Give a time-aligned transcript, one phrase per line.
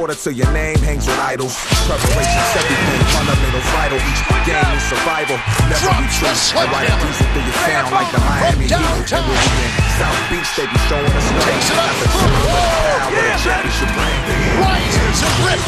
[0.00, 1.52] quarter till your name hangs with idols.
[1.84, 4.00] Preparation's everything, fundamentals vital.
[4.00, 5.36] Each game is survival.
[5.68, 6.32] Never be true.
[6.56, 8.72] I ride a diesel through your sound like the Miami Heat.
[8.72, 11.44] And we'll in South Beach, they be showing us love.
[11.52, 11.84] Takes it up.
[11.84, 13.44] Not the triple, but the power, Yeah.
[13.44, 14.24] championship ring.
[14.64, 15.60] Right to Rip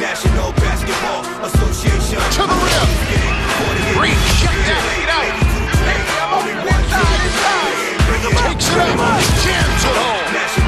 [0.00, 2.24] National Basketball Association.
[2.24, 2.88] to the rim.
[4.00, 5.28] Green, check that lead out.
[8.48, 8.96] Takes it up,
[9.44, 10.63] jams it home.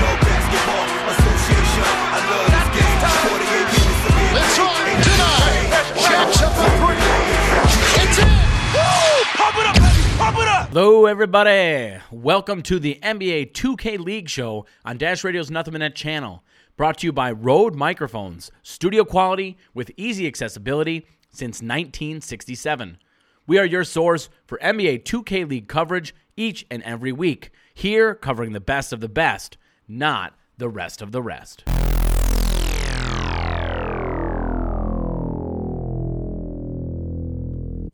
[10.79, 11.97] Hello, everybody.
[12.11, 16.45] Welcome to the NBA 2K League Show on Dash Radio's Nothing Net channel.
[16.77, 22.99] Brought to you by Rode Microphones, studio quality with easy accessibility since 1967.
[23.47, 27.53] We are your source for NBA 2K League coverage each and every week.
[27.73, 29.57] Here, covering the best of the best,
[29.89, 31.65] not the rest of the rest.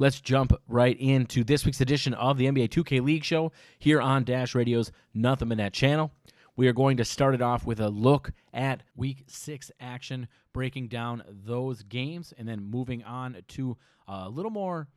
[0.03, 4.25] Let's jump right into this week's edition of the NBA 2K League Show here on
[4.25, 6.11] Dash Radio's Nothing But Net channel.
[6.57, 10.89] We are going to start it off with a look at Week Six action, breaking
[10.89, 13.77] down those games, and then moving on to
[14.09, 14.89] a little more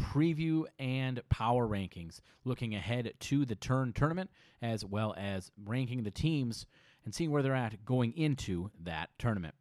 [0.00, 4.30] preview and power rankings, looking ahead to the turn tournament
[4.62, 6.64] as well as ranking the teams
[7.04, 9.54] and seeing where they're at going into that tournament.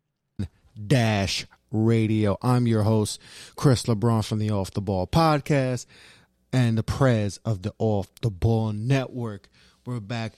[0.76, 2.38] Dash Radio.
[2.42, 3.20] I'm your host,
[3.56, 5.86] Chris LeBron from the Off the Ball podcast
[6.52, 9.50] and the prez of the Off the Ball Network.
[9.86, 10.34] We're back.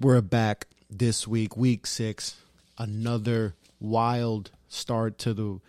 [0.00, 2.36] We're back this week, week six.
[2.78, 5.60] Another wild start to the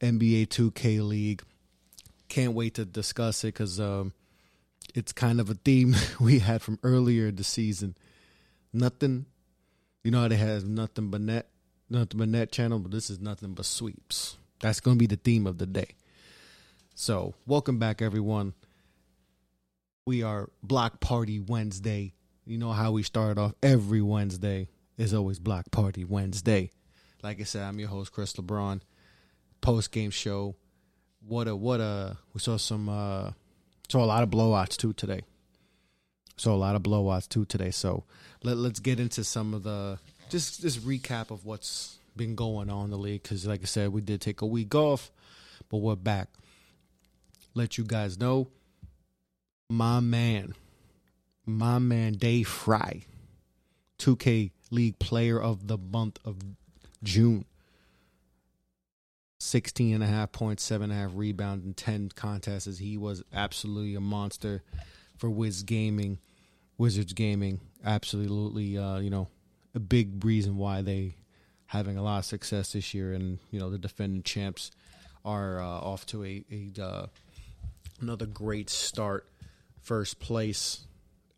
[0.00, 1.42] NBA 2K League.
[2.28, 4.12] Can't wait to discuss it because um,
[4.94, 7.96] it's kind of a theme we had from earlier this season.
[8.72, 9.26] Nothing,
[10.04, 11.48] you know how they have nothing but net
[11.90, 14.36] nothing but net channel, but this is nothing but sweeps.
[14.60, 15.94] That's going to be the theme of the day.
[16.94, 18.54] So, welcome back, everyone.
[20.06, 22.14] We are Block Party Wednesday.
[22.46, 24.68] You know how we start off every Wednesday
[24.98, 26.70] is always Block Party Wednesday.
[27.22, 28.80] Like I said, I'm your host, Chris LeBron.
[29.60, 30.56] Post game show.
[31.26, 33.32] What a what a we saw some uh
[33.88, 35.20] saw a lot of blowouts too today.
[36.38, 37.70] Saw a lot of blowouts too today.
[37.70, 38.04] So
[38.42, 39.98] let let's get into some of the
[40.30, 43.92] just just recap of what's been going on in the league because like i said
[43.92, 45.10] we did take a week off
[45.68, 46.28] but we're back
[47.54, 48.48] let you guys know
[49.68, 50.54] my man
[51.46, 53.04] my man Day Fry
[53.98, 56.36] 2k league player of the month of
[57.02, 57.44] june
[59.40, 62.78] 16 and a half points, seven and a half rebounds, and 10 contests.
[62.78, 64.62] He was absolutely a monster
[65.16, 66.18] for Wiz Gaming,
[66.76, 67.60] Wizards Gaming.
[67.84, 69.28] Absolutely, uh, you know,
[69.74, 71.14] a big reason why they
[71.66, 74.70] having a lot of success this year, and you know the defending champs
[75.24, 77.06] are uh, off to a, a uh,
[78.00, 79.26] another great start.
[79.80, 80.86] First place,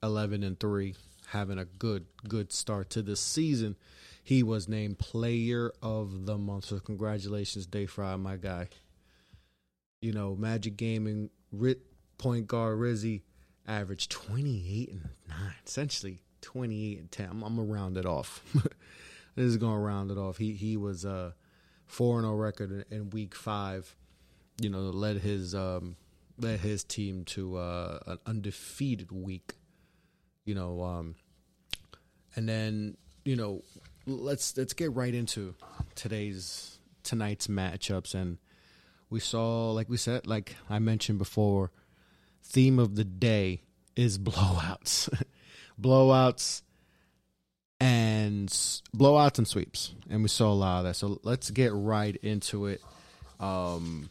[0.02, 0.94] eleven and three,
[1.28, 3.76] having a good good start to this season.
[4.24, 8.68] He was named Player of the Month, so congratulations, Day Fry, my guy.
[10.00, 11.80] You know, Magic Gaming, Rit
[12.18, 13.22] point guard Rizzy
[13.66, 17.28] averaged twenty eight and nine, essentially 28 and 10.
[17.30, 18.42] I'm, I'm gonna round it off.
[19.34, 20.36] this is gonna round it off.
[20.36, 21.34] He he was a
[21.86, 23.96] four and 0 record in, in week five.
[24.60, 25.96] You know, led his um
[26.38, 29.54] led his team to uh, an undefeated week.
[30.44, 31.14] You know, um,
[32.34, 33.62] and then you know,
[34.06, 35.54] let's let's get right into
[35.94, 38.14] today's tonight's matchups.
[38.14, 38.38] And
[39.10, 41.70] we saw, like we said, like I mentioned before,
[42.42, 43.62] theme of the day
[43.96, 45.22] is blowouts.
[45.80, 46.62] Blowouts
[47.82, 48.48] and
[48.96, 50.94] blowouts and sweeps, and we saw a lot of that.
[50.94, 52.80] So let's get right into it.
[53.40, 54.08] Um,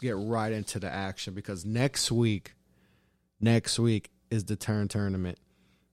[0.00, 2.54] get right into the action because next week,
[3.38, 5.38] next week is the turn tournament.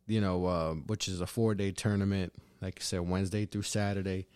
[0.07, 2.31] You know, uh, which is a four day tournament.
[2.61, 4.27] Like I said, Wednesday through Saturday.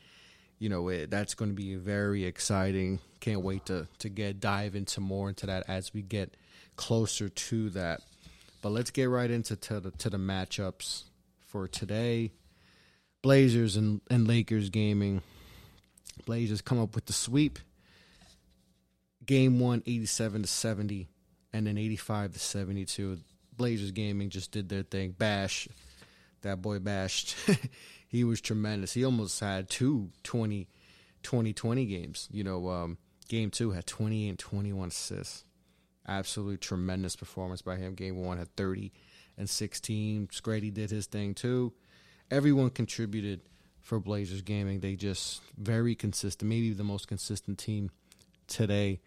[0.59, 2.99] You know, it, that's going to be very exciting.
[3.21, 6.35] Can't wait to to get dive into more into that as we get
[6.75, 8.01] closer to that.
[8.63, 11.03] But let's get right into to the to the matchups
[11.47, 12.31] for today.
[13.21, 15.21] Blazers and, and Lakers gaming.
[16.25, 17.59] Blazers come up with the sweep.
[19.25, 21.09] Game one, 87 to 70,
[21.51, 23.19] and then 85 to 72.
[23.55, 25.11] Blazers gaming just did their thing.
[25.11, 25.67] Bash,
[26.41, 27.35] that boy bashed.
[28.07, 28.93] he was tremendous.
[28.93, 30.69] He almost had two 20,
[31.21, 32.29] 20, 20 games.
[32.31, 35.43] You know, um, game two had 28 and 21 assists.
[36.07, 37.93] Absolute tremendous performance by him.
[37.95, 38.91] Game one had 30
[39.37, 40.27] and 16.
[40.27, 41.73] Scrady did his thing too.
[42.31, 43.41] everyone contributed
[43.81, 44.79] for Blazers gaming.
[44.79, 47.91] They just very consistent, maybe the most consistent team
[48.47, 49.01] today.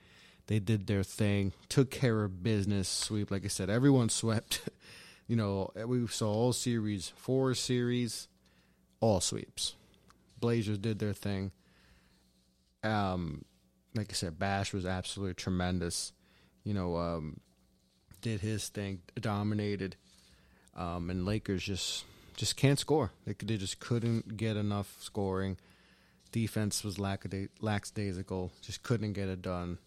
[0.47, 3.31] They did their thing, took care of business, sweep.
[3.31, 4.69] Like I said, everyone swept.
[5.27, 8.29] you know, we saw all series, four series,
[9.01, 9.75] all sweeps.
[10.39, 11.51] Blazers did their thing.
[12.85, 13.45] Um,
[13.95, 16.13] like I said, Bash was absolutely tremendous.
[16.67, 17.39] You know, um,
[18.23, 19.95] did his thing, dominated,
[20.75, 22.05] um, and Lakers just
[22.37, 23.13] just can't score.
[23.25, 25.59] They they just couldn't get enough scoring.
[26.33, 29.79] Defense was lackadaisical, just couldn't get it done.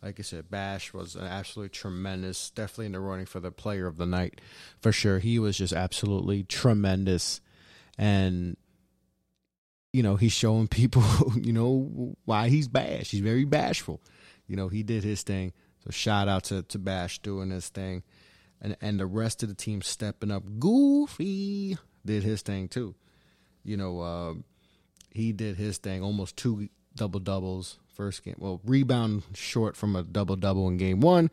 [0.00, 3.88] Like I said, Bash was an absolutely tremendous, definitely in the running for the player
[3.88, 4.40] of the night
[4.80, 5.18] for sure.
[5.18, 7.40] He was just absolutely tremendous,
[7.98, 8.56] and
[9.92, 11.02] you know he's showing people,
[11.34, 13.10] you know, why he's Bash.
[13.10, 14.00] He's very bashful.
[14.46, 15.52] You know, he did his thing.
[15.84, 18.02] So shout out to, to Bash doing his thing.
[18.60, 20.44] And and the rest of the team stepping up.
[20.60, 21.76] Goofy
[22.06, 22.94] did his thing too.
[23.64, 24.34] You know, uh,
[25.10, 28.36] he did his thing, almost two double doubles first game.
[28.38, 31.30] Well, rebound short from a double double in game one.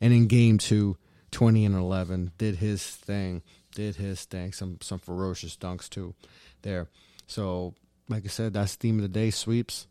[0.00, 0.96] And in game two,
[1.30, 3.42] 20 and 11, did his thing.
[3.74, 4.52] Did his thing.
[4.52, 6.14] Some some ferocious dunks too
[6.62, 6.88] there.
[7.26, 7.74] So,
[8.08, 9.86] like I said, that's the theme of the day sweeps.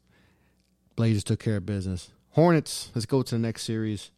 [0.96, 2.10] Blazers took care of business.
[2.40, 4.12] Hornets, let's go to the next series.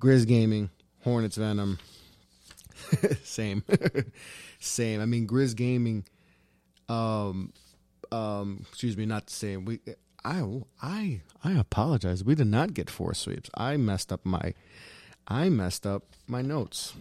[0.00, 0.70] Grizz Gaming,
[1.02, 1.80] Hornets Venom.
[3.24, 3.64] Same.
[4.60, 5.00] Same.
[5.00, 6.04] I mean Grizz Gaming
[6.88, 7.52] um
[8.12, 9.64] um excuse me, not the same.
[9.64, 9.80] We
[10.24, 10.44] I
[10.80, 12.22] I I apologize.
[12.22, 13.50] We did not get four sweeps.
[13.56, 14.54] I messed up my
[15.26, 16.94] I messed up my notes.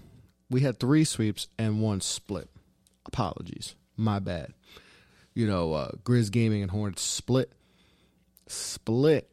[0.49, 2.49] We had three sweeps and one split.
[3.05, 3.75] Apologies.
[3.95, 4.55] My bad.
[5.35, 7.51] You know, uh Grizz Gaming and Hornets split
[8.47, 9.29] split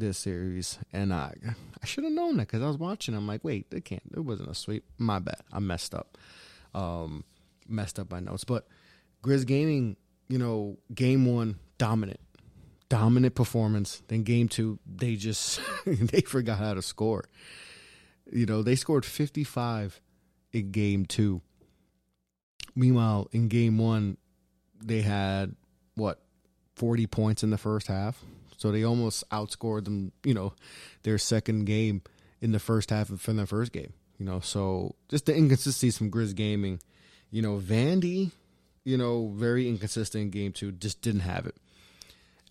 [0.00, 1.34] this series, and I
[1.82, 3.14] I should have known that because I was watching.
[3.14, 4.02] I'm like, wait, it can't.
[4.14, 4.84] It wasn't a sweep.
[4.98, 5.40] My bad.
[5.52, 6.18] I messed up.
[6.74, 7.24] Um,
[7.68, 8.44] messed up my notes.
[8.44, 8.66] But
[9.22, 9.96] Grizz Gaming,
[10.28, 12.20] you know, game one dominant,
[12.88, 14.02] dominant performance.
[14.08, 17.24] Then game two, they just they forgot how to score.
[18.32, 20.00] You know, they scored 55
[20.52, 21.40] in game two.
[22.74, 24.16] Meanwhile, in game one,
[24.82, 25.54] they had
[25.94, 26.20] what
[26.76, 28.22] 40 points in the first half.
[28.60, 30.52] So they almost outscored them, you know,
[31.02, 32.02] their second game
[32.42, 33.94] in the first half from their first game.
[34.18, 36.78] You know, so just the inconsistencies from Grizz Gaming.
[37.30, 38.32] You know, Vandy,
[38.84, 41.54] you know, very inconsistent in game two, just didn't have it.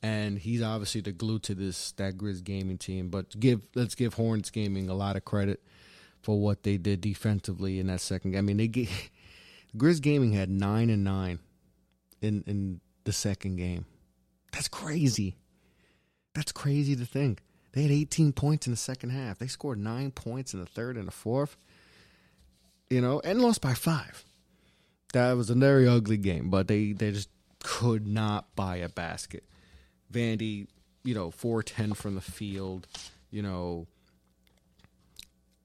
[0.01, 3.09] And he's obviously the glue to this that Grizz Gaming team.
[3.09, 5.62] But give let's give Hornets Gaming a lot of credit
[6.23, 8.31] for what they did defensively in that second.
[8.31, 8.39] game.
[8.39, 8.89] I mean, they get
[9.77, 11.38] Grizz Gaming had nine and nine
[12.19, 13.85] in in the second game.
[14.51, 15.35] That's crazy.
[16.33, 17.41] That's crazy to think.
[17.73, 19.37] They had 18 points in the second half.
[19.37, 21.57] They scored nine points in the third and the fourth,
[22.89, 24.23] you know, and lost by five.
[25.13, 27.29] That was a very ugly game, but they, they just
[27.63, 29.43] could not buy a basket.
[30.11, 30.67] Vandy,
[31.03, 32.87] you know, 410 from the field,
[33.31, 33.87] you know,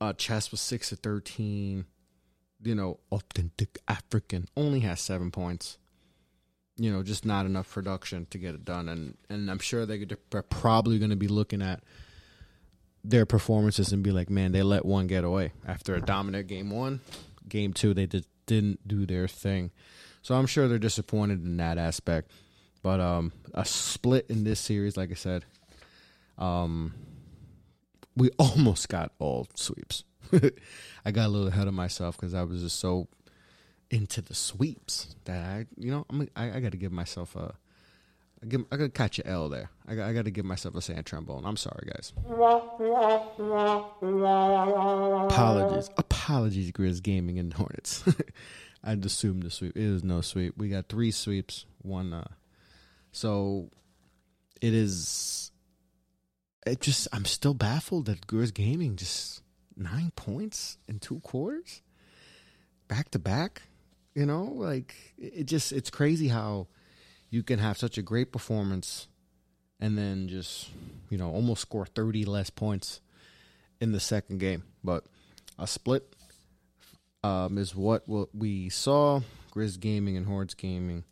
[0.00, 1.84] uh, Chess was 6 to 13,
[2.62, 5.78] you know, authentic African, only has seven points
[6.76, 8.88] you know, just not enough production to get it done.
[8.88, 10.04] And and I'm sure they
[10.34, 11.82] are probably going to be looking at
[13.04, 16.70] their performances and be like, man, they let one get away after a dominant game
[16.70, 17.00] one,
[17.48, 19.70] game two, they just didn't do their thing.
[20.22, 22.30] So I'm sure they're disappointed in that aspect.
[22.82, 25.44] But um, a split in this series, like I said,
[26.38, 26.94] um,
[28.16, 30.04] we almost got all sweeps.
[31.04, 33.08] I got a little ahead of myself because I was just so
[33.94, 37.54] into the sweeps that I, you know, I'm, I, I got to give myself a,
[38.42, 39.70] I, give, I got to catch an L there.
[39.86, 41.46] I I got to give myself a sand trombone.
[41.46, 42.12] I'm sorry, guys.
[45.26, 48.02] Apologies, apologies, Grizz Gaming and Hornets.
[48.84, 49.76] I'd assume the sweep.
[49.76, 50.54] It is no sweep.
[50.56, 52.12] We got three sweeps, one.
[52.12, 52.26] Uh,
[53.12, 53.70] so
[54.60, 55.52] it is.
[56.66, 59.40] It just I'm still baffled that Grizz Gaming just
[59.76, 61.80] nine points in two quarters,
[62.88, 63.62] back to back.
[64.14, 66.68] You know, like it just it's crazy how
[67.30, 69.08] you can have such a great performance
[69.80, 70.70] and then just,
[71.10, 73.00] you know, almost score 30 less points
[73.80, 74.62] in the second game.
[74.84, 75.04] But
[75.58, 76.14] a split
[77.24, 79.20] um, is what we saw.
[79.52, 81.04] Grizz Gaming and Hornets Gaming.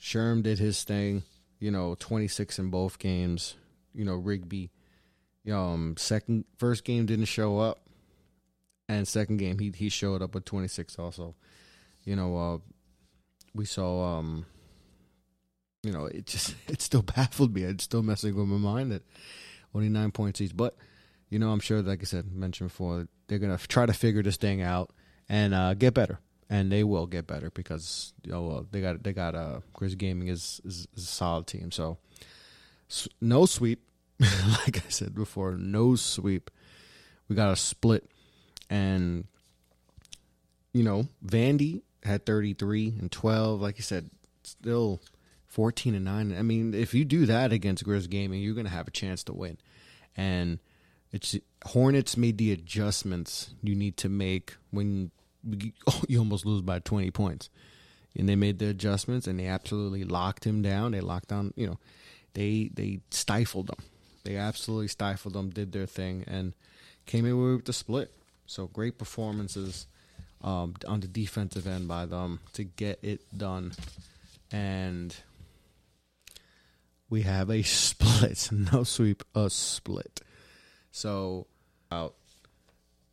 [0.00, 1.24] Sherm did his thing,
[1.58, 3.54] you know, 26 in both games.
[3.92, 4.70] You know, Rigby,
[5.52, 7.80] um, second first game didn't show up,
[8.88, 11.34] and second game he he showed up with 26 also
[12.10, 12.58] you know, uh,
[13.54, 14.44] we saw, um,
[15.84, 17.62] you know, it just it still baffled me.
[17.62, 19.04] It's still messing with my mind that
[19.72, 20.56] only nine points each.
[20.56, 20.74] But
[21.28, 24.36] you know, I'm sure, like I said, mentioned before, they're gonna try to figure this
[24.36, 24.90] thing out
[25.28, 29.12] and uh, get better and they will get better because oh well, they got they
[29.12, 31.70] got uh Grizz Gaming is, is, is a solid team.
[31.70, 31.98] So
[33.20, 33.88] no sweep,
[34.20, 36.50] like I said before, no sweep.
[37.28, 38.10] We got a split,
[38.68, 39.28] and
[40.72, 43.60] you know Vandy had thirty three and twelve.
[43.60, 44.10] Like you said,
[44.42, 45.00] still
[45.46, 46.34] fourteen and nine.
[46.36, 49.32] I mean, if you do that against Grizz Gaming, you're gonna have a chance to
[49.32, 49.58] win.
[50.16, 50.58] And
[51.12, 55.10] it's Hornets made the adjustments you need to make when
[55.86, 57.50] oh, you almost lose by 20 points.
[58.16, 60.92] And they made the adjustments and they absolutely locked him down.
[60.92, 61.78] They locked down, you know,
[62.34, 63.78] they they stifled them.
[64.24, 66.54] They absolutely stifled them, did their thing, and
[67.06, 68.12] came in with the split.
[68.46, 69.86] So great performances
[70.42, 73.72] um, on the defensive end by them to get it done.
[74.52, 75.14] And
[77.08, 80.20] we have a split, no sweep, a split.
[80.92, 81.46] So
[81.90, 82.14] out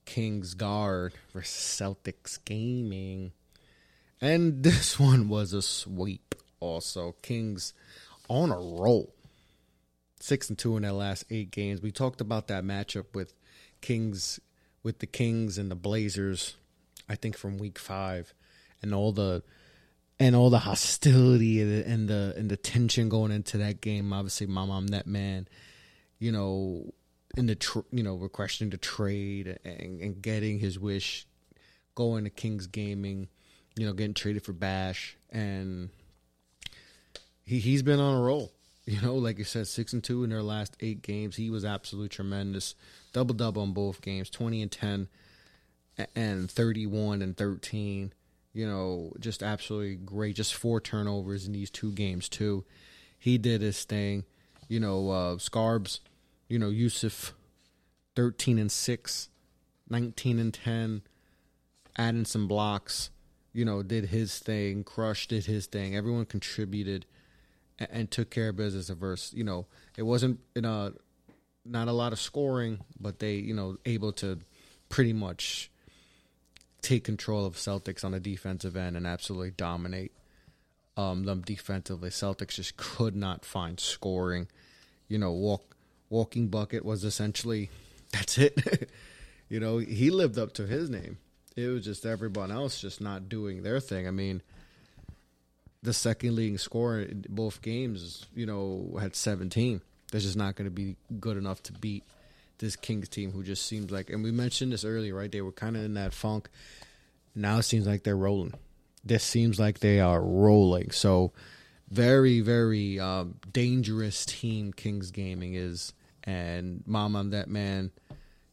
[0.06, 3.32] Kings Guard versus Celtics Gaming.
[4.22, 7.16] And this one was a sweep also.
[7.22, 7.74] Kings
[8.30, 9.14] on a roll.
[10.20, 11.82] Six and two in their last eight games.
[11.82, 13.34] We talked about that matchup with
[13.82, 14.40] Kings
[14.82, 16.56] with the Kings and the Blazers,
[17.10, 18.34] I think from week five.
[18.82, 19.44] And all the
[20.20, 24.12] and all the hostility and the, and the and the tension going into that game.
[24.14, 25.48] Obviously, my mom, that man,
[26.20, 26.94] you know,
[27.36, 31.28] in the tr- you know requesting the trade and, and getting his wish,
[31.96, 33.28] going to Kings Gaming,
[33.76, 35.90] you know, getting traded for Bash, and
[37.44, 38.52] he he's been on a roll.
[38.90, 41.36] You know, like you said, six and two in their last eight games.
[41.36, 42.74] He was absolutely tremendous.
[43.12, 45.10] Double double on both games, twenty and ten,
[46.16, 48.14] and thirty one and thirteen
[48.58, 50.36] you know, just absolutely great.
[50.36, 52.66] Just four turnovers in these two games too.
[53.20, 54.24] He did his thing.
[54.68, 56.00] You know, uh, Scarbs,
[56.50, 57.36] you know, Yusuf,
[58.16, 59.30] thirteen and 6,
[59.92, 61.04] 19 and ten,
[62.00, 63.12] adding some blocks.
[63.54, 64.84] You know, did his thing.
[64.84, 65.96] Crush did his thing.
[65.96, 67.06] Everyone contributed
[67.78, 68.90] and, and took care of business.
[68.90, 70.94] Verse, you know, it wasn't in a
[71.64, 74.40] not a lot of scoring, but they, you know, able to
[74.90, 75.70] pretty much
[76.82, 80.12] take control of Celtics on the defensive end and absolutely dominate
[80.96, 82.10] um, them defensively.
[82.10, 84.48] Celtics just could not find scoring.
[85.08, 85.76] You know, walk
[86.10, 87.70] walking bucket was essentially
[88.12, 88.90] that's it.
[89.50, 91.18] you know, he lived up to his name.
[91.56, 94.08] It was just everyone else just not doing their thing.
[94.08, 94.42] I mean,
[95.82, 99.82] the second leading scorer in both games, you know, had 17.
[100.12, 102.04] That's just not going to be good enough to beat
[102.60, 105.32] this Kings team who just seems like, and we mentioned this earlier, right?
[105.32, 106.50] They were kind of in that funk.
[107.36, 108.54] Now it seems like they're rolling.
[109.04, 110.92] This seems like they are rolling.
[110.92, 111.34] So,
[111.90, 115.94] very, very um, dangerous team Kings Gaming is.
[116.24, 117.92] And Mama, that man,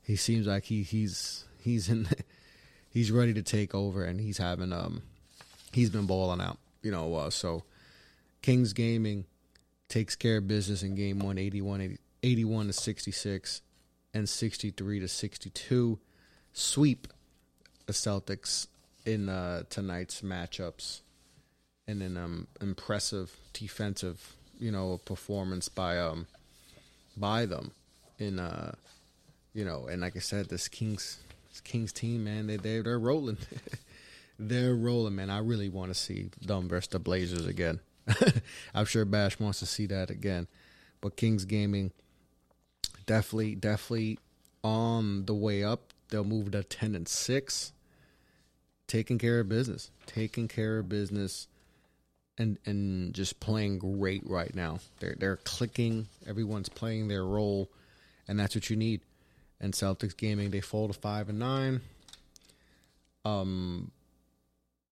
[0.02, 2.06] he seems like he he's he's in
[2.90, 5.02] he's ready to take over, and he's having um
[5.72, 6.58] he's been balling out.
[6.82, 7.64] You know, uh, so
[8.42, 9.24] Kings Gaming
[9.88, 13.62] takes care of business in game one, 81, 81 to 66
[14.14, 15.98] and 63 to 62
[16.52, 17.08] sweep
[17.86, 18.68] the Celtics
[19.04, 21.00] in uh, tonight's matchups
[21.86, 26.26] and an um, impressive defensive, you know, performance by um
[27.16, 27.72] by them
[28.18, 28.72] in uh
[29.52, 31.18] you know, and like I said, this Kings
[31.50, 33.38] this Kings team, man, they they they're rolling.
[34.38, 35.30] they're rolling, man.
[35.30, 37.80] I really want to see them versus the Blazers again.
[38.74, 40.46] I'm sure Bash wants to see that again.
[41.00, 41.92] But Kings Gaming
[43.06, 44.18] definitely, definitely
[44.62, 45.92] on the way up.
[46.08, 47.72] They'll move to ten and six.
[48.86, 49.90] Taking care of business.
[50.06, 51.48] Taking care of business
[52.38, 54.80] and and just playing great right now.
[55.00, 56.08] They're they're clicking.
[56.26, 57.70] Everyone's playing their role,
[58.28, 59.00] and that's what you need.
[59.60, 61.80] And Celtics gaming, they fall to five and nine.
[63.24, 63.90] Um,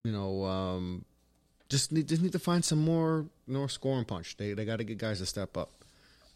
[0.04, 1.04] you know, um,
[1.68, 4.36] just need just need to find some more more scoring punch.
[4.36, 5.70] They they got to get guys to step up,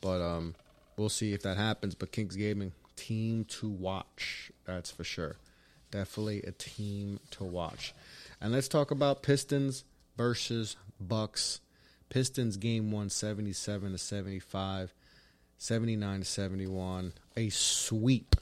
[0.01, 0.55] but um,
[0.97, 1.95] we'll see if that happens.
[1.95, 5.37] But Kings Gaming team to watch, that's for sure.
[5.91, 7.95] Definitely a team to watch.
[8.41, 9.85] And let's talk about Pistons
[10.17, 11.61] versus Bucks.
[12.09, 14.95] Pistons game one, 77 to 75,
[15.59, 17.13] 79 to 71.
[17.37, 18.37] A sweep.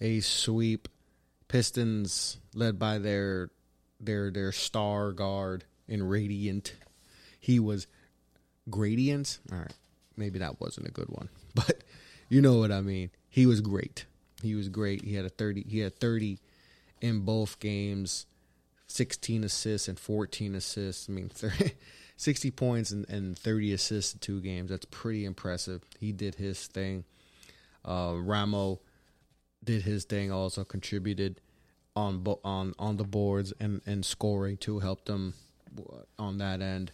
[0.00, 0.88] A sweep.
[1.48, 3.50] Pistons led by their
[4.00, 6.74] their their star guard in Radiant.
[7.38, 7.86] He was
[8.68, 9.38] Gradient.
[9.52, 9.72] All right.
[10.16, 11.28] Maybe that wasn't a good one.
[11.56, 11.82] But
[12.28, 13.10] you know what I mean.
[13.28, 14.04] He was great.
[14.42, 15.02] He was great.
[15.04, 16.38] He had a 30 he had 30
[17.00, 18.26] in both games.
[18.88, 21.08] 16 assists and 14 assists.
[21.08, 21.72] I mean, 30,
[22.16, 24.70] 60 points and, and 30 assists in two games.
[24.70, 25.82] That's pretty impressive.
[25.98, 27.04] He did his thing.
[27.84, 28.80] Uh, Ramo
[29.64, 31.40] did his thing, also contributed.
[31.96, 35.34] on on on the boards and and scoring to help them
[36.18, 36.92] on that end.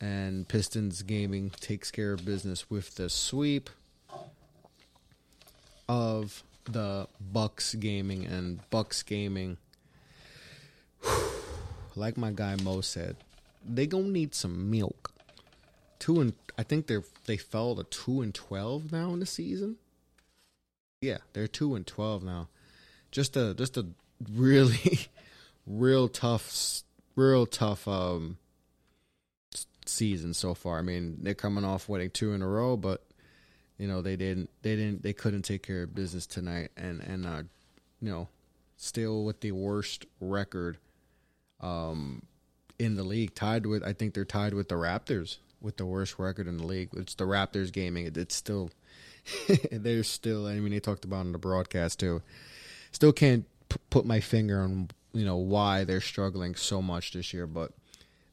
[0.00, 3.68] And Pistons gaming takes care of business with the sweep
[5.88, 9.58] of the Bucks gaming and Bucks gaming.
[11.96, 13.16] Like my guy Mo said,
[13.68, 15.12] they gonna need some milk.
[15.98, 19.76] Two and I think they're they fell to two and twelve now in the season.
[21.00, 22.48] Yeah, they're two and twelve now.
[23.10, 23.86] Just a just a
[24.32, 25.08] really
[25.66, 26.82] real tough
[27.16, 28.38] real tough um
[29.90, 30.78] season so far.
[30.78, 33.04] I mean, they're coming off winning two in a row, but
[33.78, 37.26] you know they didn't they didn't they couldn't take care of business tonight, and and
[37.26, 37.42] uh,
[38.00, 38.28] you know
[38.76, 40.78] still with the worst record
[41.60, 42.22] um
[42.78, 46.18] in the league, tied with I think they're tied with the Raptors with the worst
[46.18, 46.88] record in the league.
[46.94, 48.06] It's the Raptors gaming.
[48.06, 48.70] It, it's still
[49.70, 50.46] they're still.
[50.46, 52.22] I mean, they talked about in the broadcast too.
[52.92, 57.32] Still can't p- put my finger on you know why they're struggling so much this
[57.32, 57.72] year, but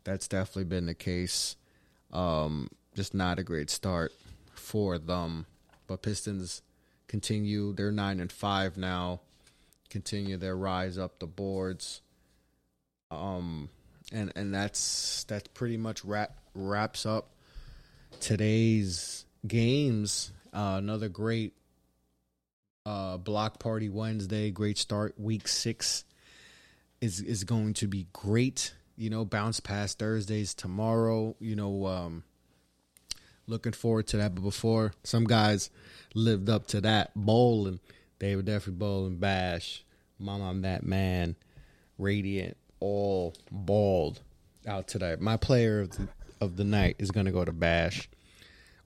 [0.07, 1.57] that's definitely been the case.
[2.13, 4.13] Um, just not a great start
[4.53, 5.45] for them.
[5.85, 6.61] But Pistons
[7.09, 7.73] continue.
[7.73, 9.19] They're nine and five now.
[9.89, 12.01] Continue their rise up the boards.
[13.11, 13.67] Um,
[14.13, 17.29] and and that's that's pretty much wrap wraps up
[18.21, 20.31] today's games.
[20.53, 21.53] Uh, another great
[22.85, 24.51] uh, block party Wednesday.
[24.51, 25.19] Great start.
[25.19, 26.05] Week six
[27.01, 28.73] is is going to be great.
[28.97, 31.35] You know, bounce past Thursdays tomorrow.
[31.39, 32.23] You know, um,
[33.45, 34.35] looking forward to that.
[34.35, 35.69] But before some guys
[36.13, 37.79] lived up to that bowling,
[38.19, 39.83] they were definitely bowling bash.
[40.19, 41.35] Mama, I'm that man.
[41.97, 44.21] Radiant, all bald
[44.67, 45.15] out today.
[45.19, 46.07] My player of the,
[46.41, 48.09] of the night is going to go to Bash.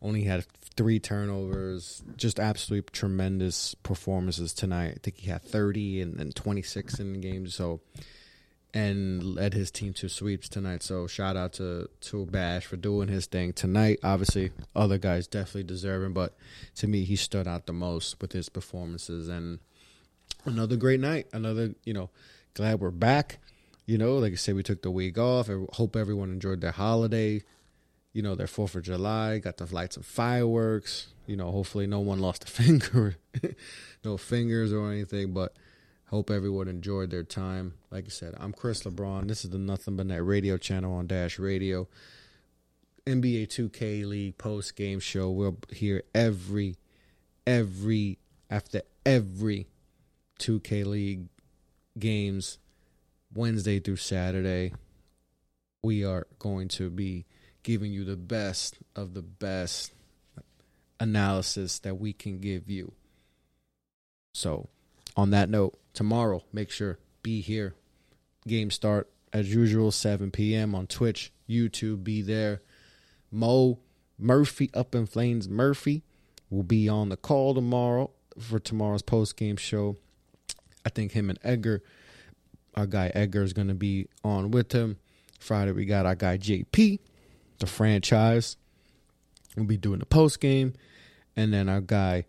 [0.02, 0.46] Only had
[0.76, 2.04] three turnovers.
[2.18, 4.94] Just absolutely tremendous performances tonight.
[4.96, 7.48] I think he had 30 and, and 26 in the game.
[7.48, 7.82] So,
[8.74, 10.84] and led his team to sweeps tonight.
[10.84, 14.00] So shout out to to Bash for doing his thing tonight.
[14.04, 16.36] Obviously, other guys definitely deserving, but
[16.76, 19.28] to me, he stood out the most with his performances.
[19.28, 19.60] And
[20.46, 21.28] another great night.
[21.34, 22.10] Another, you know,
[22.54, 23.40] glad we're back.
[23.86, 25.50] You know, like I said, we took the week off.
[25.50, 27.44] I hope everyone enjoyed their holiday.
[28.14, 29.40] You know, their Fourth of July.
[29.40, 31.08] Got to light some fireworks.
[31.28, 33.18] You know, hopefully no one lost a finger,
[34.04, 35.34] no fingers or anything.
[35.34, 35.56] But
[36.12, 37.74] hope everyone enjoyed their time.
[37.90, 39.30] Like I said, I'm Chris LeBron.
[39.30, 41.88] This is the Nothing But Net radio channel on Dash Radio.
[43.08, 45.32] NBA 2K League post game show.
[45.32, 46.76] We're here every,
[47.48, 48.20] every
[48.50, 49.70] after every
[50.40, 51.30] 2K League
[51.98, 52.60] games
[53.34, 54.74] Wednesday through Saturday,
[55.82, 57.26] we are going to be
[57.64, 59.94] giving you the best of the best
[61.00, 62.92] analysis that we can give you.
[64.34, 64.68] So,
[65.16, 67.76] on that note, tomorrow, make sure be here.
[68.48, 70.74] Game start as usual 7 p.m.
[70.76, 72.62] on Twitch, YouTube, be there.
[73.32, 73.80] Mo
[74.18, 76.04] Murphy up in flames Murphy
[76.50, 79.98] will be on the call tomorrow for tomorrow's post game show.
[80.86, 81.82] I think him and Edgar
[82.76, 84.98] our guy Edgar is going to be on with him.
[85.40, 87.00] Friday, we got our guy JP,
[87.60, 88.58] the franchise.
[89.56, 90.74] We'll be doing the post game.
[91.36, 92.26] And then our guy,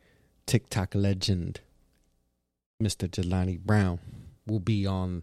[0.46, 1.60] TikTok legend,
[2.82, 3.08] Mr.
[3.08, 3.98] Jelani Brown,
[4.46, 5.22] will be on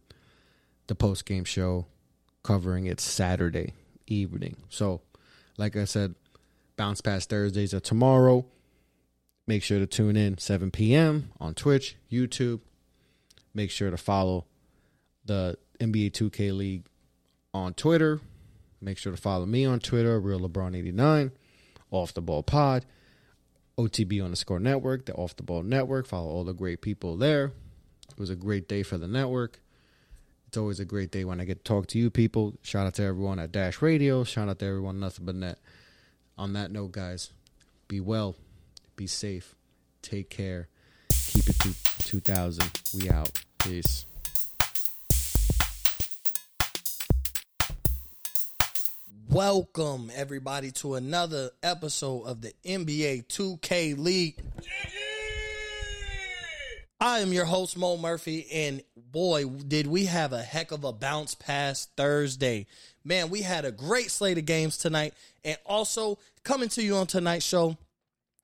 [0.88, 1.86] the post game show
[2.44, 3.74] covering it Saturday
[4.08, 4.58] evening.
[4.70, 5.02] So,
[5.58, 6.16] like I said,
[6.78, 8.46] bounce past Thursdays are tomorrow.
[9.46, 11.32] Make sure to tune in 7 p.m.
[11.40, 12.62] on Twitch, YouTube.
[13.54, 14.46] Make sure to follow
[15.26, 16.86] the NBA 2K League
[17.54, 18.22] on Twitter.
[18.82, 21.32] Make sure to follow me on Twitter, Real LeBron89,
[21.92, 22.86] Off the Ball Pod,
[23.80, 26.06] OTB on the Score Network, the Off the Ball Network.
[26.06, 27.54] Follow all the great people there.
[28.12, 29.62] It was a great day for the network.
[30.48, 32.56] It's always a great day when I get to talk to you people.
[32.62, 34.26] Shout out to everyone at Dash Radio.
[34.26, 35.60] Shout out to everyone Nothing But Net.
[36.38, 37.32] On that note, guys,
[37.88, 38.36] be well,
[38.96, 39.56] be safe,
[40.02, 40.68] take care,
[41.10, 42.72] keep it to 2000.
[42.96, 43.32] We out.
[43.60, 44.06] Peace.
[49.30, 54.42] Welcome everybody to another episode of the NBA 2K League.
[57.00, 60.92] I am your host Mo Murphy, and boy, did we have a heck of a
[60.92, 62.66] bounce past Thursday.
[63.04, 65.14] Man, we had a great slate of games tonight,
[65.46, 67.78] and also coming to you on tonight's show.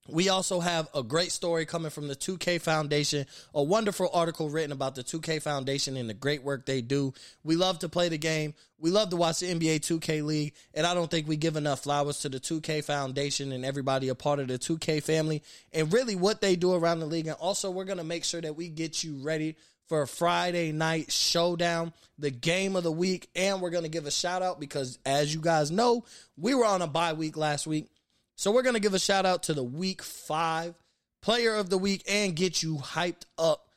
[0.08, 4.72] We also have a great story coming from the 2K Foundation, a wonderful article written
[4.72, 7.14] about the 2K Foundation and the great work they do.
[7.44, 8.54] We love to play the game.
[8.78, 11.82] We love to watch the NBA 2K League, and I don't think we give enough
[11.82, 15.42] flowers to the 2K Foundation and everybody a part of the 2K family
[15.74, 17.28] and really what they do around the league.
[17.28, 19.56] And also, we're going to make sure that we get you ready
[19.88, 23.30] for Friday night showdown, the game of the week.
[23.36, 26.06] And we're going to give a shout out because, as you guys know,
[26.38, 27.88] we were on a bye week last week.
[28.36, 30.76] So we're going to give a shout out to the week five
[31.22, 33.68] player of the week and get you hyped up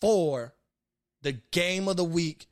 [0.00, 0.54] for
[1.22, 2.46] the game of the week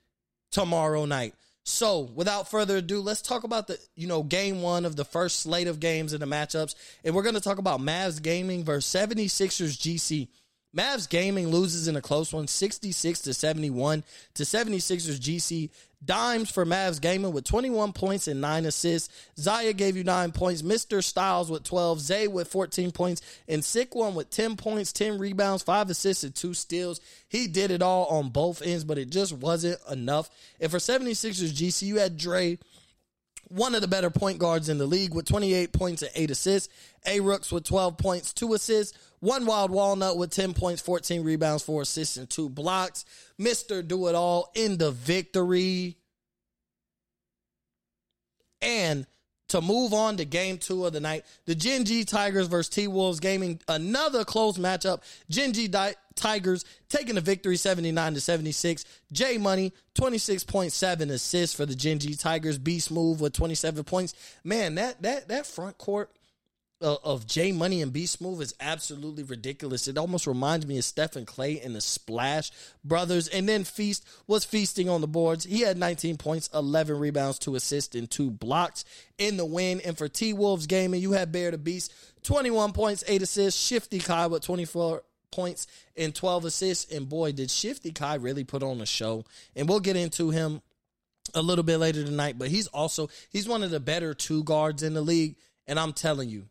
[0.51, 1.35] tomorrow night.
[1.64, 5.40] So, without further ado, let's talk about the, you know, game one of the first
[5.40, 6.75] slate of games and the matchups.
[7.05, 10.29] And we're going to talk about Mavs Gaming versus 76ers GC.
[10.75, 14.03] Mavs Gaming loses in a close one, 66 to 71
[14.35, 15.68] to 76ers GC.
[16.04, 19.12] Dimes for Mavs Gaming with 21 points and 9 assists.
[19.38, 20.62] Zaya gave you 9 points.
[20.62, 21.02] Mr.
[21.02, 22.00] Styles with 12.
[22.00, 23.20] Zay with 14 points.
[23.48, 27.00] And Sick One with 10 points, 10 rebounds, 5 assists, and 2 steals.
[27.28, 30.30] He did it all on both ends, but it just wasn't enough.
[30.61, 32.58] And for 76ers GC, you had Dre
[33.48, 36.72] one of the better point guards in the league with 28 points and 8 assists.
[37.06, 38.96] A Rooks with 12 points, 2 assists.
[39.20, 43.04] One Wild Walnut with 10 points, 14 rebounds, 4 assists, and 2 blocks.
[43.40, 43.87] Mr.
[43.87, 45.96] Do It All in the victory.
[48.61, 49.06] And
[49.48, 52.87] to move on to game two of the night, the Gen G Tigers versus T
[52.87, 55.02] Wolves gaming another close matchup.
[55.30, 58.84] Gen G Di- Tigers taking the victory 79 to 76.
[59.12, 62.58] J Money 26.7 assists for the Gen G Tigers.
[62.58, 64.14] Beast move with 27 points.
[64.44, 66.11] Man, that that that front court
[66.81, 69.88] of, of J Money and Beast Move is absolutely ridiculous.
[69.88, 72.51] It almost reminds me of Steph and Klay and the Splash
[72.85, 73.29] Brothers.
[73.29, 75.45] And then Feast was feasting on the boards.
[75.45, 78.85] He had 19 points, 11 rebounds, two assists, and two blocks
[79.19, 79.81] in the win.
[79.85, 83.61] And for T Wolves gaming, you had Bear the Beast, 21 points, eight assists.
[83.61, 86.93] Shifty Kai with 24 points and 12 assists.
[86.93, 89.25] And boy, did Shifty Kai really put on a show.
[89.57, 90.62] And we'll get into him
[91.35, 94.83] a little bit later tonight, but he's also he's one of the better two guards
[94.83, 95.37] in the league.
[95.67, 96.47] And I'm telling you,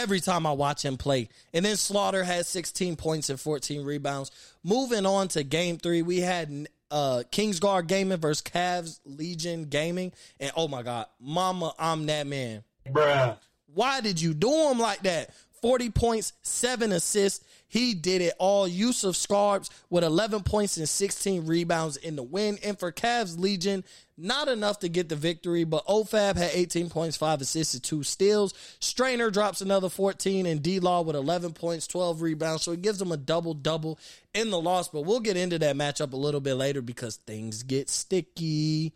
[0.00, 1.28] every time I watch him play.
[1.52, 4.30] And then Slaughter had 16 points and 14 rebounds.
[4.64, 10.12] Moving on to game three, we had uh Kingsguard Gaming versus Cavs Legion Gaming.
[10.40, 12.64] And oh my God, mama, I'm that man.
[12.88, 13.36] Bruh.
[13.72, 15.30] Why did you do him like that?
[15.62, 17.44] 40 points, seven assists.
[17.68, 18.66] He did it all.
[18.66, 22.58] Yusuf Scarbs with 11 points and 16 rebounds in the win.
[22.64, 23.84] And for Cavs Legion,
[24.20, 28.02] not enough to get the victory, but OFAB had 18 points, 5 assists, and 2
[28.02, 28.54] steals.
[28.78, 32.62] Strainer drops another 14, and D Law with 11 points, 12 rebounds.
[32.62, 33.98] So it gives them a double double
[34.34, 34.88] in the loss.
[34.88, 38.92] But we'll get into that matchup a little bit later because things get sticky.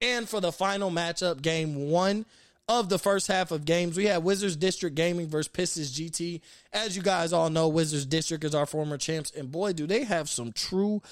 [0.00, 2.26] And for the final matchup, game one
[2.68, 3.96] of the first half of games.
[3.96, 6.40] We had Wizards District Gaming versus Pistons GT.
[6.72, 10.04] As you guys all know, Wizards District is our former champs, and boy, do they
[10.04, 11.02] have some true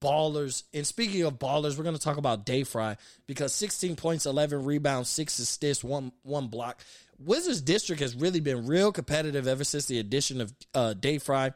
[0.00, 0.62] ballers.
[0.72, 2.96] And speaking of ballers, we're going to talk about Dayfry
[3.26, 6.82] because 16 points, 11 rebounds, six assists, one one block.
[7.18, 11.54] Wizards District has really been real competitive ever since the addition of uh, Dayfry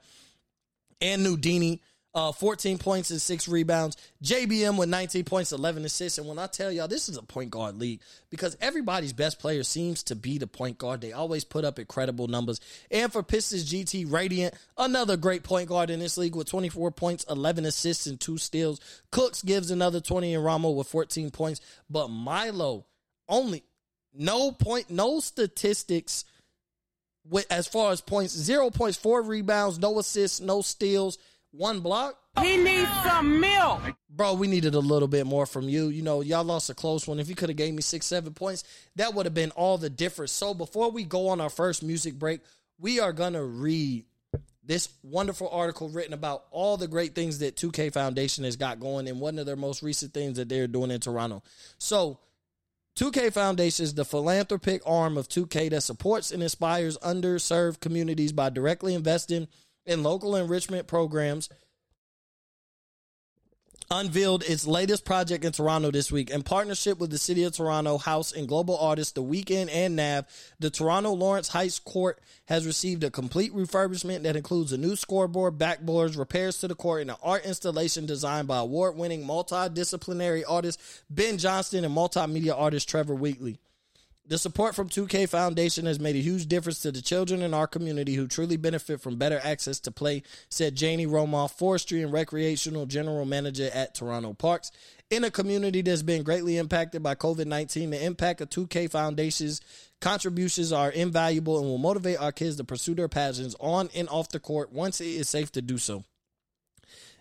[1.01, 1.81] and Nudini
[2.17, 3.99] uh, 14 points and six rebounds.
[4.25, 6.17] JBM with 19 points, 11 assists.
[6.17, 8.01] And when I tell y'all, this is a point guard league
[8.31, 11.03] because everybody's best player seems to be the point guard.
[11.03, 12.59] They always put up incredible numbers.
[12.91, 17.27] And for Pistons GT Radiant, another great point guard in this league with 24 points,
[17.29, 18.81] 11 assists, and two steals.
[19.11, 21.61] Cooks gives another 20 and Ramo with 14 points.
[21.91, 22.87] But Milo,
[23.29, 23.63] only
[24.15, 26.25] no point, no statistics
[27.29, 31.19] with as far as points, zero points, four rebounds, no assists, no steals
[31.57, 32.19] one block.
[32.41, 33.81] He needs some milk.
[34.11, 35.89] Bro, we needed a little bit more from you.
[35.89, 37.19] You know, y'all lost a close one.
[37.19, 38.65] If you could have gave me six, seven points,
[38.97, 40.33] that would have been all the difference.
[40.33, 42.41] So before we go on our first music break,
[42.79, 44.05] we are gonna read
[44.63, 49.09] this wonderful article written about all the great things that 2K Foundation has got going
[49.09, 51.43] and one of their most recent things that they're doing in Toronto.
[51.79, 52.19] So
[52.97, 58.51] 2K Foundation is the philanthropic arm of 2K that supports and inspires underserved communities by
[58.51, 59.47] directly investing
[59.87, 61.49] in local enrichment programs
[63.91, 67.99] unveiled its latest project in Toronto this week in partnership with the City of Toronto
[67.99, 70.27] HXOUSE and global artists The Weeknd and Nav.
[70.59, 75.57] The Toronto Lawrence Heights Court has received a complete refurbishment that includes a new scoreboard,
[75.57, 81.39] backboards, repairs to the court, and an art installation designed by award-winning multidisciplinary artist Ben
[81.39, 83.61] Johnston and multimedia artist Trevor Wheatley.
[84.29, 87.69] The support from 2K Foundation has made a huge difference to the children in our
[87.69, 92.87] community who truly benefit from better access to play, said Janie Romoff, Forestry and Recreational
[92.87, 94.73] General Manager at Toronto Parks.
[95.11, 99.61] In a community that's been greatly impacted by COVID 19, the impact of 2K Foundation's
[100.01, 104.31] contributions are invaluable and will motivate our kids to pursue their passions on and off
[104.31, 106.03] the court once it is safe to do so.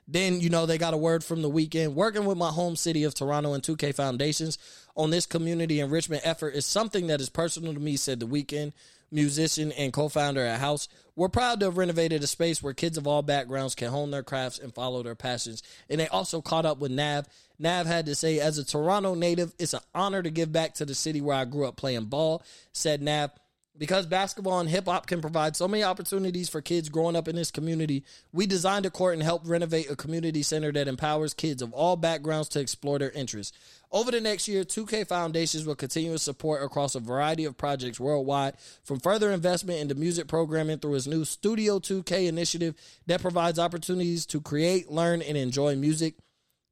[0.07, 3.03] Then, you know, they got a word from the Weeknd Working with my home city
[3.03, 4.57] of Toronto and 2K Foundations
[4.95, 8.73] on this community enrichment effort is something that is personal to me, said the Weeknd,
[9.11, 10.87] musician and co-founder at HXOUSE.
[11.15, 14.23] We're proud to have renovated a space where kids of all backgrounds can hone their
[14.23, 15.63] crafts and follow their passions.
[15.89, 17.27] And they also caught up with Nav.
[17.57, 20.85] Nav had to say, as a Toronto native, it's an honor to give back to
[20.85, 23.31] the city where I grew up playing ball, said Nav.
[23.77, 27.35] Because basketball and hip hop can provide so many opportunities for kids growing up in
[27.35, 31.61] this community, we designed a court and helped renovate a community center that empowers kids
[31.61, 33.57] of all backgrounds to explore their interests.
[33.91, 37.99] Over the next year, 2K Foundations will continue to support across a variety of projects
[37.99, 42.75] worldwide, from further investment into music programming through its new Studio 2K initiative
[43.07, 46.15] that provides opportunities to create, learn, and enjoy music,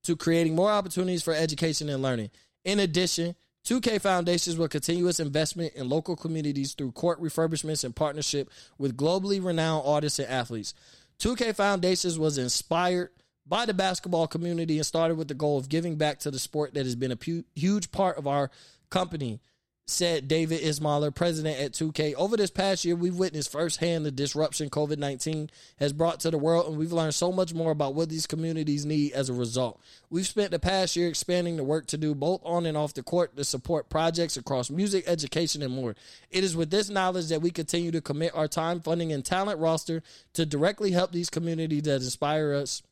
[0.04, 2.30] to creating more opportunities for education and learning.
[2.64, 7.96] In addition, 2K Foundations will continue its investment in local communities through court refurbishments and
[7.96, 10.74] partnership with globally renowned artists and athletes.
[11.20, 13.10] 2K Foundations was inspired
[13.48, 16.74] by the basketball community and started with the goal of giving back to the sport
[16.74, 18.52] that has been a pu- huge part of our
[18.90, 19.40] company
[19.86, 22.14] said David Ismailer, president at 2K.
[22.16, 26.38] Over this past year, we've witnessed firsthand the disruption COVID 19 has brought to the
[26.38, 29.82] world, and we've learned so much more about what these communities need as a result.
[30.10, 33.04] We've spent the past year expanding the work to do both on and off the
[33.04, 35.96] court to support projects across music, education, and more.
[36.32, 39.60] It is with this knowledge that we continue to commit our time, funding, and talent
[39.60, 40.02] roster
[40.34, 42.84] to directly help these communities that inspire us,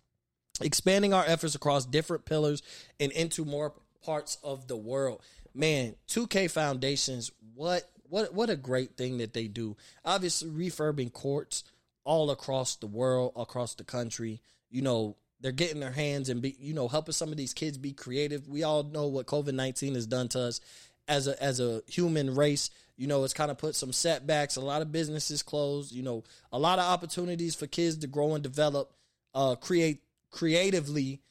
[0.60, 2.62] expanding our efforts across different pillars
[3.00, 3.74] and into more
[4.04, 5.22] parts of the world
[5.54, 9.78] man, 2K Foundations, what what what a great thing that they do.
[10.04, 11.64] Obviously, refurbing courts
[12.04, 14.42] all across the world, across the country.
[14.70, 17.78] You know, they're getting their hands and be you know helping some of these kids
[17.78, 18.48] be creative.
[18.48, 20.62] We all know what COVID nineteen has done to us
[21.08, 22.70] as a as a human race.
[22.98, 24.58] You know, it's kind of put some setbacks.
[24.58, 25.94] A lot of businesses closed.
[25.94, 28.94] You know, a lot of opportunities for kids to grow and develop,
[29.34, 31.22] uh, create creatively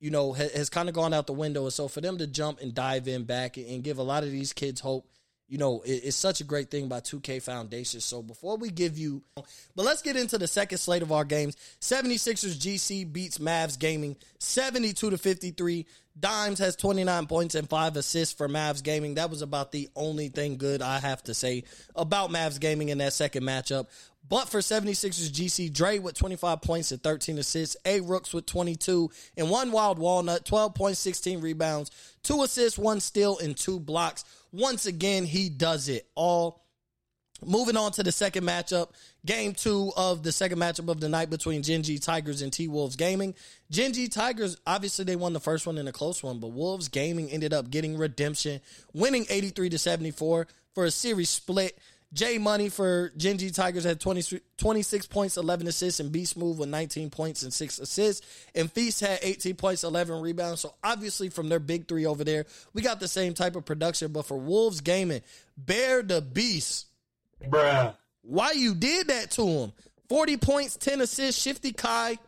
[0.00, 1.64] you know, has, has kind of gone out the window.
[1.64, 4.30] And so for them to jump and dive in back and give a lot of
[4.30, 5.08] these kids hope,
[5.48, 8.00] you know, it, it's such a great thing by 2K Foundation.
[8.00, 11.56] So before we give you, but let's get into the second slate of our games.
[11.80, 15.86] 76ers GC beats Mavs Gaming 72 to 53.
[16.20, 19.14] Dimes has 29 points and five assists for Mavs Gaming.
[19.14, 22.98] That was about the only thing good I have to say about Mavs Gaming in
[22.98, 23.86] that second matchup.
[24.28, 29.10] But for 76ers GC, Dre with 25 points and 13 assists, A Rooks with 22,
[29.38, 31.90] and one wild walnut, 12 points, 16 rebounds,
[32.22, 34.24] two assists, one steal, and two blocks.
[34.52, 36.62] Once again, he does it all.
[37.44, 38.88] Moving on to the second matchup,
[39.24, 42.66] game two of the second matchup of the night between Gen G Tigers and T
[42.66, 43.32] Wolves Gaming.
[43.70, 46.88] Gen G Tigers, obviously they won the first one in a close one, but Wolves
[46.88, 48.60] Gaming ended up getting redemption,
[48.92, 51.78] winning 83 to 74 for a series split.
[52.12, 56.58] J Money for Gen G Tigers had 20, 26 points, 11 assists, and Beast Move
[56.58, 58.26] with 19 points and 6 assists.
[58.54, 60.62] And Feast had 18 points, 11 rebounds.
[60.62, 64.12] So obviously, from their big three over there, we got the same type of production.
[64.12, 65.20] But for Wolves Gaming,
[65.56, 66.86] Bear the Beast.
[67.44, 67.94] Bruh.
[68.22, 69.72] Why you did that to him?
[70.08, 72.18] 40 points, 10 assists, Shifty Kai.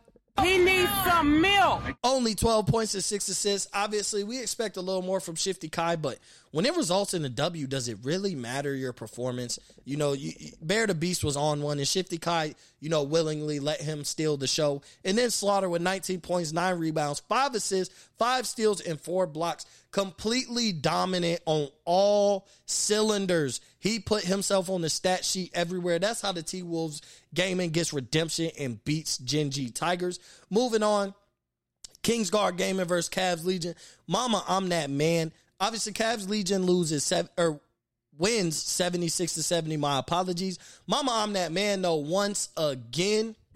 [0.41, 1.81] He needs some milk.
[2.03, 3.69] Only 12 points and 6 assists.
[3.73, 6.19] Obviously, we expect a little more from Shifty Kai, but
[6.51, 9.57] when it results in a W, does it really matter your performance?
[9.85, 13.59] You know, you, Bear the Beast was on one, and Shifty Kai, you know, willingly
[13.59, 14.81] let him steal the show.
[15.05, 19.65] And then Slaughter with 19 points, 9 rebounds, 5 assists, 5 steals, and 4 blocks.
[19.91, 23.61] Completely dominant on all cylinders.
[23.79, 25.99] He put himself on the stat sheet everywhere.
[25.99, 27.01] That's how the T Wolves
[27.33, 30.19] gaming gets redemption and beats Gen G Tigers.
[30.49, 31.13] Moving on.
[32.03, 33.75] Kingsguard Gaming versus Cavs Legion.
[34.07, 35.31] Mama, I'm that man.
[35.61, 37.61] Obviously, Cavs Legion loses seven or
[38.17, 39.77] wins 76 to 70.
[39.77, 40.57] My apologies.
[40.87, 43.35] Mama, I'm that man though once again.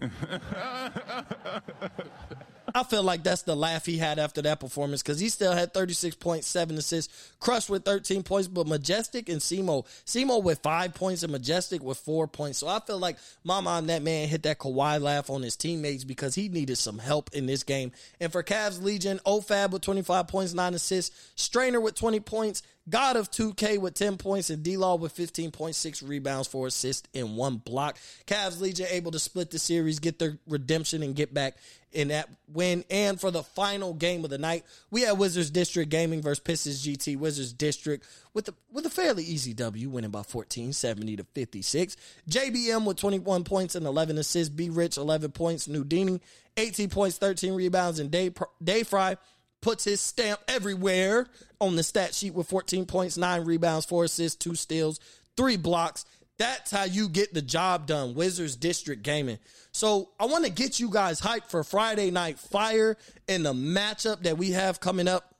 [2.76, 5.72] I feel like that's the laugh he had after that performance because he still had
[5.72, 11.32] 36.7 assists, crushed with 13 points, but Majestic and Simo, Simo with five points and
[11.32, 12.58] Majestic with four points.
[12.58, 16.04] So I feel like my on that man hit that Kawhi laugh on his teammates
[16.04, 17.92] because he needed some help in this game.
[18.20, 23.16] And for Cavs Legion, OFAB with 25 points, nine assists, Strainer with 20 points, God
[23.16, 27.98] of 2K with 10 points and D-Law with 15.6 rebounds, for assists, and one block.
[28.26, 31.56] Cavs Legion able to split the series, get their redemption, and get back
[31.96, 32.84] in that win.
[32.90, 36.86] And for the final game of the night, we had Wizards District Gaming versus Pistons
[36.86, 37.16] GT.
[37.16, 41.96] Wizards District with a, with a fairly easy W, winning by 14, 70 to 56.
[42.28, 44.50] JBM with 21 points and 11 assists.
[44.50, 45.66] B Rich, 11 points.
[45.66, 46.20] Nudini,
[46.58, 47.98] 18 points, 13 rebounds.
[47.98, 48.30] And Day,
[48.62, 49.16] Day Fry
[49.62, 51.26] puts his stamp everywhere
[51.60, 55.00] on the stat sheet with 14 points, nine rebounds, four assists, two steals,
[55.36, 56.04] three blocks.
[56.38, 58.14] That's how you get the job done.
[58.14, 59.38] Wizards District Gaming.
[59.72, 62.96] So I want to get you guys hyped for Friday Night Fire
[63.28, 65.34] and the matchup that we have coming up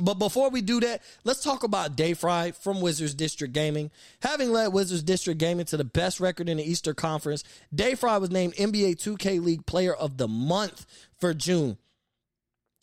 [0.00, 3.90] But before we do that, let's talk about Day Fry from Wizards District Gaming.
[4.22, 8.16] Having led Wizards District Gaming to the best record in the Eastern Conference, Day Fry
[8.16, 10.86] was named NBA 2K League Player of the Month
[11.18, 11.76] for June.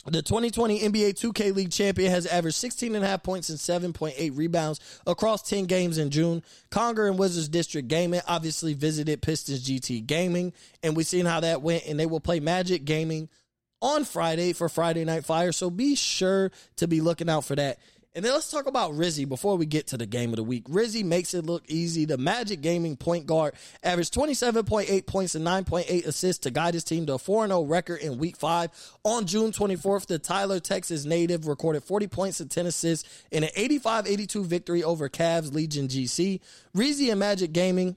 [0.06, 5.66] The 2020 NBA 2K League champion has averaged 16.5 points and 7.8 rebounds across 10
[5.66, 6.42] games in June.
[6.70, 11.60] Conger and Wizards District Gaming obviously visited Pistons GT Gaming, and we've seen how that
[11.60, 13.28] went, and they will play Magic Gaming
[13.82, 15.52] on Friday for Friday Night Fire.
[15.52, 17.78] So be sure to be looking out for that.
[18.12, 20.64] And then let's talk about Rizzy before we get to the game of the week.
[20.64, 22.04] Rizzy makes it look easy.
[22.06, 27.06] The Magic Gaming point guard averaged 27.8 points and 9.8 assists to guide his team
[27.06, 28.70] to a 4 0 record in week five.
[29.04, 33.50] On June 24th, the Tyler, Texas native recorded 40 points and 10 assists in an
[33.54, 36.40] 85 82 victory over Cavs Legion GC.
[36.76, 37.96] Rizzy and Magic Gaming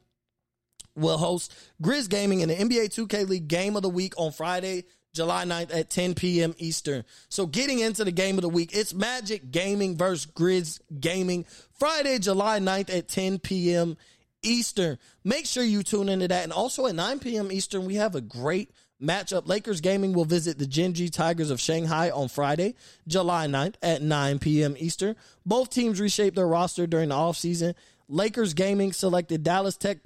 [0.96, 4.84] will host Grizz Gaming in the NBA 2K League Game of the Week on Friday,
[5.14, 6.56] July 9th at 10 p.m.
[6.58, 7.06] Eastern.
[7.30, 11.46] So getting into the game of the week, it's Magic Gaming versus Grizz Gaming
[11.78, 13.96] Friday, July 9th at 10 p.m.
[14.42, 14.98] Eastern.
[15.24, 16.44] Make sure you tune into that.
[16.44, 17.52] And also at 9 p.m.
[17.52, 19.48] Eastern, we have a great matchup.
[19.48, 22.74] Lakers Gaming will visit the Gen G Tigers of Shanghai on Friday,
[23.08, 24.76] July 9th at 9 p.m.
[24.80, 25.16] Eastern.
[25.46, 27.76] Both teams reshaped their roster during the offseason.
[28.10, 30.00] Lakers Gaming selected Dallas Tech,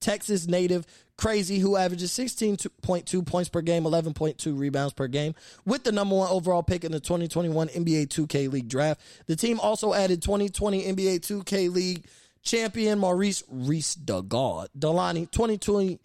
[0.00, 5.92] Texas native Crazy, who averages 16.2 points per game, 11.2 rebounds per game, with the
[5.92, 9.00] number one overall pick in the 2021 NBA 2K League draft.
[9.26, 12.06] The team also added 2020 NBA 2K League
[12.42, 16.00] champion Maurice Reese Dagod, Delani, 2020.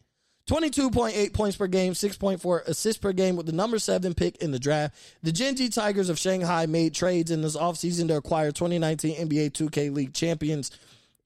[0.47, 4.57] 22.8 points per game, 6.4 assists per game with the number seven pick in the
[4.57, 4.95] draft.
[5.21, 9.51] The Gen G Tigers of Shanghai made trades in this offseason to acquire 2019 NBA
[9.51, 10.71] 2K League champions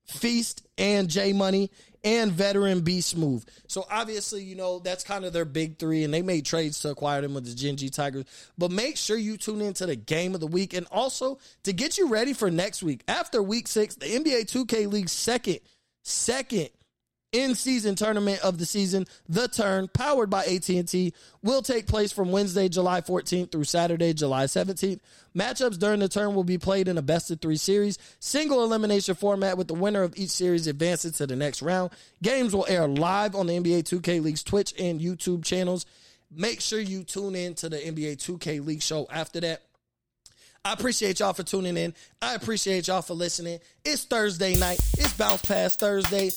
[0.05, 1.71] Feast and J Money
[2.03, 3.45] and veteran B Smooth.
[3.67, 6.89] So obviously, you know, that's kind of their big three, and they made trades to
[6.89, 8.25] acquire them with the Gen G Tigers.
[8.57, 11.97] But make sure you tune into the game of the week and also to get
[11.97, 13.03] you ready for next week.
[13.07, 15.59] After week six, the NBA 2K League second,
[16.03, 16.69] second
[17.33, 22.31] in season tournament of the season, The Turn, powered by AT&T, will take place from
[22.31, 24.99] Wednesday, July 14th through Saturday, July 17th.
[25.35, 29.15] Matchups during the turn will be played in a best of three series, single elimination
[29.15, 31.89] format with the winner of each series advancing to the next round.
[32.21, 35.87] Games will air live on the NBA 2K League's Twitch and YouTube channels.
[36.31, 39.63] Make sure you tune in to the NBA 2K League show after that.
[40.63, 41.93] I appreciate y'all for tuning in.
[42.21, 43.59] I appreciate y'all for listening.
[43.83, 44.79] It's Thursday night.
[44.97, 46.29] It's Bounce Pass Thursday.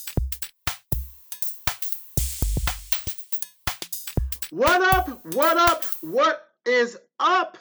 [4.51, 5.27] What up?
[5.35, 5.85] What up?
[6.03, 7.59] What is up?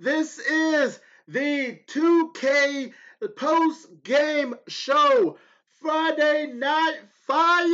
[0.00, 2.94] This is the 2K
[3.36, 5.36] post game show,
[5.82, 7.66] Friday Night Fire.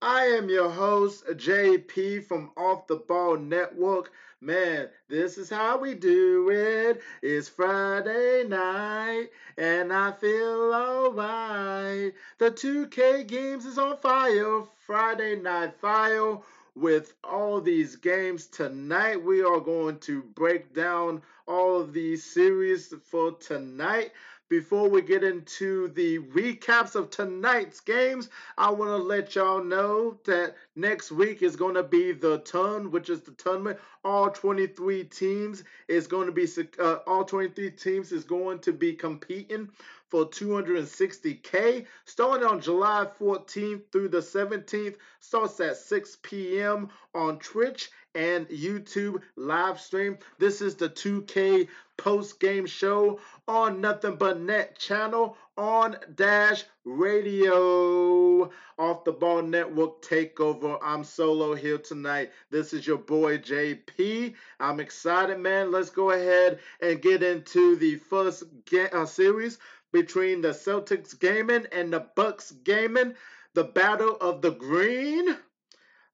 [0.00, 4.12] I am your host, JP from Off the Ball Network.
[4.42, 7.02] Man, this is how we do it.
[7.20, 12.14] It's Friday night, and I feel alright.
[12.38, 14.62] The 2K games is on fire.
[14.78, 16.38] Friday Night Fire
[16.74, 19.22] with all these games tonight.
[19.22, 24.12] We are going to break down all of these series for tonight.
[24.50, 30.18] Before we get into the recaps of tonight's games, I want to let y'all know
[30.24, 33.78] that next week is going to be the Turn, which is the tournament.
[34.04, 36.46] All 23 teams is going to be
[36.78, 39.68] uh, all 23 teams is going to be competing
[40.08, 41.86] for 260K.
[42.04, 46.88] Starting on July 14th through the 17th, starts at 6 p.m.
[47.14, 50.18] on Twitch and YouTube live stream.
[50.38, 58.29] This is the 2K post game show on Nothing But Net channel on Dash Radio.
[58.78, 60.78] Off the Ball Network Takeover.
[60.82, 62.30] I'm solo here tonight.
[62.50, 64.34] This is your boy JP.
[64.58, 65.70] I'm excited, man.
[65.70, 68.44] Let's go ahead and get into the first
[68.92, 69.58] uh, series
[69.92, 73.14] between the Celtics gaming and the Bucks gaming.
[73.54, 75.36] The battle of the green.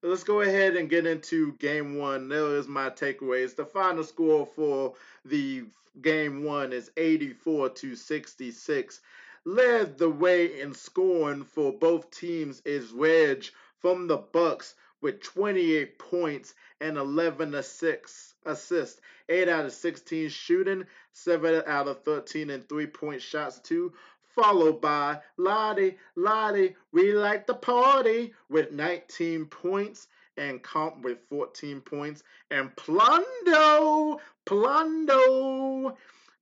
[0.01, 2.29] Let's go ahead and get into game one.
[2.29, 3.55] There is my takeaways.
[3.55, 4.93] The final score for
[5.25, 5.65] the
[6.01, 9.01] game one is 84 to 66.
[9.47, 15.97] Led the way in scoring for both teams is Wedge from the Bucks with 28
[15.97, 18.33] points and 11 assists.
[18.45, 23.93] Assist 8 out of 16 shooting, 7 out of 13 and 3 point shots, too
[24.35, 31.79] followed by Lottie, Lottie, we like the party with 19 points and Comp with 14
[31.79, 32.21] points.
[32.51, 35.95] And Plundo, Plundo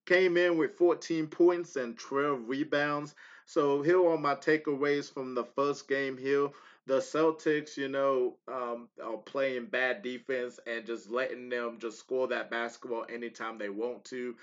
[0.05, 3.15] came in with 14 points and 12 rebounds.
[3.45, 6.49] So here are my takeaways from the first game here.
[6.87, 12.27] the Celtics, you know, um, are playing bad defense and just letting them just score
[12.27, 14.35] that basketball anytime they want to.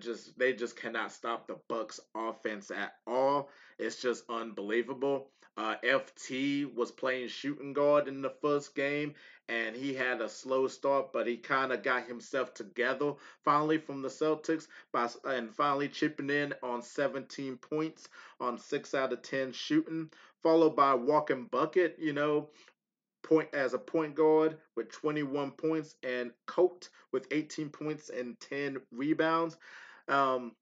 [0.00, 3.50] Just they just cannot stop the Bucks offense at all.
[3.78, 5.28] It's just unbelievable.
[5.56, 9.14] Uh, FT was playing shooting guard in the first game,
[9.48, 14.02] and he had a slow start, but he kind of got himself together finally from
[14.02, 18.08] the Celtics by and finally chipping in on 17 points
[18.40, 20.10] on six out of 10 shooting,
[20.42, 21.96] followed by walking bucket.
[21.98, 22.50] You know,
[23.22, 28.78] point as a point guard with 21 points and Coat with 18 points and 10
[28.92, 29.56] rebounds.
[30.08, 30.52] Um,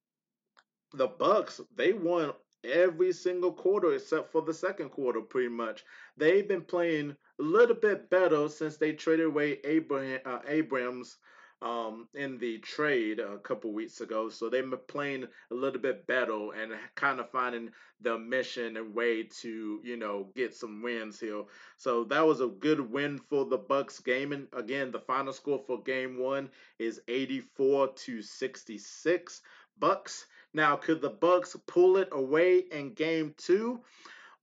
[0.93, 2.33] the Bucks they won
[2.65, 5.85] every single quarter except for the second quarter, pretty much.
[6.17, 11.17] They've been playing a little bit better since they traded away Abraham uh, Abrams
[11.63, 14.29] um, in the trade a couple weeks ago.
[14.29, 17.71] So they've been playing a little bit better and kind of finding
[18.03, 21.45] the mission and way to you know get some wins here.
[21.77, 24.33] So that was a good win for the Bucks game.
[24.33, 29.43] And again, the final score for game one is 84 to 66.
[29.79, 30.27] Bucks.
[30.55, 33.81] Now, could the Bucks pull it away in game two?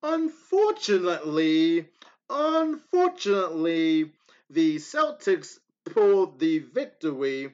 [0.04, 1.88] Unfortunately,
[2.30, 4.12] unfortunately,
[4.50, 7.54] the Celtics pulled the victory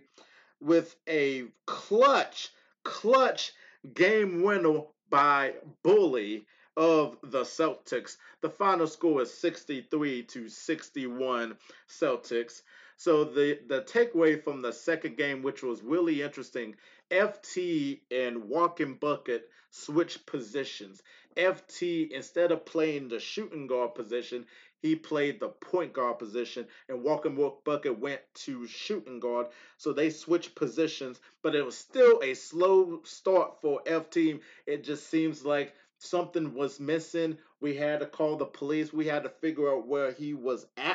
[0.62, 2.50] with a clutch,
[2.84, 3.54] clutch
[3.94, 5.54] game winner by
[5.84, 6.46] Bully
[6.78, 8.18] of the Celtics.
[8.42, 11.58] The final score is 63 to 61
[11.90, 12.62] Celtics.
[12.98, 16.76] So the the takeaway from the second game, which was really interesting,
[17.12, 21.02] FT and Walking Bucket switched positions.
[21.38, 24.46] FT instead of playing the shooting guard position,
[24.82, 29.48] he played the point guard position, and Walking Bucket went to shooting guard.
[29.78, 34.40] So they switched positions, but it was still a slow start for FT.
[34.66, 37.38] It just seems like something was missing.
[37.60, 38.94] We had to call the police.
[38.94, 40.89] We had to figure out where he was at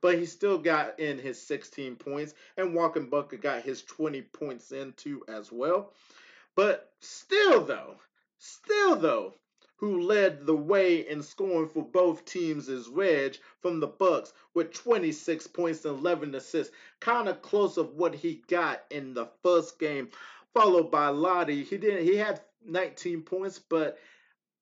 [0.00, 4.72] but he still got in his 16 points, and Walking Bucket got his 20 points
[4.72, 5.92] in too as well.
[6.54, 7.96] But still, though,
[8.38, 9.34] still, though,
[9.76, 14.74] who led the way in scoring for both teams is Reg from the Bucks with
[14.74, 19.78] 26 points and 11 assists, kind of close of what he got in the first
[19.78, 20.10] game,
[20.52, 21.64] followed by Lottie.
[21.64, 22.04] He didn't.
[22.04, 23.98] He had 19 points, but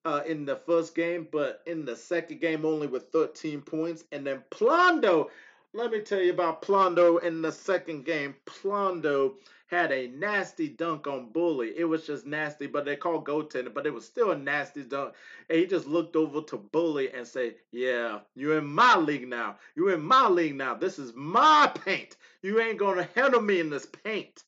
[0.08, 4.04] uh, in the first game, but in the second game only with 13 points.
[4.10, 5.28] And then Plondo,
[5.74, 8.34] let me tell you about Plondo in the second game.
[8.46, 9.34] Plondo
[9.66, 11.74] had a nasty dunk on Bully.
[11.76, 15.12] It was just nasty, but they called goaltending, but it was still a nasty dunk.
[15.50, 19.56] And he just looked over to Bully and said, Yeah, you're in my league now.
[19.76, 20.74] You're in my league now.
[20.74, 22.16] This is my paint.
[22.40, 24.42] You ain't gonna handle me in this paint.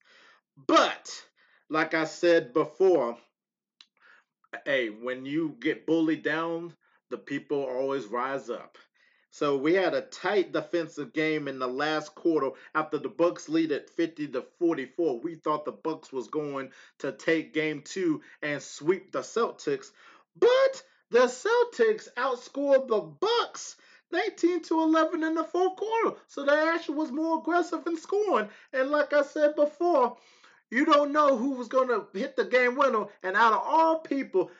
[0.66, 1.22] But
[1.68, 3.18] like I said before,
[4.64, 6.74] hey, when you get bullied down,
[7.10, 8.78] the people always rise up.
[9.32, 13.70] So we had a tight defensive game in the last quarter after the Bucks lead
[13.70, 15.20] at 50 to 44.
[15.20, 19.92] We thought the Bucks was going to take game 2 and sweep the Celtics,
[20.36, 23.76] but the Celtics outscored the Bucks
[24.12, 26.16] 19 to 11 in the fourth quarter.
[26.26, 28.48] So they actually was more aggressive in scoring.
[28.72, 30.16] And like I said before,
[30.70, 33.06] you don't know who was going to hit the game winner.
[33.22, 34.50] And out of all people,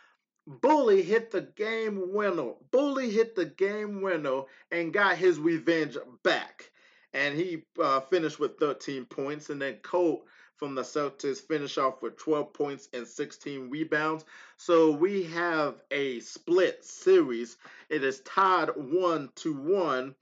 [0.47, 2.53] Bully hit the game winner.
[2.71, 4.43] Bully hit the game winner
[4.73, 6.71] and got his revenge back.
[7.13, 9.51] And he uh, finished with 13 points.
[9.51, 10.25] And then Colt
[10.57, 14.25] from the Celtics finished off with 12 points and 16 rebounds.
[14.57, 17.57] So we have a split series.
[17.89, 20.15] It is tied 1 to 1.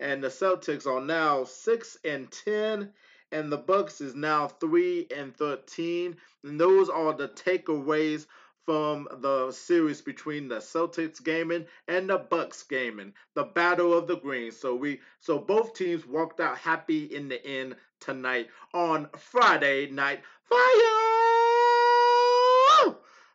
[0.00, 2.90] And the Celtics are now 6 and 10
[3.34, 6.16] and the Bucks is now 3 and 13.
[6.44, 8.26] And those are the takeaways
[8.64, 14.16] from the series between the Celtics gaming and the Bucks gaming, the battle of the
[14.16, 14.56] greens.
[14.56, 20.22] So we so both teams walked out happy in the end tonight on Friday night
[20.48, 21.04] fire.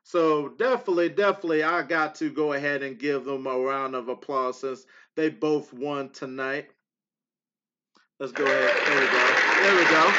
[0.04, 4.62] So definitely, definitely, I got to go ahead and give them a round of applause
[4.62, 4.86] since
[5.16, 6.72] they both won tonight.
[8.20, 8.70] Let's go ahead.
[8.86, 9.26] There we go.
[9.62, 10.12] There we go.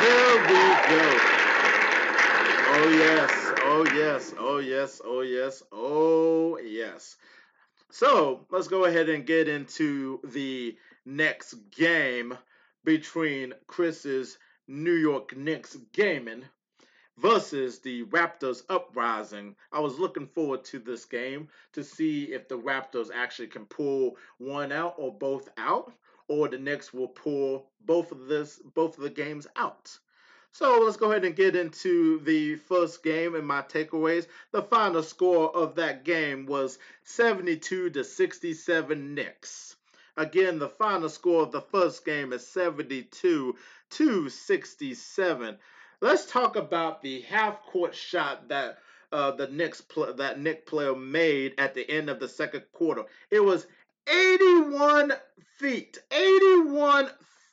[0.00, 1.38] There we go.
[2.70, 3.52] Oh yes.
[3.62, 4.34] Oh yes.
[4.38, 5.00] Oh yes.
[5.02, 5.62] Oh yes.
[5.72, 7.16] Oh yes.
[7.88, 10.76] So let's go ahead and get into the
[11.06, 12.36] next game
[12.84, 14.36] between Chris's
[14.66, 16.44] New York Knicks gaming
[17.16, 19.56] versus the Raptors uprising.
[19.72, 24.18] I was looking forward to this game to see if the Raptors actually can pull
[24.36, 25.94] one out or both out
[26.28, 29.98] or the Knicks will pull both of this both of the games out.
[30.52, 34.26] So let's go ahead and get into the first game and my takeaways.
[34.50, 39.76] The final score of that game was 72 to 67 Knicks.
[40.16, 43.56] Again, the final score of the first game is 72
[43.90, 45.58] to 67.
[46.00, 48.78] Let's talk about the half court shot that
[49.12, 53.04] uh, the Knicks pl- that Nick player made at the end of the second quarter.
[53.30, 53.66] It was
[54.10, 55.12] 81
[55.58, 57.10] feet, 81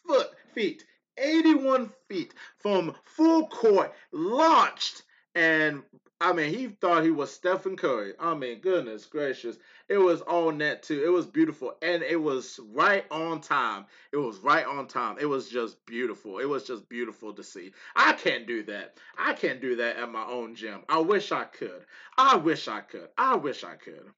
[0.07, 0.85] foot feet,
[1.17, 5.03] 81 feet from full court, launched,
[5.33, 5.83] and
[6.21, 8.13] I mean, he thought he was Stephen Curry.
[8.17, 9.57] I mean, goodness gracious.
[9.89, 11.03] It was on net too.
[11.03, 11.73] It was beautiful.
[11.81, 13.85] And it was right on time.
[14.13, 15.17] It was right on time.
[15.19, 16.39] It was just beautiful.
[16.39, 17.73] It was just beautiful to see.
[17.97, 18.97] I can't do that.
[19.17, 20.83] I can't do that at my own gym.
[20.87, 21.85] I wish I could.
[22.17, 23.09] I wish I could.
[23.17, 24.09] I wish I could.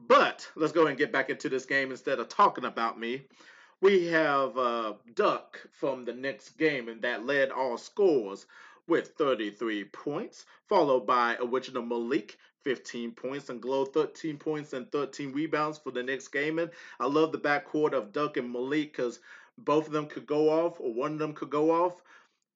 [0.00, 3.26] But let's go and get back into this game instead of talking about me.
[3.80, 8.46] We have uh, Duck from the next game, and that led all scores
[8.88, 15.32] with 33 points, followed by Original Malik, 15 points, and Glow, 13 points and 13
[15.32, 16.58] rebounds for the next game.
[16.58, 16.70] And
[17.00, 19.20] I love the backcourt of Duck and Malik because
[19.58, 22.00] both of them could go off, or one of them could go off.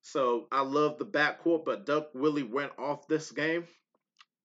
[0.03, 3.67] So I love the backcourt, but Duck really went off this game.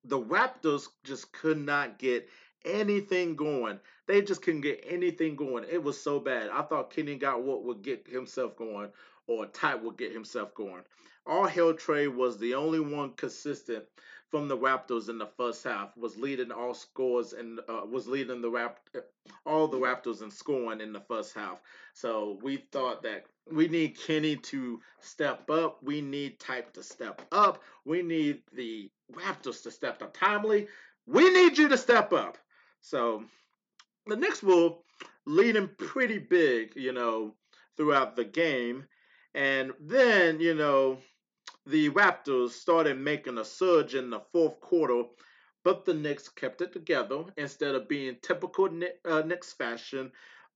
[0.04, 2.30] The Raptors just could not get
[2.66, 3.80] anything going.
[4.08, 5.66] They just couldn't get anything going.
[5.70, 6.50] It was so bad.
[6.50, 8.90] I thought Kenny got what would get himself going,
[9.28, 10.84] or Ty would get himself going.
[11.28, 13.84] All Hell Trey was the only one consistent
[14.30, 15.96] from the Raptors in the first half.
[15.98, 18.80] Was leading all scores and uh, was leading the Rap
[19.46, 21.62] all the Raptors in scoring in the first half.
[21.94, 25.82] So we thought that we need Kenny to step up.
[25.82, 27.64] We need Type to step up.
[27.86, 30.68] We need the Raptors to step up timely.
[31.08, 32.38] We need you to step up.
[32.86, 33.24] So
[34.06, 34.84] the Knicks will
[35.26, 37.34] lead him pretty big, you know,
[37.76, 38.86] throughout the game.
[39.34, 41.00] And then, you know,
[41.66, 45.02] the Raptors started making a surge in the fourth quarter,
[45.64, 48.70] but the Knicks kept it together instead of being typical
[49.04, 50.12] uh, Knicks fashion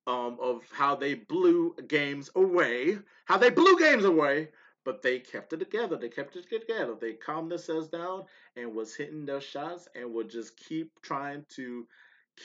[0.05, 4.49] um, of how they blew games away, how they blew games away.
[4.85, 5.97] But they kept it together.
[5.97, 6.95] They kept it together.
[6.99, 8.23] They calmed themselves down
[8.55, 11.85] and was hitting their shots and would just keep trying to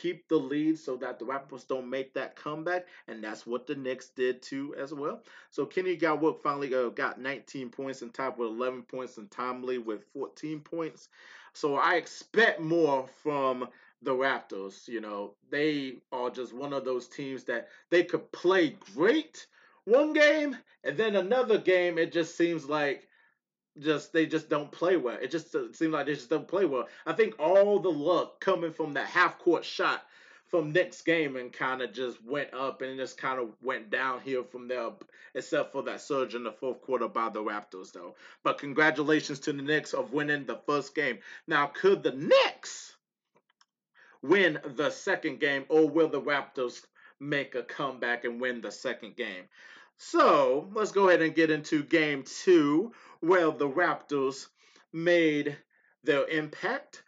[0.00, 3.74] keep the lead so that the Raptors don't make that comeback, and that's what the
[3.74, 5.22] Knicks did too as well.
[5.50, 9.62] So Kenny Galladay finally uh, got 19 points and top with 11 points, and Tom
[9.62, 11.08] Lee with 14 points.
[11.52, 13.68] So I expect more from
[14.02, 14.88] the Raptors.
[14.88, 19.46] You know, they are just one of those teams that they could play great
[19.84, 23.08] one game, and then another game it just seems like
[23.78, 25.18] just they just don't play well.
[25.20, 26.88] It just seems like they just don't play well.
[27.06, 30.02] I think all the luck coming from that half court shot
[30.54, 34.44] from next game and kind of just went up and just kind of went downhill
[34.44, 34.90] from there,
[35.34, 38.14] except for that surge in the fourth quarter by the Raptors, though.
[38.44, 41.18] But congratulations to the Knicks of winning the first game.
[41.48, 42.94] Now, could the Knicks
[44.22, 46.82] win the second game, or will the Raptors
[47.18, 49.44] make a comeback and win the second game?
[49.98, 54.46] So let's go ahead and get into game two, where the Raptors
[54.92, 55.56] made
[56.02, 57.02] their impact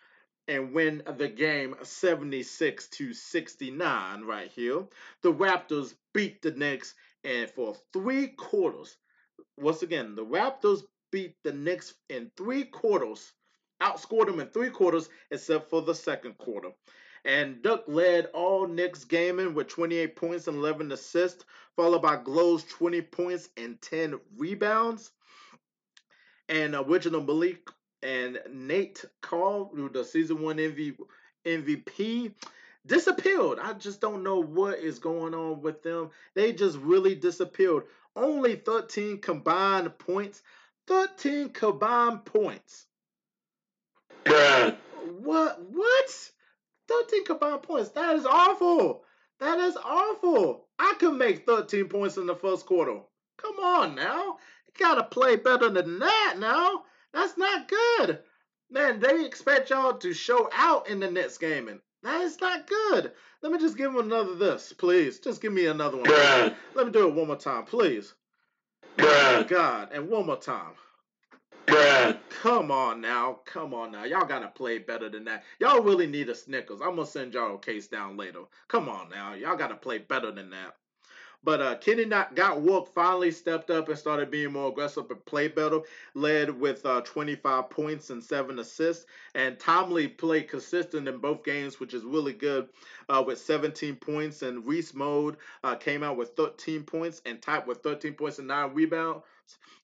[0.48, 4.86] and win the game 76 to 69 right here.
[5.22, 8.96] The Raptors beat the Knicks and for three quarters.
[9.58, 13.32] Once again, the Raptors beat the Knicks in three quarters,
[13.80, 16.70] outscored them in three quarters, except for the second quarter.
[17.26, 22.62] And Duck led all Knicks gaming with 28 points and 11 assists, followed by Glow's
[22.62, 25.10] 20 points and 10 rebounds.
[26.48, 27.68] And uh, Original Malik
[28.00, 30.98] and Nate Carl, the season one MV,
[31.44, 32.32] MVP,
[32.86, 33.58] disappeared.
[33.60, 36.10] I just don't know what is going on with them.
[36.34, 37.86] They just really disappeared.
[38.14, 40.42] Only 13 combined points.
[40.86, 42.86] 13 combined points.
[44.24, 45.60] what?
[45.60, 46.30] What?
[46.88, 47.90] 13 combined points.
[47.90, 49.04] That is awful.
[49.40, 50.66] That is awful.
[50.78, 53.00] I could make 13 points in the first quarter.
[53.38, 54.38] Come on now.
[54.66, 56.84] You gotta play better than that now.
[57.12, 58.20] That's not good.
[58.70, 62.66] Man, they expect y'all to show out in the next game, and that is not
[62.66, 63.12] good.
[63.42, 65.18] Let me just give them another this, please.
[65.20, 66.10] Just give me another one.
[66.74, 68.14] Let me do it one more time, please.
[68.98, 70.72] Oh, God, and one more time.
[71.66, 73.40] Come on now.
[73.44, 74.04] Come on now.
[74.04, 75.44] Y'all gotta play better than that.
[75.58, 76.80] Y'all really need a Snickers.
[76.80, 78.42] I'm gonna send y'all a case down later.
[78.68, 79.34] Come on now.
[79.34, 80.76] Y'all gotta play better than that.
[81.46, 85.24] But uh, Kenny not, got Wook finally stepped up and started being more aggressive and
[85.26, 85.80] play better.
[86.14, 89.06] Led with uh, 25 points and seven assists.
[89.34, 92.68] And Tomley played consistent in both games, which is really good,
[93.08, 94.42] uh, with 17 points.
[94.42, 98.48] And Reese Mode uh, came out with 13 points and Type with 13 points and
[98.48, 99.22] nine rebounds.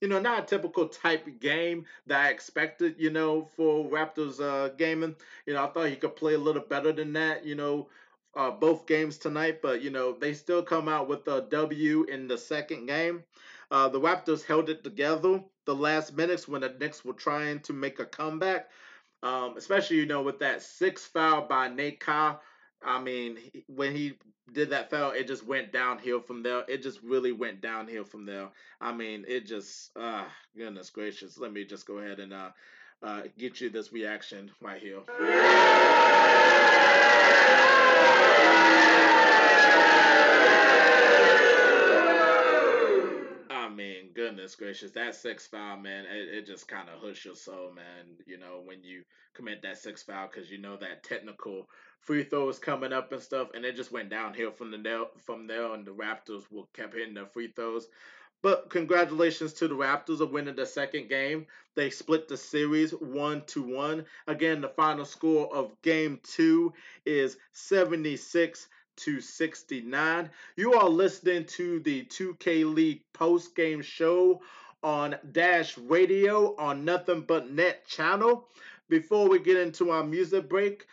[0.01, 4.69] You know, not a typical type game that I expected, you know, for Raptors uh,
[4.71, 5.17] gaming.
[5.47, 7.89] You know, I thought he could play a little better than that, you know,
[8.35, 12.29] uh, both games tonight, but, you know, they still come out with a W in
[12.29, 13.25] the second game.
[13.71, 17.73] Uh, the Raptors held it together the last minutes when the Knicks were trying to
[17.73, 18.71] make a comeback,
[19.23, 22.41] um, especially, you know, with that six foul by Nate Kyle.
[22.85, 24.19] I mean, when he
[24.53, 26.65] did that foul, it just went downhill from there.
[26.69, 28.51] It just really went downhill from there.
[28.81, 31.39] I mean, it just, uh, goodness gracious.
[31.39, 32.53] Let me just go ahead and uh,
[33.03, 35.03] uh, get you this reaction right here.
[44.43, 48.17] Goodness gracious, that six foul, man, it, it just kind of hurts your soul, man.
[48.27, 51.69] You know, when you commit that six foul, because you know that technical
[52.01, 55.47] free throws coming up and stuff, and it just went downhill from the there, from
[55.47, 57.87] there, and the Raptors will kept hitting their free throws.
[58.43, 61.47] But congratulations to the Raptors of winning the second game.
[61.77, 64.05] They split the series one to one.
[64.27, 66.73] Again, the final score of game two
[67.07, 68.67] is 76
[69.05, 70.31] to 69.
[70.57, 74.43] You are listening to the 2K League post game show
[74.83, 78.49] on Dash Radio on Nothing But Net channel.
[78.89, 80.87] Before we get into our music break,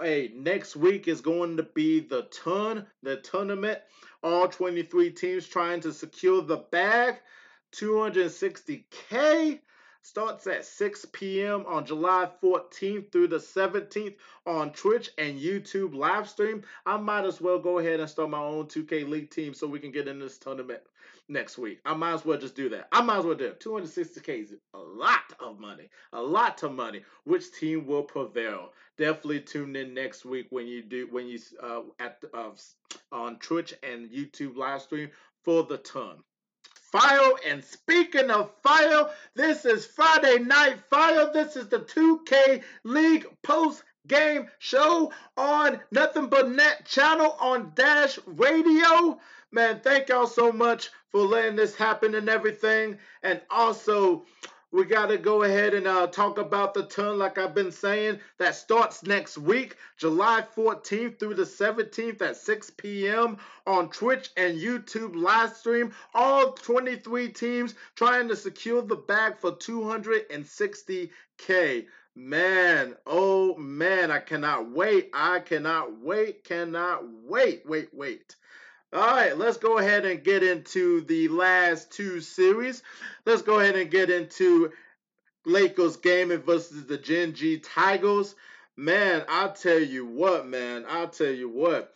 [0.00, 3.80] hey, next week is going to be the Turn, the tournament.
[4.22, 7.16] All 23 teams trying to secure the bag.
[7.72, 9.58] 260K
[10.02, 11.64] starts at 6 p.m.
[11.66, 16.62] on July 14th through the 17th on Twitch and YouTube live stream.
[16.84, 19.78] I might as well go ahead and start my own 2K League team so we
[19.78, 20.82] can get in this tournament
[21.28, 21.80] next week.
[21.84, 22.88] I might as well just do that.
[22.90, 23.60] I might as well do it.
[23.60, 25.88] 260K is a lot of money.
[26.12, 27.02] A lot of money.
[27.24, 28.72] Which team will prevail?
[28.98, 32.50] Definitely tune in next week when you do when you uh at uh,
[33.10, 35.10] on Twitch and YouTube live stream
[35.44, 36.22] for the Turn.
[36.92, 37.32] Fire.
[37.48, 41.30] And speaking of fire, this is Friday Night Fire.
[41.32, 48.18] This is the 2K League post game show on Nothing But Net channel on Dash
[48.26, 49.18] Radio.
[49.52, 52.98] Man, thank y'all so much for letting this happen and everything.
[53.22, 54.24] And also,
[54.72, 58.20] we got to go ahead and uh, talk about the turn, like I've been saying,
[58.38, 63.36] that starts next week, July 14th through the 17th at 6 p.m.
[63.66, 65.92] on Twitch and YouTube live stream.
[66.14, 71.84] All 23 teams trying to secure the bag for 260K.
[72.14, 75.10] Man, oh man, I cannot wait.
[75.14, 78.36] I cannot wait, cannot wait, wait, wait.
[78.94, 82.82] All right, let's go ahead and get into the last two series.
[83.24, 84.70] Let's go ahead and get into
[85.46, 88.34] Lakers gaming versus the Gen G Tigers.
[88.76, 90.84] Man, I'll tell you what, man.
[90.86, 91.94] I'll tell you what.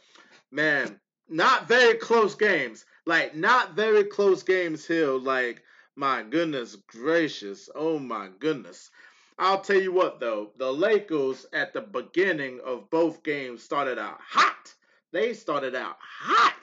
[0.50, 2.86] Man, not very close games.
[3.04, 5.10] Like, not very close games here.
[5.10, 5.62] Like,
[5.96, 7.68] my goodness gracious.
[7.74, 8.90] Oh, my goodness.
[9.38, 10.52] I'll tell you what, though.
[10.56, 14.74] The Lakers at the beginning of both games started out hot.
[15.12, 16.54] They started out hot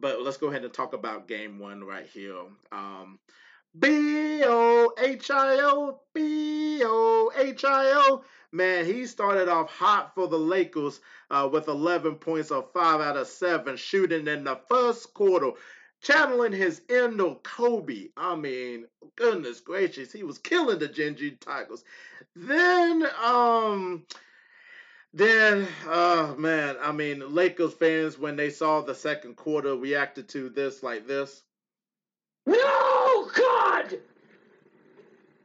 [0.00, 2.42] but let's go ahead and talk about game one right here.
[2.72, 3.18] Um,
[3.78, 8.24] B O H I O B O H I O.
[8.52, 13.16] Man, he started off hot for the Lakers uh, with 11 points of 5 out
[13.16, 15.52] of 7 shooting in the first quarter.
[16.02, 18.08] Channeling his inner Kobe.
[18.16, 18.86] I mean,
[19.16, 21.84] goodness gracious, he was killing the Gen G Tigers.
[22.34, 24.06] Then, um,
[25.12, 30.48] then, oh man, I mean, Lakers fans, when they saw the second quarter, reacted to
[30.48, 31.42] this like this.
[32.46, 33.98] No, God!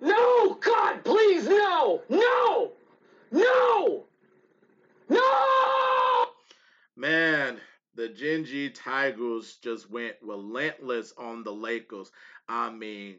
[0.02, 2.02] No, God, please, no!
[2.10, 2.72] No!
[3.32, 4.06] No!
[5.10, 6.26] No!
[6.96, 7.60] Man,
[7.96, 12.12] the Gen G Tigers just went relentless on the Lakers.
[12.48, 13.18] I mean,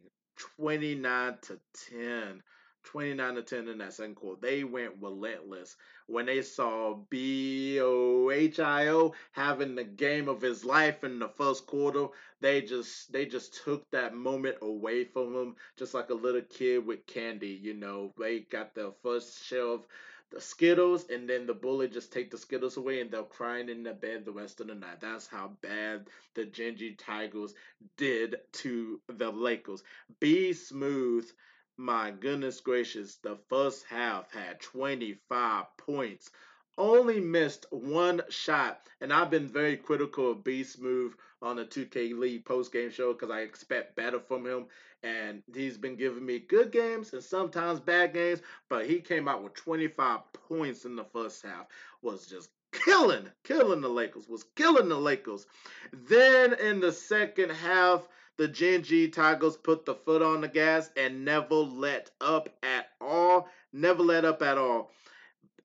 [0.57, 2.43] 29 to 10.
[2.87, 4.41] 29 to 10 in that second quarter.
[4.41, 5.77] They went relentless
[6.07, 12.07] when they saw BOHIO having the game of his life in the first quarter.
[12.41, 16.87] They just they just took that moment away from him, just like a little kid
[16.87, 17.59] with candy.
[17.61, 19.87] You know, they got their first of
[20.31, 23.83] the Skittles, and then the bully just take the Skittles away, and they're crying in
[23.83, 25.01] the bed the rest of the night.
[25.01, 27.55] That's how bad the Gen G Tigers
[27.97, 29.83] did to the Lakers.
[30.21, 31.31] B Smooth
[31.77, 36.31] my goodness gracious, the first half had 25 points.
[36.79, 42.19] Only missed one shot, and I've been very critical of B Smooth on the 2K
[42.19, 44.67] League post game show because I expect better from him.
[45.03, 49.43] And he's been giving me good games and sometimes bad games, but he came out
[49.43, 51.67] with 25 points in the first half.
[52.03, 55.47] Was just killing, killing the Lakers, was killing the Lakers.
[55.93, 58.07] Then in the second half,
[58.37, 62.91] the Gen G Tigers put the foot on the gas and never let up at
[63.01, 63.49] all.
[63.73, 64.91] Never let up at all.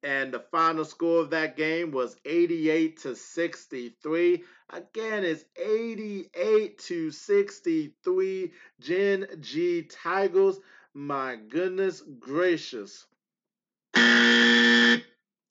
[0.04, 4.44] And the final score of that game was 88 to 63.
[4.72, 8.52] Again, it's 88 to 63.
[8.80, 10.60] Gen G Tigers.
[10.94, 13.06] My goodness gracious.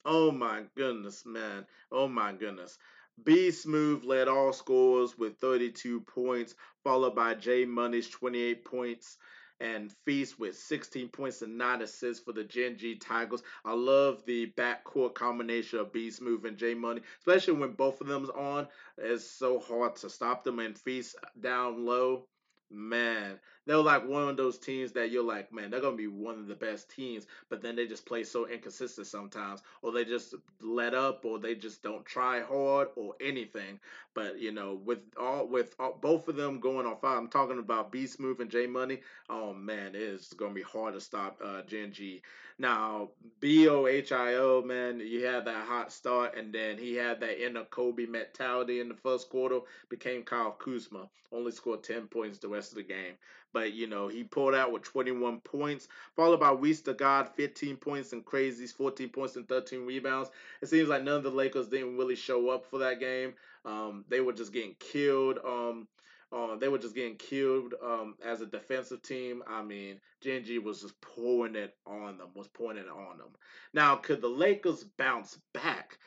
[0.03, 1.65] Oh my goodness, man.
[1.91, 2.77] Oh my goodness.
[3.23, 9.17] B Smooth led all scores with 32 points, followed by J Money's 28 points,
[9.59, 13.43] and Feast with 16 points and 9 assists for the Gen G Tigers.
[13.63, 18.07] I love the backcourt combination of B Smooth and J Money, especially when both of
[18.07, 18.67] them's on.
[18.97, 22.25] It's so hard to stop them and Feast down low.
[22.73, 26.39] Man, they're like one of those teams that you're like, man, they're gonna be one
[26.39, 30.35] of the best teams, but then they just play so inconsistent sometimes, or they just
[30.61, 33.79] let up, or they just don't try hard, or anything.
[34.13, 37.59] But you know, with all with all, both of them going on fire, I'm talking
[37.59, 38.99] about B Smooth and J Money.
[39.29, 42.21] Oh man, it is gonna be hard to stop uh, Gen G.
[42.57, 43.09] Now
[43.39, 47.19] B O H I O, man, you had that hot start, and then he had
[47.21, 49.59] that inner Kobe mentality in the first quarter.
[49.89, 53.15] Became Kyle Kuzma, only scored ten points the rest of the game.
[53.53, 57.77] But you know, he pulled out with 21 points, followed by Reese the God, 15
[57.77, 60.29] points, and Crazies, 14 points and 13 rebounds.
[60.61, 63.33] It seems like none of the Lakers didn't really show up for that game.
[63.65, 65.39] Um, they were just getting killed.
[65.45, 65.87] Um,
[66.33, 69.43] uh, they were just getting killed um, as a defensive team.
[69.47, 73.35] I mean, Gen G was just pouring it on them, was pouring it on them.
[73.73, 75.97] Now, could the Lakers bounce back,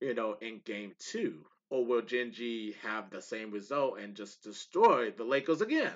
[0.00, 1.46] you know, in game two?
[1.70, 5.94] Or will Gen G have the same result and just destroy the Lakers again?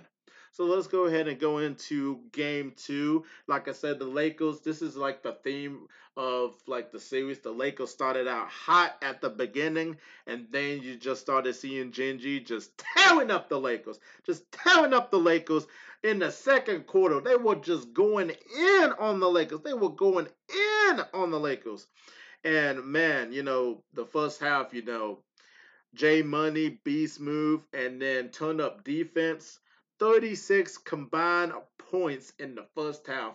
[0.55, 3.25] So let's go ahead and go into game two.
[3.49, 7.41] Like I said, the Lakers, this is like the theme of like the series.
[7.41, 9.97] The Lakers started out hot at the beginning,
[10.29, 13.99] and then you just started seeing Gen G just tearing up the Lakers.
[14.25, 15.67] Just tearing up the Lakers.
[16.05, 19.63] In the second quarter, they were just going in on the Lakers.
[19.63, 21.89] They were going in on the Lakers.
[22.45, 25.19] And man, you know, the first half, you know,
[25.95, 29.59] J Money, B Smooth, and then turn up defense
[29.99, 33.35] 36 combined points in the first half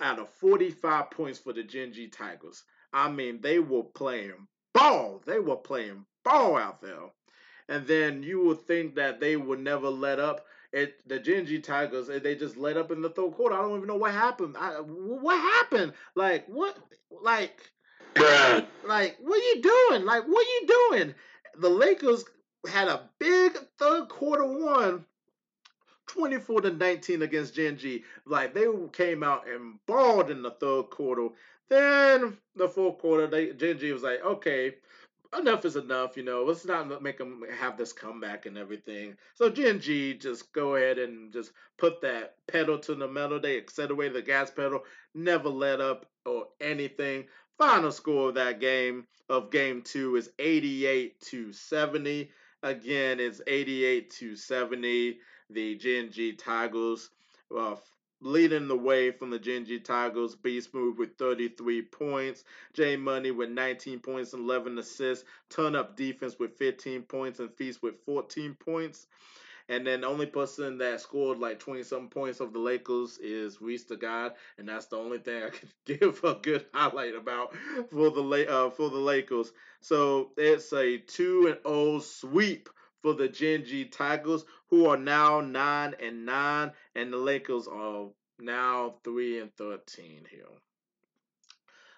[0.00, 2.64] out of 45 points for the Gen G Tigers.
[2.92, 5.22] I mean, they were playing ball.
[5.24, 7.10] They were playing ball out there.
[7.68, 10.44] And then you would think that they would never let up.
[10.72, 13.54] It the Genji G Tigers eh, they just let up in the third quarter.
[13.54, 14.56] I don't even know what happened.
[14.58, 15.92] I, what happened?
[16.14, 16.76] Like what?
[17.22, 17.70] Like,
[18.16, 20.04] like what are you doing?
[20.06, 21.14] Like what are you doing?
[21.58, 22.24] The Lakers
[22.70, 25.04] had a big third quarter one
[26.12, 28.04] 24 to 19 against Gen G.
[28.26, 31.28] Like they came out and balled in the third quarter.
[31.70, 34.74] Then the fourth quarter, they Gen G was like, okay,
[35.38, 36.16] enough is enough.
[36.18, 39.16] You know, let's not make them have this comeback and everything.
[39.34, 43.40] So Gen G just go ahead and just put that pedal to the metal.
[43.40, 44.82] They accelerated the gas pedal,
[45.14, 47.24] never let up or anything.
[47.58, 52.30] Final score of that game of game two is 88 to 70.
[52.62, 55.18] Again, it's 88 to 70
[55.52, 57.10] the Gen G Tigers.
[57.54, 57.76] Uh,
[58.22, 63.30] leading the way from the Gen G Tigers, B Smooth with 33 points, J Money
[63.32, 67.96] with 19 points and 11 assists, Turn Up Defense with 15 points, and Feast with
[68.06, 69.06] 14 points.
[69.68, 73.60] And then the only person that scored like 20 something points of the Lakers is
[73.60, 77.54] Reese the God, and that's the only thing I can give a good highlight about
[77.90, 79.52] for the uh, for the Lakers.
[79.80, 82.68] So it's a 2 and 0 sweep
[83.02, 88.06] for the Gen G Tigers, who are now nine and nine, and the Lakers are
[88.38, 90.46] now three and thirteen here.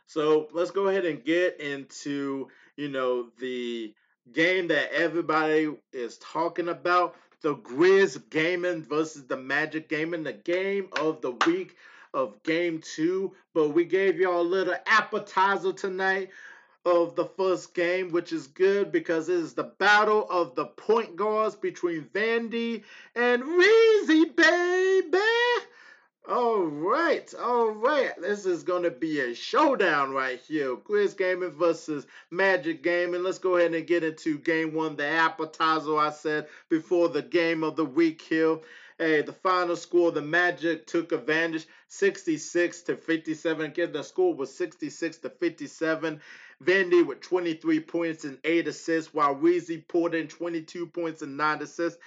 [0.06, 3.94] So let's go ahead and get into you know the
[4.32, 7.16] game that everybody is talking about.
[7.42, 11.76] The Grizz Gaming versus the Magic Gaming, the game of the week
[12.14, 13.34] of game two.
[13.52, 16.30] But we gave y'all a little appetizer tonight
[16.84, 21.16] of the first game, which is good because it is the battle of the point
[21.16, 22.82] guards between Vandy
[23.14, 25.18] and Reezy, baby.
[26.26, 28.12] All right, all right.
[28.18, 30.74] This is going to be a showdown right here.
[30.74, 33.22] Grizz Gaming versus Magic Gaming.
[33.22, 37.62] Let's go ahead and get into game one, the appetizer I said before the game
[37.62, 38.56] of the week here.
[38.96, 43.66] Hey, the final score, the Magic took advantage 66 to 57.
[43.66, 46.20] Again, the score was 66 to 57.
[46.62, 51.62] Vandy with 23 points and 8 assists, while Weezy poured in 22 points and 9
[51.62, 51.98] assists.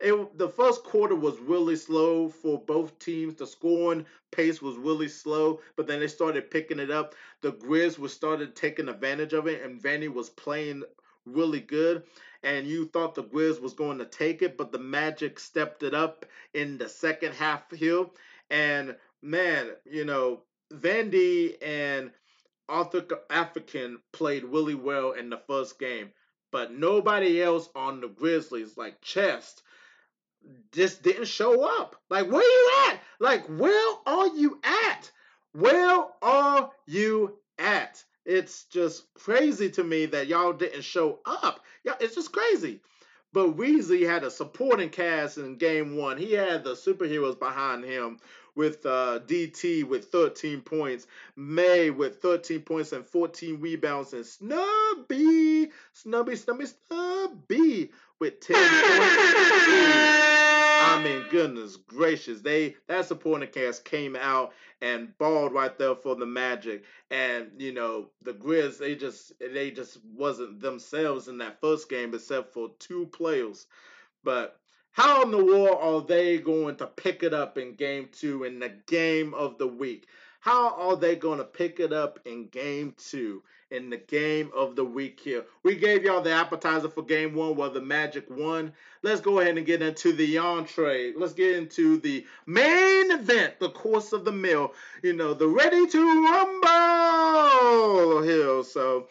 [0.00, 3.36] It, the first quarter was really slow for both teams.
[3.36, 7.14] The scoring pace was really slow, but then they started picking it up.
[7.42, 10.82] The Grizz was started taking advantage of it, and Vandy was playing
[11.24, 12.02] really good.
[12.42, 15.94] And you thought the Grizz was going to take it, but the Magic stepped it
[15.94, 18.06] up in the second half here.
[18.50, 22.10] And man, you know, Vandy and
[22.68, 26.10] Authentic African played really well in the first game,
[26.50, 29.62] but nobody else on the Grizzlies, like Chest,
[30.72, 31.96] just didn't show up.
[32.08, 33.00] Like, where you at?
[33.20, 35.10] Like, where are you at?
[35.52, 38.02] Where are you at?
[38.24, 41.60] It's just crazy to me that y'all didn't show up.
[41.84, 42.80] Yeah, it's just crazy.
[43.32, 46.18] But Weezy had a supporting cast in game one.
[46.18, 48.18] He had the superheroes behind him
[48.54, 51.06] with uh, DT with 13 points,
[51.36, 60.58] May with 13 points and 14 rebounds, and Snubby, Snubby, Snubby, Snubby with 10 points.
[60.84, 66.16] I mean, goodness gracious, they that supporting cast came out and balled right there for
[66.16, 71.60] the Magic, and you know the Grizz they just they just wasn't themselves in that
[71.60, 73.66] first game except for two players,
[74.24, 74.60] but
[74.90, 78.58] how in the world are they going to pick it up in game two in
[78.58, 80.06] the game of the week?
[80.40, 83.42] How are they going to pick it up in game two,
[83.72, 85.44] in the game of the week here?
[85.62, 88.72] We gave y'all the appetizer for game one where the Magic won.
[89.02, 91.14] Let's go ahead and get into the entree.
[91.16, 94.74] Let's get into the main event, the course of the meal.
[95.02, 98.62] You know, the ready to rumble here.
[98.62, 99.08] So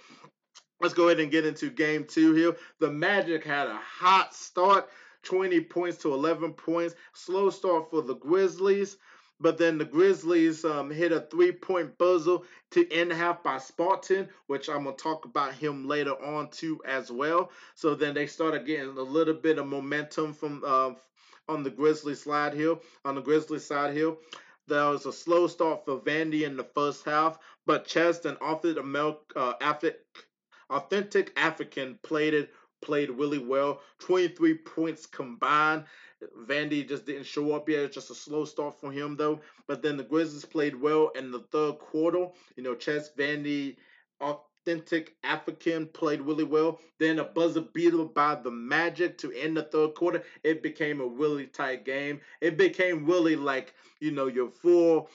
[0.79, 2.55] let's go ahead and get into game two here.
[2.79, 4.87] The Magic had a hot start.
[5.23, 6.95] 20 points to 11 points.
[7.13, 8.97] Slow start for the Grizzlies.
[9.41, 12.37] But then the Grizzlies um, hit a three point buzzer
[12.71, 16.79] to end half by Spartan, which I'm going to talk about him later on too
[16.87, 17.51] as well.
[17.73, 20.91] So then they started getting a little bit of momentum from uh,
[21.49, 24.15] on the Grizzly side here, on the Grizzlies side here.
[24.67, 29.53] There was a slow start for Vandy in the first half, but Chest and uh,
[30.69, 33.81] Authentic African played it played really well.
[33.99, 35.85] 23 points combined.
[36.47, 37.81] Vandy just didn't show up yet.
[37.81, 39.41] It's just a slow start for him, though.
[39.67, 42.27] But then the Grizzlies played well in the third quarter.
[42.55, 43.77] You know, Chess Vandy,
[44.19, 46.79] authentic African, played really well.
[46.99, 50.23] Then a buzzer beater by the Magic to end the third quarter.
[50.43, 52.21] It became a really tight game.
[52.41, 55.09] It became really like, you know, your full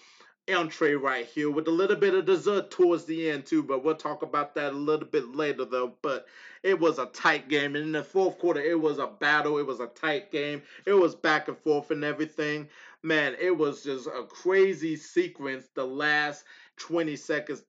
[0.49, 3.97] entree right here with a little bit of dessert towards the end too but we'll
[3.97, 5.95] talk about that a little bit later though.
[6.03, 6.27] But
[6.63, 9.59] it was a tight game and in the fourth quarter it was a battle.
[9.59, 10.63] It was a tight game.
[10.85, 12.69] It was back and forth and everything.
[13.03, 16.45] Man it was just a crazy sequence the last
[16.77, 17.65] 20 seconds.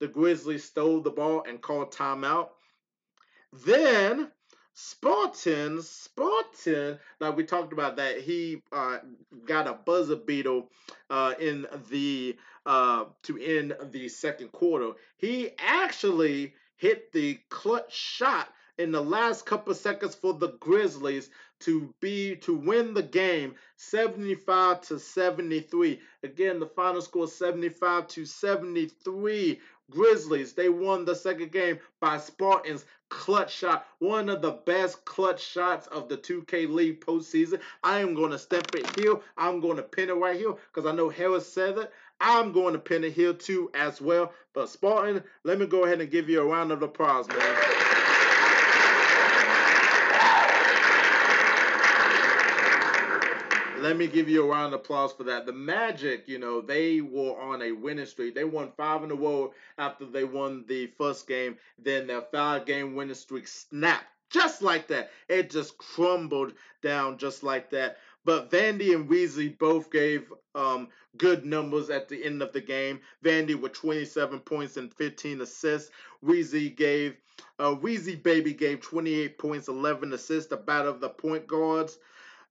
[0.00, 2.48] The grizzlies stole the ball and called timeout.
[3.52, 4.30] Then
[4.72, 8.98] Spartan, Spartan, like we talked about that, he uh,
[9.44, 10.62] got a buzzer beater
[11.10, 14.92] uh, in the uh, to end the second quarter.
[15.16, 18.48] He actually hit the clutch shot
[18.80, 21.28] in the last couple seconds for the Grizzlies
[21.60, 26.00] to be to win the game 75 to 73.
[26.22, 29.60] Again, the final score 75 to 73.
[29.90, 35.44] Grizzlies, they won the second game by Spartans clutch shot, one of the best clutch
[35.44, 37.60] shots of the 2K League postseason.
[37.82, 39.16] I am going to step it here.
[39.36, 41.92] I'm going to pin it right here because I know Harris said it.
[42.20, 44.32] I'm going to pin it here too as well.
[44.54, 47.79] But Spartan, let me go ahead and give you a round of applause, man.
[53.82, 55.46] Let me give you a round of applause for that.
[55.46, 58.34] The Magic, you know, they were on a winning streak.
[58.34, 61.56] They won five in a row after they won the first game.
[61.78, 65.10] Then their five game winning streak snapped just like that.
[65.28, 67.98] It just crumbled down just like that.
[68.24, 73.00] But Vandy and Weezy both gave um, good numbers at the end of the game.
[73.24, 75.90] Vandy with 27 points and 15 assists.
[76.24, 77.16] Weezy gave
[77.58, 80.52] uh, Weezy Baby gave 28 points, 11 assists.
[80.52, 81.98] About of the point guards.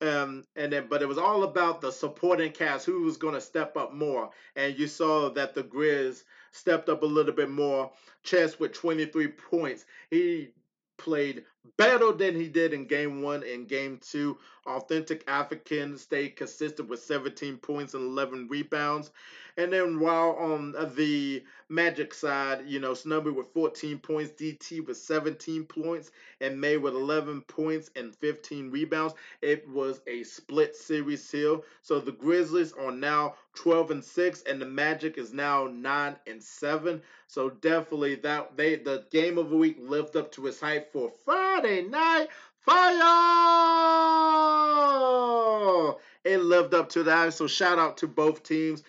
[0.02, 3.41] Um, and then, but it was all about the supporting cast, who was going to
[3.41, 4.30] step up more.
[4.56, 7.91] And you saw that the Grizz stepped up a little bit more.
[8.24, 9.86] Chess with 23 points.
[10.10, 10.50] He
[10.97, 11.43] played
[11.78, 14.38] better than he did in game one and game two.
[14.70, 19.11] Authentic African stayed consistent with 17 points and 11 rebounds.
[19.57, 24.97] And then while on the Magic side, you know, Snubby with 14 points, DT with
[24.97, 26.11] 17 points,
[26.41, 29.13] and May with 11 points and 15 rebounds.
[29.41, 31.57] It was a split series here.
[31.84, 36.41] So the Grizzlies are now 12 and 6, and the Magic is now 9 and
[36.41, 37.01] 7.
[37.28, 41.11] So definitely that they the game of the week lived up to its hype for
[41.24, 42.30] Friday night
[42.70, 43.01] fire.
[46.26, 47.34] It lived up to that.
[47.34, 48.84] So shout out to both teams.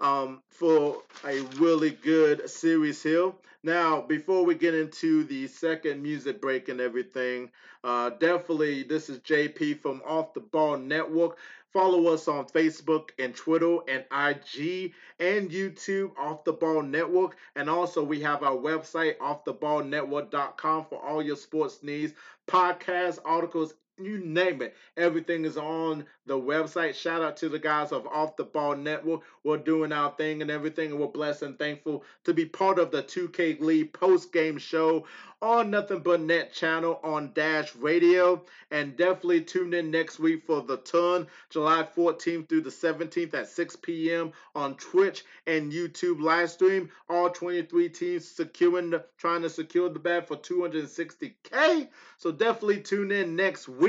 [0.00, 3.32] um, for a really good series here.
[3.64, 7.50] Now, before we get into the second music break and everything,
[7.84, 11.38] uh, definitely this is JP from Off the Ball Network.
[11.72, 17.36] Follow us on Facebook and Twitter and IG and YouTube, Off the Ball Network.
[17.54, 22.14] And also, we have our website, offtheballnetwork.com, for all your sports needs,
[22.48, 24.74] podcasts, articles, you name it.
[24.96, 26.94] Everything is on the website.
[26.94, 29.22] Shout out to the guys of Off the Ball Network.
[29.42, 32.90] We're doing our thing and everything, and we're blessed and thankful to be part of
[32.90, 35.06] the 2K League post game show
[35.40, 38.42] on Nothing But Net channel on Dash Radio.
[38.70, 43.48] And definitely tune in next week for the turn, July 14th through the 17th at
[43.48, 44.32] 6 p.m.
[44.54, 46.90] on Twitch and YouTube live stream.
[47.08, 51.88] All 23 teams securing, trying to secure the bag for 260K.
[52.18, 53.85] So definitely tune in next week.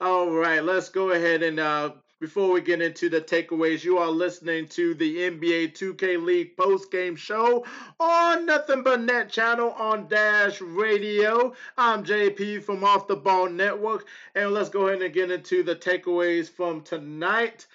[0.00, 1.90] All right, let's go ahead and uh,
[2.20, 6.92] before we get into the takeaways, you are listening to the NBA 2K League post
[6.92, 7.66] game show
[7.98, 11.54] on Nothing But Net channel on Dash Radio.
[11.76, 15.74] I'm JP from Off the Ball Network, and let's go ahead and get into the
[15.74, 17.66] takeaways from tonight.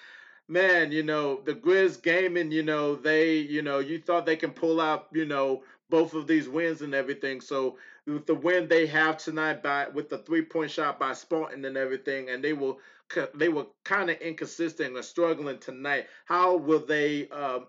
[0.48, 4.52] Man, you know, the Grizz gaming, you know, they, you know, you thought they can
[4.52, 7.42] pull out, you know, both of these wins and everything.
[7.42, 7.78] So
[8.08, 11.78] with the win they have tonight by with the three point shot by Spartan and
[11.78, 12.80] everything, and they will
[13.36, 16.08] they were kind of inconsistent and struggling tonight.
[16.26, 17.60] How will they uh,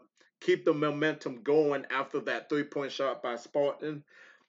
[0.41, 4.03] keep the momentum going after that three point shot by Spartan?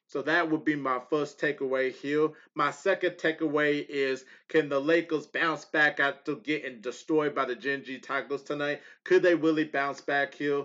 [0.09, 2.29] So that would be my first takeaway here.
[2.55, 7.83] My second takeaway is can the Lakers bounce back after getting destroyed by the Gen
[7.83, 8.81] G Tigers tonight?
[9.03, 10.63] Could they really bounce back here?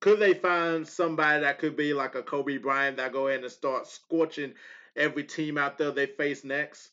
[0.00, 3.52] Could they find somebody that could be like a Kobe Bryant that go in and
[3.52, 4.54] start scorching
[4.96, 6.90] every team out there they face next?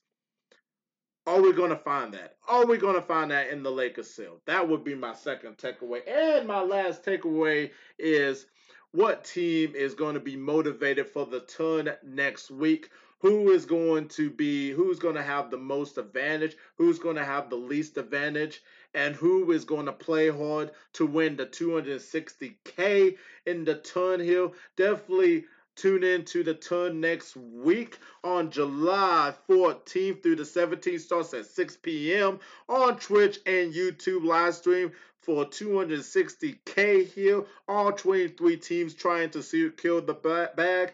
[1.25, 2.35] Are we going to find that?
[2.47, 4.41] Are we going to find that in the Lakers sale?
[4.45, 6.01] That would be my second takeaway.
[6.07, 8.45] And my last takeaway is
[8.91, 12.89] what team is going to be motivated for the turn next week?
[13.21, 16.55] Who is going to be, who's going to have the most advantage?
[16.77, 18.61] Who's going to have the least advantage?
[18.93, 23.15] and who is going to play hard to win the 260K
[23.45, 25.45] in the turn hill Definitely
[25.75, 30.99] tune in to the turn next week on July 14th through the 17th.
[31.01, 32.39] Starts at 6 p.m.
[32.67, 34.91] on Twitch and YouTube live stream
[35.21, 37.43] for 260K here.
[37.67, 40.13] All 23 teams trying to kill the
[40.55, 40.93] bag.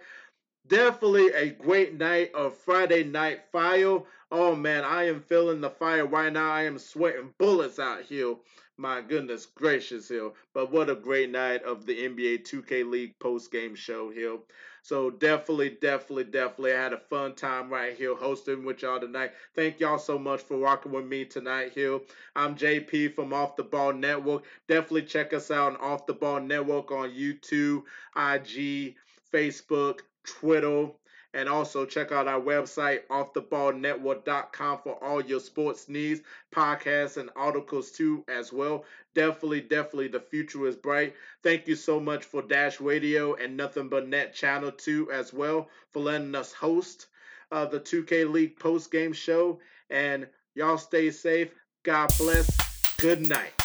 [0.68, 4.00] Definitely a great night of Friday Night Fire.
[4.32, 6.50] Oh man, I am feeling the fire right now.
[6.50, 8.36] I am sweating bullets out here.
[8.78, 10.32] My goodness gracious here.
[10.54, 14.38] But what a great night of the NBA 2K League post game show here.
[14.84, 19.34] So definitely, definitely, definitely I had a fun time right here hosting with y'all tonight.
[19.56, 22.00] Thank y'all so much for rocking with me tonight here.
[22.38, 24.44] I'm JP from Off the Ball Network.
[24.70, 27.84] Definitely check us out on Off the Ball Network on YouTube,
[28.16, 28.96] IG,
[29.32, 30.88] Facebook, Twitter,
[31.34, 36.22] and also check out our website, offtheballnetwork.com, for all your sports needs,
[36.54, 38.86] podcasts, and articles too, as well.
[39.16, 41.16] Definitely, definitely, the future is bright.
[41.42, 45.70] Thank you so much for Dash Radio and Nothing But Net Channel 2 as well
[45.92, 47.08] for letting us host
[47.52, 49.60] uh, the 2K League post game show.
[49.90, 51.54] And y'all stay safe.
[51.84, 52.50] God bless.
[52.98, 53.63] Good night.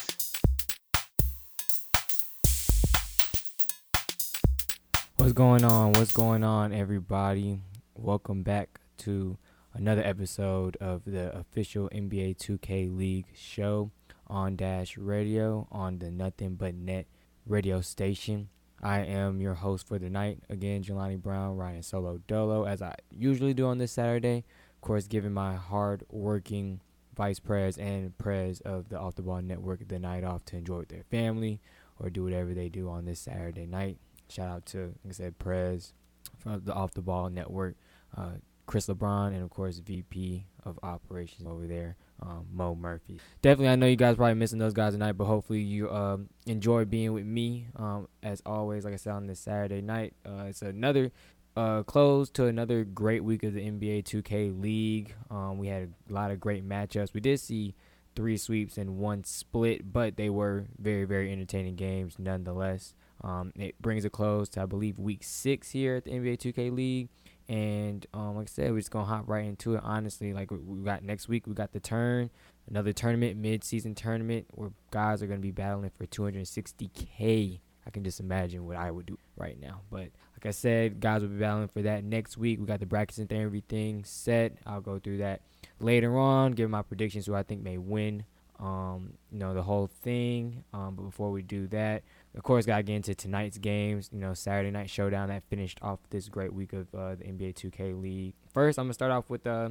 [5.29, 5.93] What's going on?
[5.93, 7.61] What's going on, everybody?
[7.95, 9.37] Welcome back to
[9.75, 13.91] another episode of the official NBA 2K League show
[14.27, 17.09] on Dash Radio on the Nothing But Net
[17.47, 18.49] radio station.
[18.83, 20.39] I am your host for the night.
[20.49, 24.45] Again, Jelani Brown, Ryan Solo Dolo, as I usually do on this Saturday.
[24.77, 26.81] Of course, giving my hard working
[27.15, 30.79] vice pres and pres of the Off the Ball Network the night off to enjoy
[30.79, 31.61] with their family
[31.99, 33.99] or do whatever they do on this Saturday night.
[34.29, 35.93] Shout out to, like I said, Prez
[36.39, 37.77] from the Off the Ball Network,
[38.17, 38.33] uh,
[38.67, 43.19] Chris LeBron, and of course VP of Operations over there, um, Mo Murphy.
[43.41, 46.85] Definitely, I know you guys probably missing those guys tonight, but hopefully you um, enjoy
[46.85, 47.69] being with me.
[47.77, 51.11] Um, as always, like I said on this Saturday night, uh, it's another
[51.57, 55.15] uh, close to another great week of the NBA 2K League.
[55.31, 57.15] Um, we had a lot of great matchups.
[57.15, 57.75] We did see
[58.15, 62.95] three sweeps and one split, but they were very, very entertaining games nonetheless.
[63.23, 66.73] Um, it brings a close to I believe week six here at the NBA 2K
[66.73, 67.09] League,
[67.49, 69.81] and um, like I said, we're just gonna hop right into it.
[69.83, 72.31] Honestly, like we got next week, we got the turn,
[72.69, 77.61] another tournament, mid-season tournament where guys are gonna be battling for 260k.
[77.87, 79.81] I can just imagine what I would do right now.
[79.91, 82.61] But like I said, guys will be battling for that next week.
[82.61, 84.59] We got the brackets and everything set.
[84.67, 85.41] I'll go through that
[85.81, 88.25] later on, give my predictions who I think may win.
[88.61, 90.65] Um, you know the whole thing.
[90.75, 92.03] Um, but before we do that,
[92.37, 94.11] of course, got to get into tonight's games.
[94.13, 97.55] You know, Saturday night showdown that finished off this great week of uh, the NBA
[97.55, 98.35] 2K League.
[98.53, 99.71] First, I'm gonna start off with uh,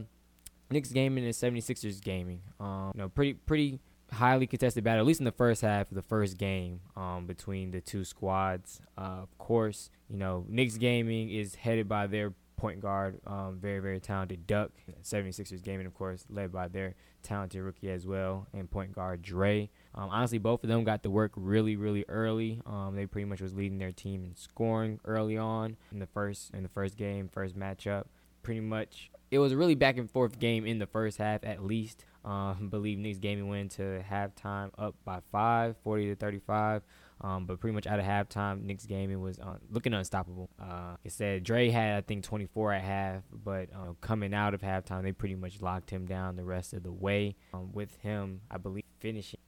[0.70, 2.42] Knicks gaming and 76ers gaming.
[2.60, 3.80] Um, you know, pretty pretty
[4.12, 7.72] highly contested battle, at least in the first half of the first game um, between
[7.72, 8.82] the two squads.
[8.98, 13.80] Uh, of course, you know, Knicks gaming is headed by their point guard, um, very,
[13.80, 14.72] very talented Duck.
[15.04, 19.70] 76ers gaming, of course, led by their talented rookie as well, and point guard Dre.
[19.96, 22.62] Um, honestly, both of them got to work really, really early.
[22.66, 26.52] Um, they pretty much was leading their team in scoring early on in the first
[26.54, 28.06] in the first game, first matchup.
[28.44, 31.64] Pretty much, it was a really back and forth game in the first half, at
[31.64, 32.06] least.
[32.26, 36.82] Um, believe Knicks gaming went to halftime up by five, 40 to 35.
[37.22, 40.50] Um, but pretty much out of halftime, Knicks gaming was uh, looking unstoppable.
[40.62, 44.54] Uh, like I said, Dre had I think 24 at half, but uh, coming out
[44.54, 47.36] of halftime, they pretty much locked him down the rest of the way.
[47.54, 49.40] Um, with him, I believe finishing,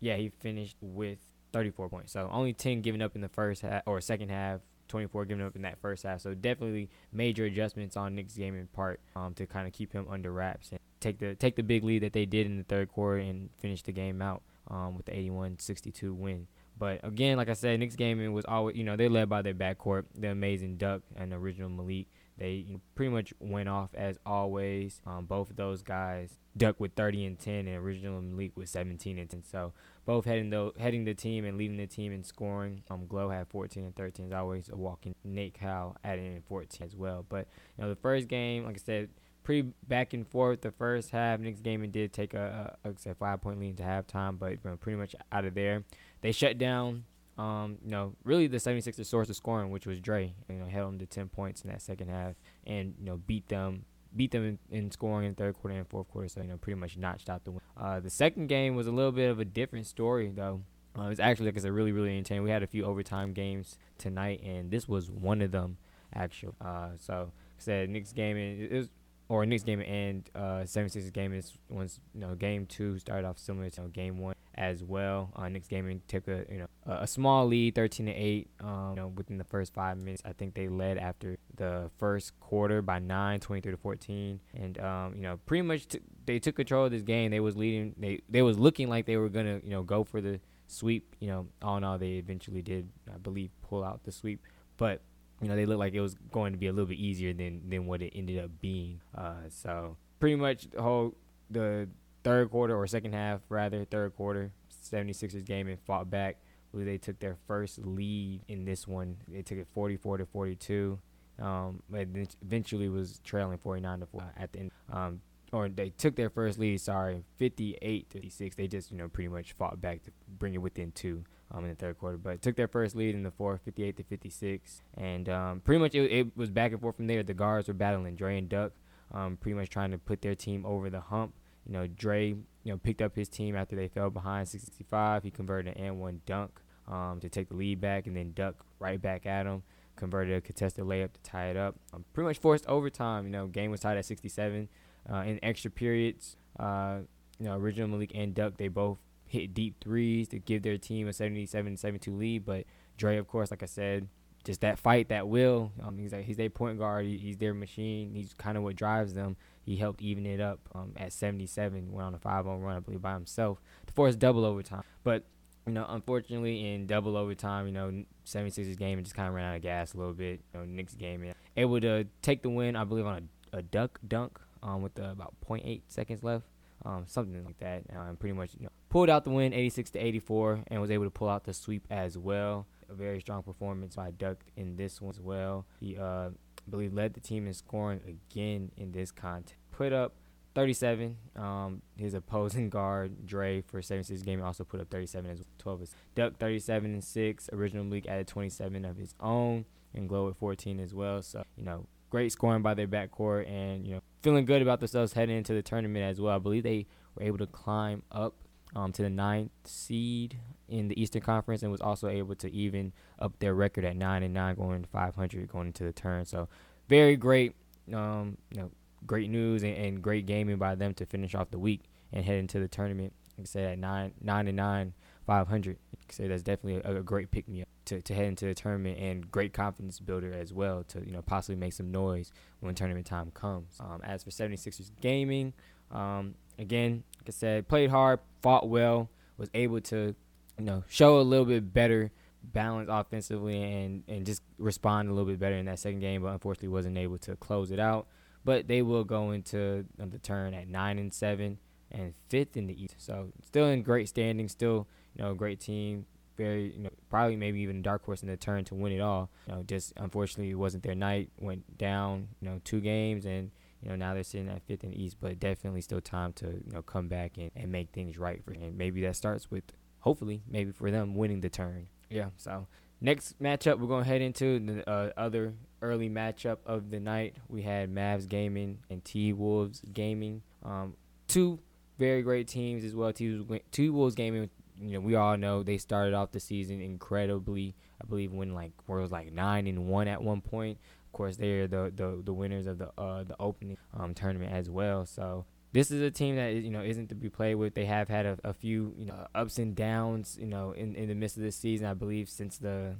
[0.00, 1.18] yeah, he finished with
[1.52, 2.12] 34 points.
[2.12, 4.60] So only 10 given up in the first half or second half.
[4.88, 9.00] 24 given up in that first half, so definitely major adjustments on Knicks' gaming part
[9.16, 12.02] um, to kind of keep him under wraps and take the take the big lead
[12.02, 15.12] that they did in the third quarter and finish the game out um, with the
[15.12, 16.46] 81-62 win.
[16.78, 19.54] But again, like I said, Knicks gaming was always, you know, they led by their
[19.54, 22.06] backcourt, the amazing Duck and the original Malik.
[22.38, 25.00] They pretty much went off as always.
[25.06, 29.18] Um, both of those guys, Duck with 30 and 10, and original Malik with 17
[29.18, 29.44] and 10.
[29.44, 29.72] So
[30.04, 32.82] both heading the heading the team and leading the team in scoring.
[32.90, 34.68] Um, Glow had 14 and 13 as always.
[34.70, 37.24] A walking Nate Cal added in 14 as well.
[37.28, 37.46] But
[37.76, 39.10] you know, the first game, like I said,
[39.42, 40.62] pretty back and forth.
[40.62, 44.38] The first half, Knicks gaming did take a, a, a five point lead into halftime,
[44.38, 45.84] but pretty much out of there,
[46.22, 47.04] they shut down.
[47.38, 50.92] Um, you know, really the 76ers source of scoring, which was Dre, you know, held
[50.92, 52.34] them to 10 points in that second half,
[52.66, 56.08] and you know, beat them beat them in, in, scoring in third quarter and fourth
[56.08, 56.28] quarter.
[56.28, 57.60] So you know, pretty much notched out the win.
[57.76, 60.62] Uh, the second game was a little bit of a different story though.
[60.98, 62.44] Uh, it was actually like it's a really really entertaining.
[62.44, 65.78] We had a few overtime games tonight, and this was one of them.
[66.14, 68.90] Actually, uh, so said Knicks game it was
[69.32, 73.38] or Knicks game and uh, 76ers game is once you know game two started off
[73.38, 75.32] similar to you know, game one as well.
[75.34, 78.50] Uh, Knicks gaming took a you know a, a small lead, 13 to eight.
[78.60, 82.38] Um, you know within the first five minutes, I think they led after the first
[82.40, 86.56] quarter by nine, 23 to 14, and um, you know pretty much t- they took
[86.56, 87.30] control of this game.
[87.30, 87.94] They was leading.
[87.96, 91.16] They they was looking like they were gonna you know go for the sweep.
[91.20, 94.42] You know all in all, they eventually did, I believe, pull out the sweep,
[94.76, 95.00] but
[95.42, 97.68] you know, they looked like it was going to be a little bit easier than
[97.68, 99.00] than what it ended up being.
[99.14, 101.14] Uh, so pretty much the whole
[101.50, 101.88] the
[102.22, 104.52] third quarter or second half rather third quarter
[104.84, 106.36] 76ers game and fought back.
[106.72, 109.18] They took their first lead in this one.
[109.28, 110.98] They took it 44 to 42.
[111.38, 112.06] Um, but
[112.42, 114.70] eventually was trailing 49 to 4 at the end.
[114.90, 115.20] Um,
[115.52, 116.80] or they took their first lead.
[116.80, 118.56] Sorry, 58 to 56.
[118.56, 121.70] They just you know pretty much fought back to bring it within two um, in
[121.70, 125.28] the third quarter, but took their first lead in the fourth, 58 to 56, and
[125.28, 127.22] um, pretty much it, it, was back and forth from there.
[127.22, 128.72] The guards were battling Dre and Duck,
[129.12, 131.34] um, pretty much trying to put their team over the hump.
[131.66, 135.22] You know, Dre, you know, picked up his team after they fell behind 65.
[135.22, 138.64] He converted an and one dunk um, to take the lead back, and then Duck
[138.78, 139.62] right back at him.
[139.94, 141.76] Converted a contested layup to tie it up.
[141.92, 143.26] Um, pretty much forced overtime.
[143.26, 144.68] You know, game was tied at 67
[145.12, 146.36] uh, in extra periods.
[146.58, 147.00] Uh,
[147.38, 148.98] you know, original Malik and Duck, they both
[149.32, 152.44] hit deep threes to give their team a 77-72 lead.
[152.44, 152.64] But
[152.98, 154.06] Dre, of course, like I said,
[154.44, 155.72] just that fight, that will.
[155.82, 157.06] Um, he's like he's their point guard.
[157.06, 158.14] He, he's their machine.
[158.14, 159.36] He's kind of what drives them.
[159.64, 161.90] He helped even it up um, at 77.
[161.92, 164.82] Went on a 5-0 run, I believe, by himself to force double overtime.
[165.02, 165.24] But
[165.66, 169.44] you know, unfortunately, in double overtime, you know, 76ers game it just kind of ran
[169.46, 170.40] out of gas a little bit.
[170.52, 173.98] You know, Knicks game able to take the win, I believe, on a, a duck
[174.06, 176.44] dunk um, with the, about 0.8 seconds left
[176.84, 177.82] um, something like that.
[177.94, 180.90] Uh, and pretty much you know, pulled out the win, 86 to 84, and was
[180.90, 182.66] able to pull out the sweep as well.
[182.90, 185.64] A very strong performance by Duck in this one as well.
[185.80, 186.30] He, uh, I
[186.68, 189.56] believe, led the team in scoring again in this contest.
[189.70, 190.14] Put up
[190.54, 191.16] 37.
[191.36, 195.46] Um, his opposing guard Dre for 76 game also put up 37 as well.
[195.58, 197.48] 12 is Duck 37 and six.
[197.50, 199.64] Original Malik added 27 of his own,
[199.94, 201.22] and Glow at 14 as well.
[201.22, 205.14] So you know, great scoring by their backcourt, and you know, feeling good about themselves
[205.14, 206.36] heading into the tournament as well.
[206.36, 208.34] I believe they were able to climb up
[208.74, 210.38] um, to the ninth seed
[210.68, 214.22] in the Eastern Conference, and was also able to even up their record at nine
[214.22, 216.24] and nine, going 500 going into the turn.
[216.24, 216.48] So,
[216.88, 217.54] very great,
[217.92, 218.70] um, you know,
[219.06, 221.82] great news and, and great gaming by them to finish off the week
[222.12, 223.12] and head into the tournament.
[223.38, 224.94] Like I said, at nine nine and nine,
[225.26, 225.76] 500.
[225.92, 228.54] I say that's definitely a, a great pick me up to, to head into the
[228.54, 232.74] tournament and great confidence builder as well to you know possibly make some noise when
[232.74, 233.76] tournament time comes.
[233.80, 235.52] Um, as for 76ers gaming,
[235.92, 240.14] um, again, like I said, played hard, fought well, was able to
[240.58, 242.10] you know show a little bit better
[242.42, 246.28] balance offensively and and just respond a little bit better in that second game, but
[246.28, 248.06] unfortunately wasn't able to close it out.
[248.44, 251.58] But they will go into the turn at nine and seven
[251.92, 252.94] and fifth in the East.
[252.98, 256.06] So still in great standing, still you know great team.
[256.36, 259.00] Very you know probably maybe even a dark horse in the turn to win it
[259.00, 259.30] all.
[259.46, 261.30] You know just unfortunately it wasn't their night.
[261.38, 263.50] Went down you know two games and
[263.82, 266.46] you know now they're sitting at fifth in the East, but definitely still time to
[266.46, 268.76] you know come back and, and make things right for him.
[268.76, 269.64] Maybe that starts with
[270.00, 271.88] hopefully maybe for them winning the turn.
[272.08, 272.28] Yeah.
[272.36, 272.66] So
[273.00, 277.36] next matchup we're gonna head into the uh, other early matchup of the night.
[277.48, 280.42] We had Mavs Gaming and T Wolves Gaming.
[280.64, 280.94] Um,
[281.26, 281.58] two
[281.98, 283.12] very great teams as well.
[283.12, 284.48] T Wolves Gaming.
[284.80, 287.74] You know, we all know they started off the season incredibly.
[288.02, 290.78] I believe when like where it was like nine and one at one point.
[291.12, 294.50] Of course, they are the the, the winners of the uh, the opening um, tournament
[294.50, 295.04] as well.
[295.04, 297.74] So this is a team that you know isn't to be played with.
[297.74, 301.08] They have had a, a few you know ups and downs you know in, in
[301.08, 301.86] the midst of this season.
[301.86, 302.96] I believe since the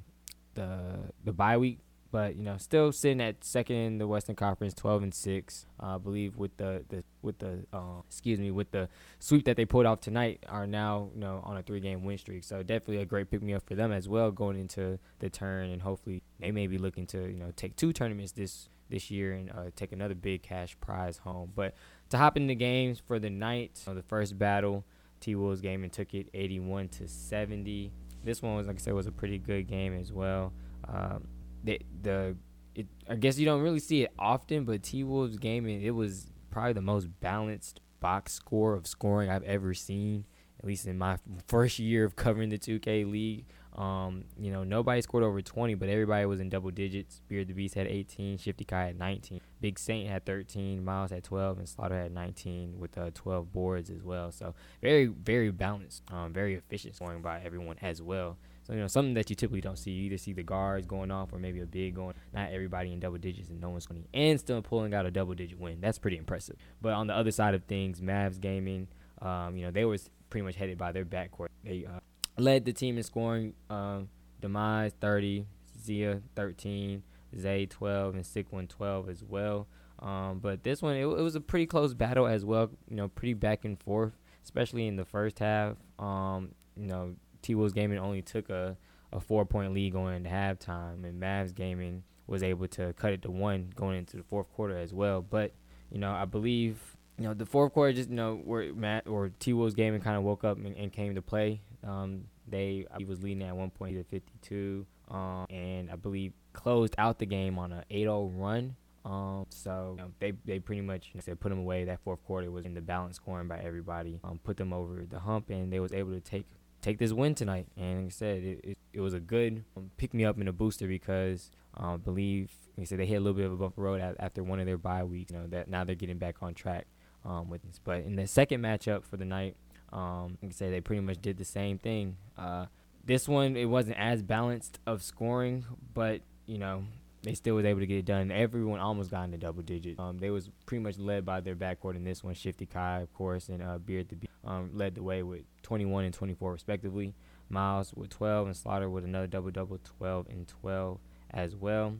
[0.53, 1.79] the the bye week
[2.13, 5.65] but you know, still sitting at second in the Western Conference, twelve and six.
[5.81, 8.87] Uh, I believe with the, the with the uh, excuse me with the
[9.17, 12.19] sweep that they pulled off tonight, are now you know on a three game win
[12.19, 12.43] streak.
[12.43, 15.71] So definitely a great pick me up for them as well going into the turn,
[15.71, 19.33] and hopefully they may be looking to you know take two tournaments this this year
[19.33, 21.51] and uh, take another big cash prize home.
[21.55, 21.73] But
[22.09, 24.85] to hop into games for the night, uh, the first battle,
[25.19, 27.91] T Wolves game and took it 81 to 70.
[28.23, 30.53] This one was like I said was a pretty good game as well.
[30.87, 31.27] Um,
[31.63, 32.35] the the
[32.75, 36.27] it, I guess you don't really see it often, but T Wolves gaming it was
[36.51, 40.25] probably the most balanced box score of scoring I've ever seen.
[40.59, 41.17] At least in my
[41.47, 43.45] first year of covering the 2K league,
[43.75, 47.21] um, you know nobody scored over 20, but everybody was in double digits.
[47.27, 51.23] Beard the Beast had 18, Shifty Kai had 19, Big Saint had 13, Miles had
[51.23, 54.31] 12, and Slaughter had 19 with uh, 12 boards as well.
[54.31, 58.37] So very very balanced, um, very efficient scoring by everyone as well.
[58.63, 59.91] So you know something that you typically don't see.
[59.91, 62.15] You either see the guards going off or maybe a big going.
[62.33, 65.11] Not everybody in double digits and no one's going to and still pulling out a
[65.11, 65.81] double digit win.
[65.81, 66.55] That's pretty impressive.
[66.81, 68.87] But on the other side of things, Mavs gaming,
[69.21, 71.47] um, you know they was pretty much headed by their backcourt.
[71.63, 71.99] They uh,
[72.37, 73.53] led the team in scoring.
[73.69, 74.09] Um,
[74.41, 75.45] Demise 30,
[75.81, 77.01] Zia 13,
[77.39, 79.67] Zay 12, and Sick 112 as well.
[79.99, 82.69] Um, but this one, it, it, was a pretty close battle as well.
[82.89, 84.11] You know, pretty back and forth,
[84.43, 85.77] especially in the first half.
[85.97, 88.75] Um, you know, T Wolves Gaming only took a,
[89.11, 93.21] a four point lead going into halftime, and Mavs Gaming was able to cut it
[93.21, 95.21] to one going into the fourth quarter as well.
[95.21, 95.51] But
[95.91, 96.79] you know, I believe
[97.19, 100.17] you know the fourth quarter just you know where Matt or T Wolves Gaming kind
[100.17, 101.61] of woke up and, and, came to play.
[101.85, 106.95] Um, they he was leading at one point to 52, um, and I believe closed
[106.97, 108.75] out the game on an 8-0 run.
[109.05, 111.83] Um, so you know, they they pretty much you know, said put them away.
[111.83, 114.19] That fourth quarter was in the balance scoring by everybody.
[114.23, 116.45] Um, put them over the hump, and they was able to take
[116.83, 117.65] take this win tonight.
[117.75, 120.47] And like I said, it, it, it was a good um, pick me up in
[120.47, 123.55] a booster because um, believe like I said they hit a little bit of a
[123.55, 125.31] bumper road after one of their bye weeks.
[125.31, 126.85] You know that now they're getting back on track
[127.25, 127.79] um, with this.
[127.83, 129.55] But in the second matchup for the night,
[129.91, 132.17] um, like I said, they pretty much did the same thing.
[132.37, 132.65] Uh,
[133.03, 136.83] this one it wasn't as balanced of scoring, but you know
[137.23, 138.31] they still was able to get it done.
[138.31, 139.99] Everyone almost got into double digits.
[139.99, 142.33] Um, they was pretty much led by their backcourt in this one.
[142.33, 146.13] Shifty Kai, of course, and uh, Beard the um, led the way with 21 and
[146.13, 147.15] 24 respectively.
[147.49, 150.99] Miles with 12 and Slaughter with another double double, 12 and 12
[151.31, 151.95] as well.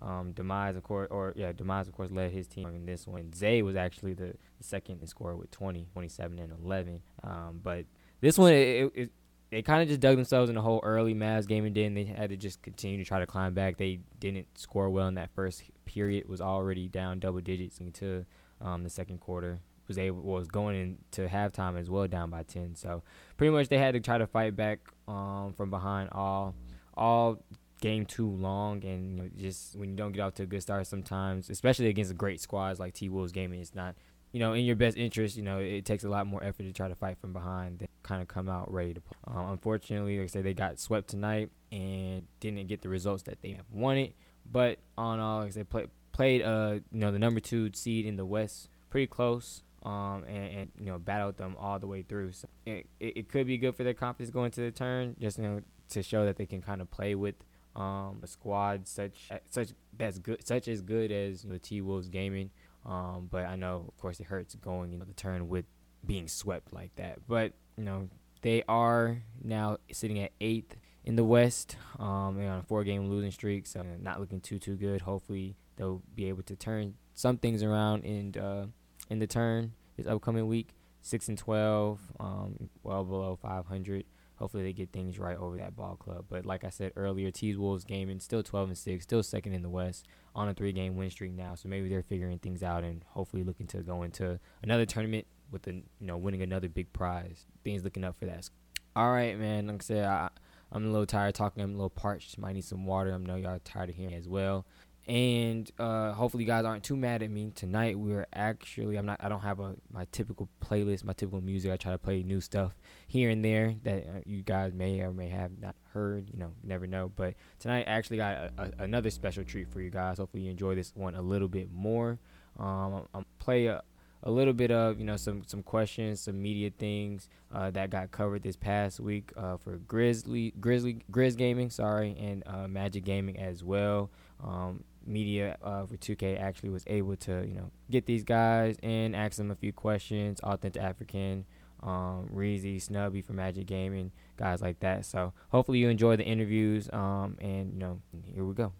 [0.00, 3.32] Um, Demise, of course, or yeah, Demise, of course, led his team in this one.
[3.32, 7.02] Zay was actually the, the second in score with 20, 27, and 11.
[7.22, 7.84] Um, but
[8.20, 9.12] this one, it, it,
[9.54, 11.14] they kind of just dug themselves in the hole early.
[11.14, 11.94] Mavs game and did.
[11.94, 13.76] they had to just continue to try to climb back.
[13.76, 16.28] They didn't score well in that first period.
[16.28, 18.26] Was already down double digits into
[18.60, 19.60] um, the second quarter.
[19.86, 22.74] Was able was going into halftime as well, down by ten.
[22.74, 23.02] So
[23.36, 26.54] pretty much they had to try to fight back um, from behind all
[26.94, 27.38] all
[27.80, 28.84] game too long.
[28.84, 31.86] And you know, just when you don't get off to a good start, sometimes, especially
[31.88, 33.94] against great squads like T Wolves Gaming, it's not
[34.34, 36.72] you know, in your best interest, you know, it takes a lot more effort to
[36.72, 39.16] try to fight from behind than kind of come out ready to play.
[39.28, 43.40] Um, unfortunately, like I said, they got swept tonight and didn't get the results that
[43.42, 44.12] they wanted.
[44.50, 48.06] But on all, like I said, play, played, uh, you know, the number two seed
[48.06, 49.62] in the West pretty close.
[49.84, 52.32] Um, and, and you know, battled them all the way through.
[52.32, 55.38] So it, it, it could be good for their confidence going to the turn, just
[55.38, 57.36] you know, to show that they can kind of play with
[57.76, 62.08] um, a squad such such that's good, such as good as you know, T Wolves
[62.08, 62.50] Gaming.
[62.86, 65.64] Um, but I know, of course, it hurts going, you know, the turn with
[66.06, 67.26] being swept like that.
[67.26, 68.08] But you know,
[68.42, 71.76] they are now sitting at eighth in the West.
[71.98, 75.02] Um, on a four-game losing streak, so not looking too too good.
[75.02, 78.66] Hopefully, they'll be able to turn some things around in uh,
[79.10, 80.74] in the turn this upcoming week.
[81.02, 84.04] Six and twelve, um, well below 500.
[84.44, 86.26] Hopefully they get things right over that ball club.
[86.28, 89.62] But like I said earlier, Tees Wolves gaming still 12 and six, still second in
[89.62, 91.54] the West on a three game win streak now.
[91.54, 95.62] So maybe they're figuring things out and hopefully looking to go into another tournament with
[95.62, 97.46] the you know winning another big prize.
[97.64, 98.50] Things looking up for that.
[98.94, 99.68] All right, man.
[99.68, 100.28] Like I said, I,
[100.70, 101.62] I'm a little tired talking.
[101.62, 102.36] I'm a little parched.
[102.36, 103.14] Might need some water.
[103.14, 104.66] I know y'all tired of hearing as well
[105.06, 107.98] and uh, hopefully you guys aren't too mad at me tonight.
[107.98, 111.70] We're actually I'm not I don't have a my typical playlist, my typical music.
[111.70, 112.74] I try to play new stuff
[113.06, 116.30] here and there that uh, you guys may or may have not heard.
[116.32, 117.12] You know, never know.
[117.14, 120.18] But tonight I actually got a, a, another special treat for you guys.
[120.18, 122.18] Hopefully you enjoy this one a little bit more.
[122.58, 123.82] Um, I'm play a,
[124.22, 128.10] a little bit of you know some some questions, some media things uh, that got
[128.10, 133.38] covered this past week uh, for Grizzly Grizzly Grizz Gaming, sorry, and uh, Magic Gaming
[133.38, 134.10] as well.
[134.42, 139.14] Um, media uh, for 2K actually was able to, you know, get these guys and
[139.14, 140.40] ask them a few questions.
[140.40, 141.44] Authentic African,
[141.82, 145.04] um, Reezy, Snubby from Magic Gaming, guys like that.
[145.04, 146.88] So hopefully you enjoy the interviews.
[146.92, 148.00] Um, and you know,
[148.34, 148.72] here we go.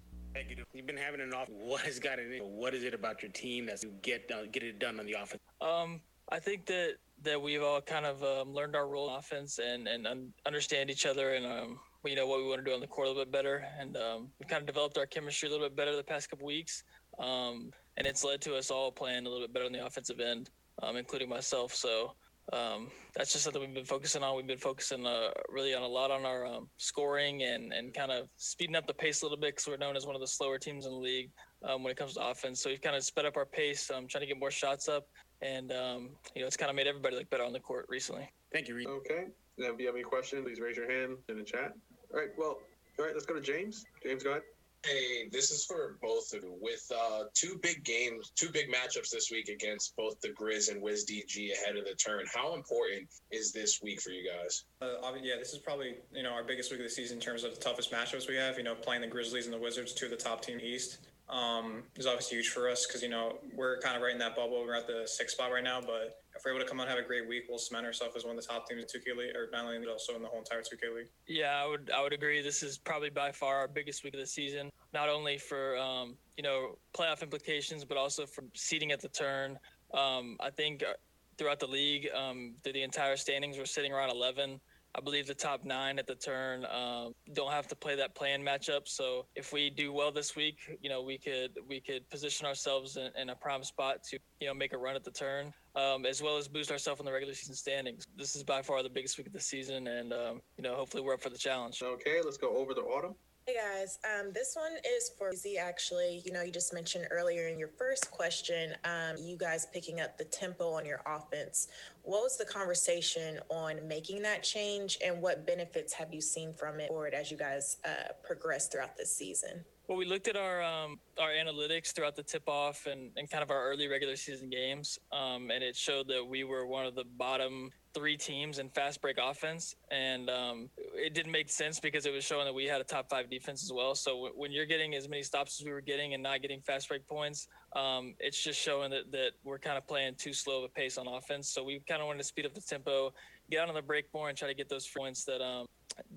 [0.72, 1.48] You've been having an off.
[1.48, 2.44] What has got it?
[2.44, 5.40] What is it about your team that's get done, get it done on the offense?
[5.60, 9.58] Um, I think that that we've all kind of um, learned our role in offense
[9.58, 11.80] and and un- understand each other and um,
[12.10, 13.96] you know what we want to do on the court a little bit better, and
[13.96, 16.84] um, we kind of developed our chemistry a little bit better the past couple weeks,
[17.18, 20.20] um, and it's led to us all playing a little bit better on the offensive
[20.20, 20.50] end,
[20.82, 21.74] um, including myself.
[21.74, 22.14] So
[22.52, 24.36] um, that's just something we've been focusing on.
[24.36, 28.12] We've been focusing uh, really on a lot on our um, scoring and and kind
[28.12, 30.26] of speeding up the pace a little bit because we're known as one of the
[30.26, 31.30] slower teams in the league
[31.62, 32.60] um, when it comes to offense.
[32.60, 35.06] So we've kind of sped up our pace, trying to get more shots up,
[35.40, 38.30] and you know it's kind of made everybody look better on the court recently.
[38.52, 38.74] Thank you.
[38.74, 38.88] Reed.
[38.88, 39.24] Okay.
[39.56, 41.72] Now, if you have any questions, please raise your hand in the chat.
[42.14, 42.30] All right.
[42.38, 42.58] Well,
[42.98, 43.12] all right.
[43.12, 43.84] Let's go to James.
[44.04, 44.42] James, go ahead.
[44.86, 46.54] Hey, this is for both of you.
[46.60, 50.80] With uh, two big games, two big matchups this week against both the Grizz and
[50.80, 54.64] Wiz DG ahead of the turn, how important is this week for you guys?
[54.80, 57.42] Uh, yeah, this is probably you know our biggest week of the season in terms
[57.42, 58.58] of the toughest matchups we have.
[58.58, 61.82] You know, playing the Grizzlies and the Wizards, two of the top team East, um,
[61.96, 64.62] is obviously huge for us because you know we're kind of right in that bubble.
[64.64, 66.96] We're at the sixth spot right now, but if we're able to come out and
[66.96, 69.16] have a great week, we'll cement ourselves as one of the top teams in 2K
[69.16, 71.08] League, or not only but also in the whole entire 2K League.
[71.26, 72.42] Yeah, I would I would agree.
[72.42, 74.70] This is probably by far our biggest week of the season.
[74.92, 79.58] Not only for um, you know playoff implications, but also for seeding at the turn.
[79.92, 80.94] Um, I think uh,
[81.38, 84.60] throughout the league, um, through the entire standings, we're sitting around 11.
[84.96, 88.42] I believe the top nine at the turn um, don't have to play that play-in
[88.42, 88.86] matchup.
[88.86, 92.96] So if we do well this week, you know, we could we could position ourselves
[92.96, 96.06] in, in a prime spot to you know make a run at the turn, um,
[96.06, 98.04] as well as boost ourselves in the regular season standings.
[98.16, 101.02] This is by far the biggest week of the season, and um, you know, hopefully
[101.02, 101.82] we're up for the challenge.
[101.82, 103.14] Okay, let's go over the autumn.
[103.46, 105.58] Hey guys, um, this one is for Z.
[105.58, 110.00] Actually, you know, you just mentioned earlier in your first question, um, you guys picking
[110.00, 111.68] up the tempo on your offense.
[112.04, 116.80] What was the conversation on making that change, and what benefits have you seen from
[116.80, 119.62] it forward as you guys uh, progress throughout this season?
[119.88, 123.42] Well, we looked at our um, our analytics throughout the tip off and, and kind
[123.42, 126.94] of our early regular season games, um, and it showed that we were one of
[126.94, 132.06] the bottom three teams in fast break offense, and um, it didn't make sense because
[132.06, 133.94] it was showing that we had a top five defense as well.
[133.94, 136.60] So w- when you're getting as many stops as we were getting and not getting
[136.60, 140.58] fast break points, um, it's just showing that, that we're kind of playing too slow
[140.58, 141.48] of a pace on offense.
[141.48, 143.12] So we kind of wanted to speed up the tempo,
[143.50, 145.66] get out on the break more, and try to get those points that um,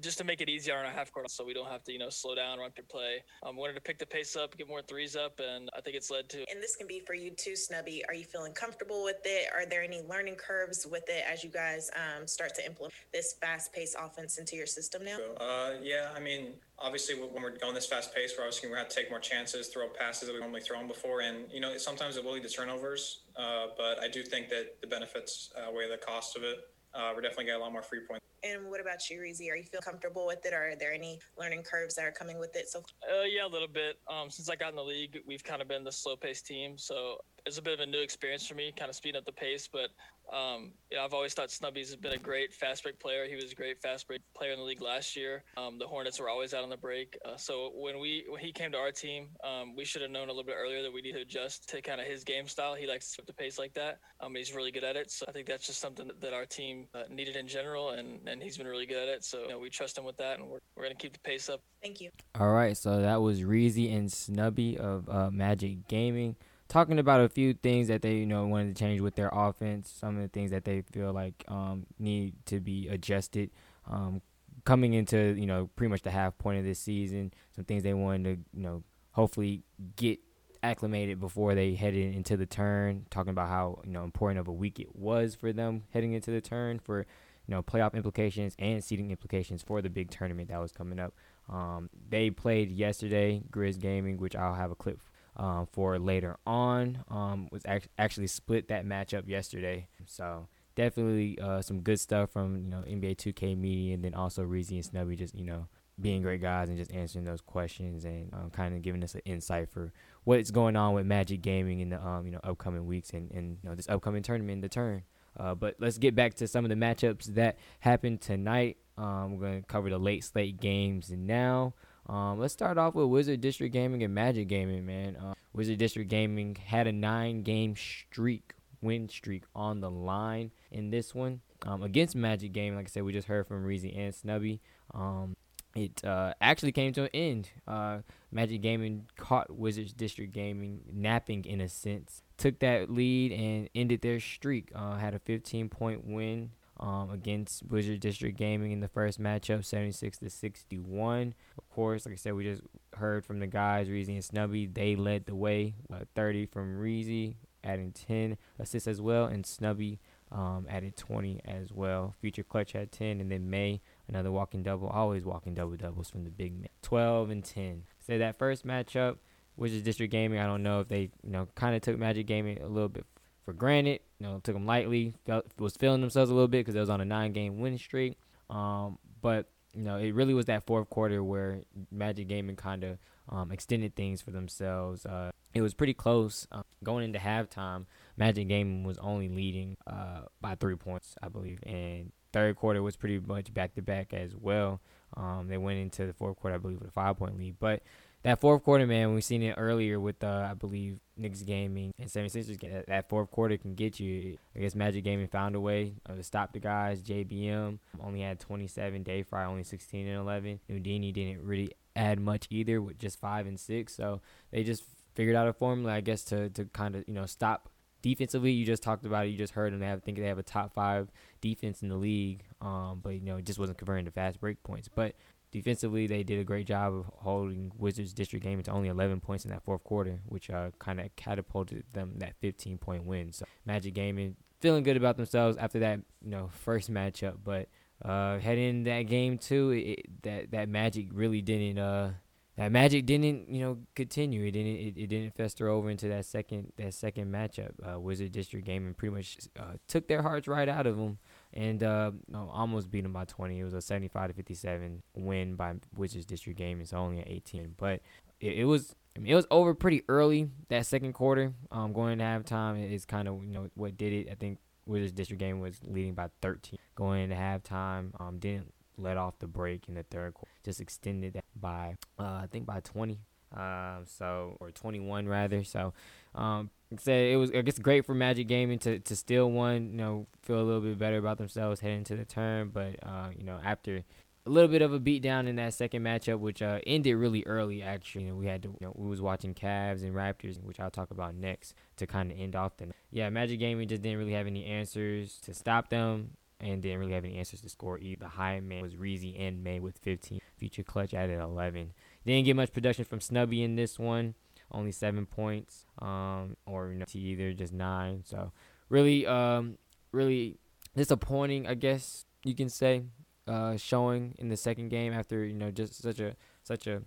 [0.02, 2.00] just to make it easier on our half court so we don't have to, you
[2.00, 3.24] know, slow down, run through play.
[3.44, 6.12] Um, wanted to pick the pace up, get more threes up, and I think it's
[6.12, 6.40] led to.
[6.50, 8.04] And this can be for you too, Snubby.
[8.08, 9.50] Are you feeling comfortable with it?
[9.54, 13.36] Are there any learning curves with it as you guys um, start to implement this
[13.40, 15.18] fast paced offense into your system now?
[15.40, 18.84] Uh, yeah, I mean, obviously when we're going this fast pace, we're obviously going to
[18.84, 21.78] have to take more chances, throw passes that we've normally thrown before, and you know
[21.78, 23.22] sometimes it will lead to turnovers.
[23.36, 26.58] Uh, but I do think that the benefits outweigh the cost of it.
[26.94, 28.26] Uh, we're definitely getting a lot more free points.
[28.48, 29.52] And what about you, Reezy?
[29.52, 32.40] Are you feel comfortable with it, or are there any learning curves that are coming
[32.40, 32.70] with it?
[32.70, 34.00] So, uh, yeah, a little bit.
[34.08, 37.18] Um, since I got in the league, we've kind of been the slow-paced team, so
[37.48, 39.68] it's a bit of a new experience for me, kind of speeding up the pace.
[39.72, 39.90] But
[40.32, 43.26] um, you know, I've always thought Snubby's been a great fast break player.
[43.26, 45.44] He was a great fast break player in the league last year.
[45.56, 48.52] Um, the Hornets were always out on the break, uh, so when we when he
[48.52, 51.02] came to our team, um, we should have known a little bit earlier that we
[51.02, 52.76] need to adjust to kind of his game style.
[52.76, 54.00] He likes to flip the pace like that.
[54.20, 56.88] Um, he's really good at it, so I think that's just something that our team
[56.94, 59.24] uh, needed in general, and and he's been really good at it.
[59.24, 61.48] So you know, we trust him with that, and we're we're gonna keep the pace
[61.48, 61.62] up.
[61.82, 62.10] Thank you.
[62.38, 66.36] All right, so that was Reezy and Snubby of uh, Magic Gaming
[66.68, 69.90] talking about a few things that they you know wanted to change with their offense.
[69.90, 73.52] Some of the things that they feel like um, need to be adjusted.
[73.90, 74.22] Um,
[74.66, 77.94] coming into you know pretty much the half point of this season, some things they
[77.94, 79.64] wanted to you know hopefully
[79.96, 80.20] get
[80.64, 83.06] acclimated before they headed into the turn.
[83.10, 86.32] Talking about how you know important of a week it was for them heading into
[86.32, 90.60] the turn for you know playoff implications and seeding implications for the big tournament that
[90.60, 91.14] was coming up.
[91.50, 95.00] Um, they played yesterday, Grizz Gaming, which I'll have a clip
[95.38, 97.04] um, for later on.
[97.10, 102.64] Um, was act- actually split that matchup yesterday, so definitely uh, some good stuff from
[102.64, 105.68] you know NBA 2K Media, and then also Reezy and Snubby just you know
[106.00, 109.22] being great guys and just answering those questions and um, kind of giving us an
[109.26, 109.92] insight for
[110.26, 113.58] what's going on with Magic Gaming in the um, you know upcoming weeks and, and
[113.64, 115.04] you know this upcoming tournament, the turn.
[115.40, 118.78] Uh, but let's get back to some of the matchups that happened tonight.
[118.98, 121.76] Um, we're going to cover the late slate games now.
[122.08, 125.18] Um, let's start off with Wizard District Gaming and Magic Gaming, man.
[125.18, 130.90] Uh, Wizard District Gaming had a nine game streak, win streak on the line in
[130.90, 132.78] this one um, against Magic Gaming.
[132.78, 134.62] Like I said, we just heard from Reezy and Snubby.
[134.94, 135.36] Um,
[135.76, 137.50] it uh, actually came to an end.
[137.68, 138.00] Uh,
[138.32, 144.02] Magic Gaming caught Wizards District Gaming napping in a sense, took that lead and ended
[144.02, 144.72] their streak.
[144.74, 149.66] Uh, had a 15 point win um, against Wizard District Gaming in the first matchup,
[149.66, 151.34] 76 to 61.
[151.58, 152.62] Of course, like I said, we just
[152.96, 154.68] heard from the guys, Reezy and Snubby.
[154.68, 160.00] They led the way, uh, 30 from Reezy, adding 10 assists as well, and Snubby
[160.32, 162.16] um, added 20 as well.
[162.20, 164.88] Future Clutch had 10, and then May another walking double.
[164.88, 166.70] Always walking double doubles from the big man.
[166.82, 167.84] 12 and 10.
[168.00, 169.18] So that first matchup,
[169.56, 172.62] Wizards District Gaming, I don't know if they you know kind of took Magic Gaming
[172.62, 173.06] a little bit
[173.46, 174.02] for granted.
[174.20, 175.14] You know, took them lightly.
[175.26, 178.18] Felt, was feeling themselves a little bit because it was on a nine-game winning streak.
[178.50, 181.62] Um, but you know, it really was that fourth quarter where
[181.92, 182.98] Magic Gaming kind of
[183.30, 185.06] um, extended things for themselves.
[185.06, 187.86] Uh, it was pretty close um, going into halftime.
[188.16, 192.96] Magic Gaming was only leading uh, by three points, I believe, and third quarter was
[192.96, 194.82] pretty much back to back as well.
[195.16, 197.56] Um, they went into the fourth quarter, I believe, with a five point lead.
[197.60, 197.82] But
[198.28, 202.10] that fourth quarter, man, we've seen it earlier with, uh, I believe, Knicks Gaming and
[202.10, 202.60] 76ers.
[202.60, 204.38] That, that fourth quarter can get you.
[204.54, 207.02] I guess Magic Gaming found a way uh, to stop the guys.
[207.02, 209.04] JBM only had 27.
[209.04, 210.60] Day Fry only 16 and 11.
[210.68, 213.96] Houdini didn't really add much either with just five and six.
[213.96, 214.20] So
[214.52, 214.84] they just
[215.16, 217.70] figured out a formula, I guess, to, to kind of, you know, stop
[218.02, 219.30] defensively, you just talked about it.
[219.30, 219.80] You just heard them.
[219.80, 221.10] They have, think they have a top five
[221.42, 224.62] defense in the league, um, but you know it just wasn't converting to fast break
[224.64, 224.90] points.
[224.94, 225.16] But
[225.52, 229.46] defensively, they did a great job of holding Wizards district game to only 11 points
[229.46, 233.32] in that fourth quarter, which uh, kind of catapulted them that 15 point win.
[233.32, 237.68] So Magic Gaming feeling good about themselves after that you know first matchup, but
[238.04, 242.12] uh, heading that game too, it, that that Magic really didn't uh
[242.58, 244.44] that magic didn't you know continue.
[244.44, 247.72] It didn't it, it didn't fester over into that second that second matchup.
[247.88, 251.20] Uh, Wizard District Gaming pretty much uh, took their hearts right out of them
[251.58, 253.60] and uh, almost beat them by 20.
[253.60, 256.84] It was a 75 to 57 win by Wizards District Gaming.
[256.84, 258.02] It's only an 18, but
[258.40, 258.96] it, it was.
[259.16, 261.54] I mean, it was over pretty early that second quarter.
[261.72, 264.30] Um, going into halftime is kind of you know what did it.
[264.32, 268.12] I think Wizards District game was leading by 13 going into halftime.
[268.22, 270.52] Um, didn't let off the break in the third quarter.
[270.64, 273.18] Just extended that by uh, I think by 20.
[273.56, 275.64] Um, so or 21 rather.
[275.64, 275.94] So,
[276.36, 279.92] um, said it was I guess great for Magic Gaming to to steal one.
[279.92, 282.70] You know, feel a little bit better about themselves heading to the turn.
[282.70, 284.04] But uh, you know, after
[284.48, 287.84] a little bit of a beatdown in that second matchup, which uh, ended really early.
[287.84, 290.80] Actually, you know, we had to, you know, we was watching Cavs and Raptors, which
[290.80, 292.94] I'll talk about next to kind of end off the.
[293.12, 297.14] Yeah, Magic Gaming just didn't really have any answers to stop them and didn't really
[297.14, 298.22] have any answers to score either.
[298.22, 300.40] The high man was Reezy and May with 15.
[300.58, 301.94] Future Clutch added 11.
[302.26, 304.34] Didn't get much production from Snubby in this one.
[304.72, 308.24] Only seven points, um, or you know, to either just nine.
[308.26, 308.52] So
[308.90, 309.78] really, um,
[310.12, 310.58] really
[310.96, 313.04] disappointing, I guess you can say,
[313.48, 317.02] uh, showing in the second game after you know just such a such a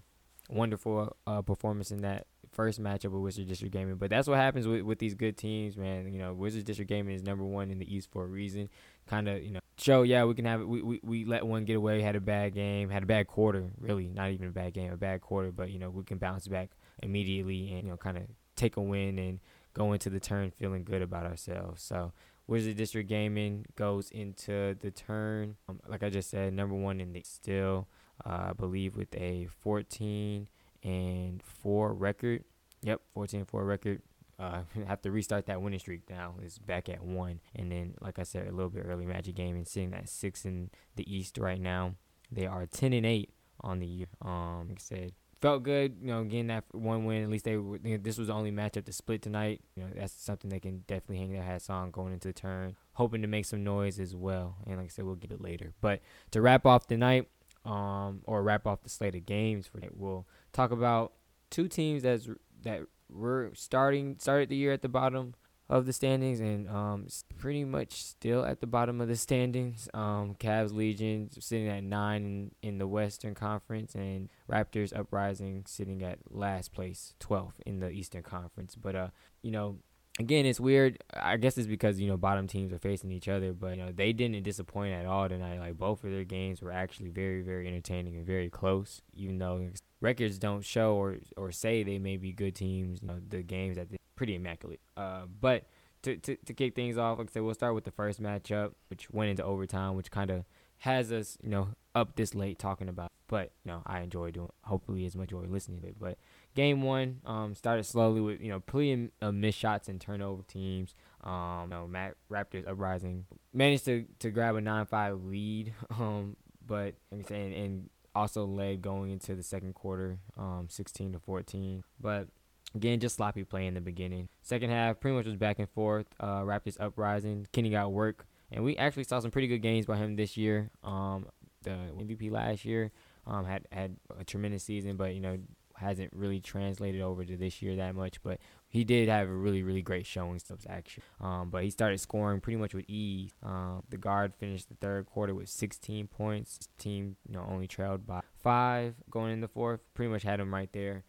[0.48, 3.96] wonderful uh, performance in that first matchup with Wizard District Gaming.
[3.96, 6.12] But that's what happens with, with these good teams, man.
[6.12, 8.68] You know, Wizard District Gaming is number one in the East for a reason.
[9.06, 10.68] Kind of, you know, show, yeah, we can have it.
[10.68, 13.70] We, we, we let one get away, had a bad game, had a bad quarter,
[13.78, 15.52] really, not even a bad game, a bad quarter.
[15.52, 16.70] But, you know, we can bounce back
[17.02, 18.24] immediately and, you know, kind of
[18.56, 19.40] take a win and
[19.74, 21.82] go into the turn feeling good about ourselves.
[21.82, 22.12] So,
[22.50, 27.12] Wizard District Gaming goes into the turn, um, like I just said, number one in
[27.12, 27.86] the still,
[28.26, 30.48] uh, I believe, with a 14
[30.82, 32.42] and four record.
[32.82, 34.02] Yep, 14 and four record.
[34.36, 36.34] Uh, have to restart that winning streak now.
[36.42, 37.40] It's back at one.
[37.54, 40.70] And then, like I said, a little bit early Magic Gaming sitting at six in
[40.96, 41.94] the East right now.
[42.32, 44.06] They are 10 and eight on the year.
[44.22, 47.22] Um, like I said, felt good, you know, getting that one win.
[47.22, 49.60] At least they were, you know, this was the only matchup to split tonight.
[49.74, 52.76] You know, that's something they can definitely hang their hats on going into the turn.
[52.94, 54.56] Hoping to make some noise as well.
[54.66, 55.72] And like I said, we'll get it later.
[55.80, 56.00] But
[56.32, 57.28] to wrap off the night,
[57.64, 61.12] um, or wrap off the slate of games for it, we'll talk about
[61.50, 62.28] two teams that's
[62.62, 65.34] that were starting started the year at the bottom
[65.70, 67.06] of the standings and um,
[67.38, 69.88] pretty much still at the bottom of the standings.
[69.94, 76.02] Um, Cavs Legion sitting at nine in, in the Western Conference, and Raptors Uprising sitting
[76.02, 78.74] at last place, 12th in the Eastern Conference.
[78.74, 79.08] But uh,
[79.42, 79.78] you know,
[80.18, 80.98] again, it's weird.
[81.14, 83.92] I guess it's because you know bottom teams are facing each other, but you know
[83.92, 85.60] they didn't disappoint at all tonight.
[85.60, 89.02] Like both of their games were actually very, very entertaining and very close.
[89.14, 89.70] Even though
[90.00, 93.76] records don't show or or say they may be good teams, you know the games
[93.76, 94.80] that they pretty immaculate.
[94.98, 95.64] Uh, but
[96.02, 98.74] to, to to kick things off, like I said, we'll start with the first matchup,
[98.90, 100.44] which went into overtime, which kind of
[100.80, 103.10] has us, you know, up this late talking about.
[103.28, 104.50] But you know, I enjoy doing.
[104.64, 105.96] Hopefully, as much enjoy listening to it.
[105.98, 106.18] But
[106.54, 110.94] game one um, started slowly with you know plenty of missed shots and turnover teams.
[111.24, 113.24] Um, you know, Matt Raptors uprising
[113.54, 115.72] managed to to grab a nine five lead.
[115.98, 116.36] Um,
[116.66, 121.84] but and, and also led going into the second quarter, um, 16 to 14.
[122.00, 122.28] But
[122.74, 124.28] Again, just sloppy play in the beginning.
[124.42, 126.06] Second half, pretty much was back and forth.
[126.20, 127.46] Uh, Raptors uprising.
[127.52, 130.70] Kenny got work, and we actually saw some pretty good games by him this year.
[130.84, 131.26] Um,
[131.62, 132.92] the MVP last year
[133.26, 135.38] um, had had a tremendous season, but you know
[135.80, 138.22] hasn't really translated over to this year that much.
[138.22, 138.38] But
[138.68, 141.02] he did have a really, really great showing stuff action.
[141.20, 143.32] Um, but he started scoring pretty much with ease.
[143.42, 146.58] Um, the guard finished the third quarter with 16 points.
[146.58, 149.80] His team, you know, only trailed by five going in the fourth.
[149.94, 151.04] Pretty much had him right there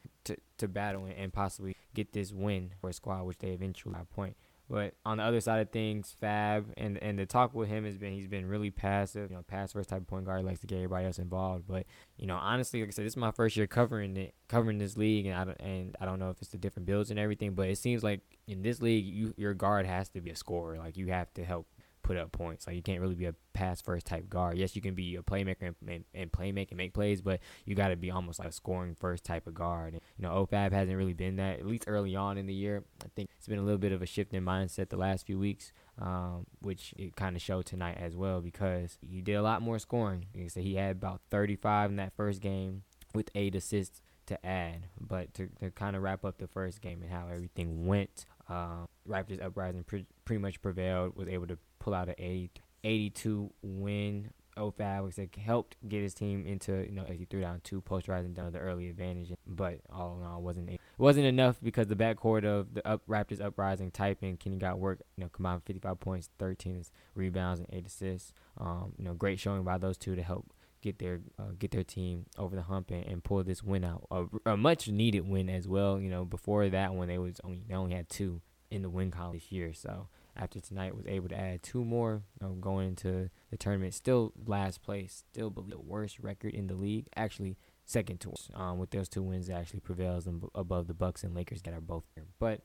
[0.61, 4.05] to, battle and possibly get this win for a squad, which they eventually got a
[4.05, 4.35] point.
[4.71, 7.97] But on the other side of things, Fab and and the talk with him has
[7.97, 9.29] been he's been really passive.
[9.29, 11.65] You know, pass first type of point guard likes to get everybody else involved.
[11.67, 11.85] But
[12.15, 14.95] you know, honestly, like I said, this is my first year covering it, covering this
[14.95, 17.53] league, and I don't, and I don't know if it's the different builds and everything,
[17.53, 20.77] but it seems like in this league, you your guard has to be a scorer.
[20.77, 21.67] Like you have to help
[22.11, 22.67] put up points.
[22.67, 24.57] Like you can't really be a pass first type guard.
[24.57, 27.87] Yes, you can be a playmaker and, and, and and make plays, but you got
[27.87, 29.93] to be almost like a scoring first type of guard.
[29.93, 32.83] And, you know, OFAB hasn't really been that at least early on in the year.
[33.01, 35.39] I think it's been a little bit of a shift in mindset the last few
[35.39, 35.71] weeks.
[35.99, 39.77] Um, which it kind of showed tonight as well because he did a lot more
[39.77, 40.25] scoring.
[40.35, 42.83] Like said, he had about 35 in that first game
[43.13, 44.87] with eight assists to add.
[44.99, 48.85] But to, to kind of wrap up the first game and how everything went, uh,
[49.07, 52.51] Raptors Uprising pre- pretty much prevailed, was able to pull out an 80,
[52.83, 54.31] 82 win.
[54.57, 57.79] OFAB was like helped get his team into you know as he threw down two
[57.79, 61.95] post rising down the early advantage, but all in all wasn't wasn't enough because the
[61.95, 65.99] backcourt of the up Raptors uprising type typing Kenny got work you know combined 55
[66.01, 66.83] points, 13
[67.15, 68.33] rebounds and eight assists.
[68.57, 70.51] Um, you know great showing by those two to help
[70.81, 74.07] get their uh, get their team over the hump and, and pull this win out.
[74.11, 75.99] A, a, much needed win as well.
[75.99, 79.11] You know, before that one they was only they only had two in the win
[79.11, 79.73] column this year.
[79.73, 83.93] So after tonight was able to add two more you know, going into the tournament.
[83.93, 87.07] Still last place, still believe the worst record in the league.
[87.15, 91.35] Actually, second to um, with those two wins actually prevails them above the Bucks and
[91.35, 92.25] Lakers that are both here.
[92.39, 92.61] But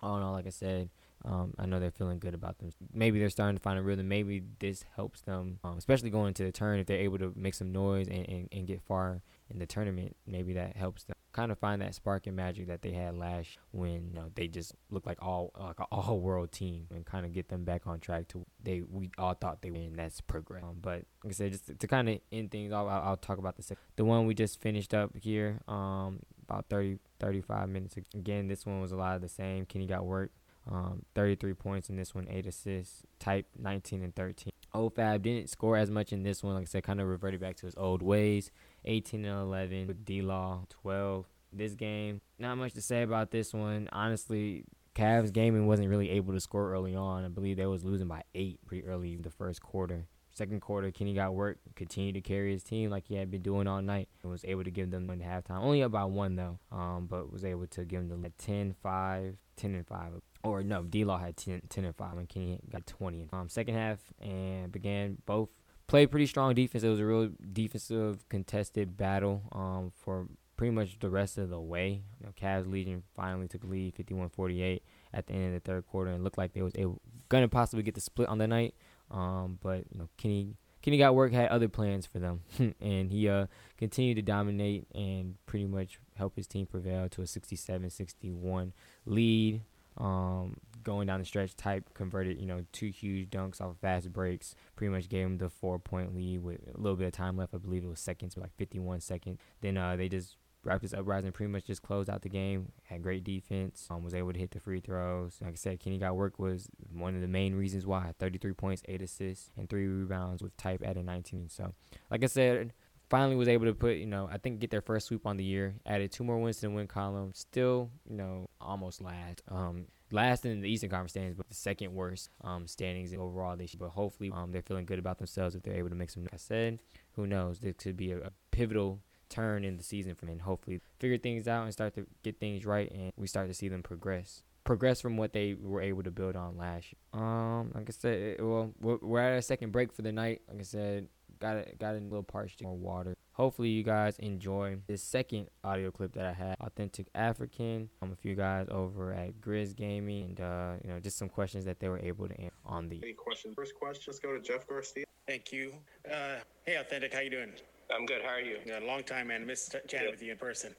[0.00, 0.90] all in all, like I said,
[1.24, 2.70] um, I know they're feeling good about them.
[2.92, 4.08] Maybe they're starting to find a rhythm.
[4.08, 6.78] Maybe this helps them, um, especially going into the turn.
[6.78, 10.16] If they're able to make some noise and, and, and get far in the tournament,
[10.26, 13.58] maybe that helps them kind of find that spark and magic that they had last
[13.70, 17.26] when you know, they just looked like all like an all world team and kind
[17.26, 20.22] of get them back on track to they we all thought they were and that's
[20.22, 20.62] progress.
[20.64, 23.16] Um, but like I said, just to, to kind of end things off, I'll, I'll,
[23.18, 23.82] talk about the second.
[23.96, 25.60] the one we just finished up here.
[25.68, 28.48] Um, about 30 35 minutes again.
[28.48, 29.66] This one was a lot of the same.
[29.66, 30.30] Kenny got work.
[30.70, 34.52] Um, 33 points in this one, 8 assists, type 19 and 13.
[34.74, 36.54] OFAB didn't score as much in this one.
[36.54, 38.50] Like I said, kind of reverted back to his old ways.
[38.84, 41.26] 18 and 11 with D Law, 12.
[41.52, 43.88] This game, not much to say about this one.
[43.92, 44.64] Honestly,
[44.94, 47.24] Cavs gaming wasn't really able to score early on.
[47.24, 50.06] I believe they was losing by eight pretty early in the first quarter.
[50.30, 53.66] Second quarter, Kenny got work, continued to carry his team like he had been doing
[53.66, 55.62] all night, and was able to give them one halftime.
[55.62, 59.74] Only by one though, um, but was able to give them the 10, 5, 10
[59.74, 60.12] and 5
[60.46, 63.28] or no, D Law had 10, 10 and 5 and Kenny got 20.
[63.32, 65.48] Um, second half and began both
[65.86, 66.84] played pretty strong defense.
[66.84, 71.60] It was a real defensive contested battle um, for pretty much the rest of the
[71.60, 72.02] way.
[72.20, 74.80] You know, Cavs Legion finally took lead 51-48
[75.12, 77.82] at the end of the third quarter and looked like they was able gonna possibly
[77.82, 78.74] get the split on the night.
[79.10, 82.42] Um, but you know, Kenny Kenny got work had other plans for them,
[82.80, 83.46] and he uh,
[83.76, 88.72] continued to dominate and pretty much help his team prevail to a 67-61
[89.04, 89.62] lead.
[89.96, 94.12] Um, going down the stretch, type converted, you know, two huge dunks off of fast
[94.12, 94.54] breaks.
[94.76, 97.54] Pretty much gave him the four point lead with a little bit of time left.
[97.54, 99.38] I believe it was seconds, like 51 seconds.
[99.60, 100.36] Then uh, they just
[100.66, 102.72] Raptors uprising pretty much just closed out the game.
[102.84, 103.86] Had great defense.
[103.88, 105.38] Um, was able to hit the free throws.
[105.40, 108.12] Like I said, Kenny got work was one of the main reasons why.
[108.18, 111.48] 33 points, eight assists, and three rebounds with type at a 19.
[111.50, 111.72] So,
[112.10, 112.72] like I said,
[113.08, 115.44] finally was able to put, you know, I think get their first sweep on the
[115.44, 115.74] year.
[115.86, 117.32] Added two more wins to the win column.
[117.34, 119.42] Still, you know, almost last.
[119.48, 123.74] Um, last in the Eastern Conference standings, but the second worst um, standings overall this
[123.74, 123.78] year.
[123.80, 126.22] But hopefully, um, they're feeling good about themselves if they're able to make some.
[126.22, 126.80] Like I said,
[127.12, 127.60] who knows?
[127.60, 131.18] This could be a, a pivotal turn in the season for them and hopefully figure
[131.18, 134.44] things out and start to get things right and we start to see them progress
[134.66, 137.22] progress from what they were able to build on last year.
[137.22, 140.42] Um, like I said, well, we're at a second break for the night.
[140.48, 141.08] Like I said,
[141.38, 143.16] got it, got a little parched more water.
[143.32, 146.56] Hopefully, you guys enjoy this second audio clip that I had.
[146.60, 147.90] Authentic African.
[148.00, 151.64] Um, a few guys over at Grizz Gaming, and uh, you know, just some questions
[151.66, 153.00] that they were able to answer on the.
[153.02, 153.54] Any questions?
[153.54, 154.04] First question.
[154.06, 155.04] Let's go to Jeff Garcia.
[155.26, 155.74] Thank you.
[156.10, 157.52] Uh, hey, Authentic, how you doing?
[157.94, 158.22] I'm good.
[158.22, 158.58] How are you?
[158.64, 159.46] Yeah, a long time, man.
[159.46, 160.10] Missed chatting yeah.
[160.10, 160.74] with you in person.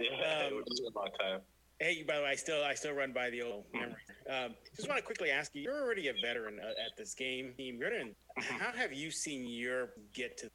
[0.00, 0.08] Yeah,
[0.46, 1.40] um, it was a long time.
[1.80, 3.96] Hey, by the way, I still I still run by the old memory.
[4.30, 7.52] Um, just want to quickly ask you: You're already a veteran uh, at this game.
[7.58, 10.50] You're in, how have you seen your get to?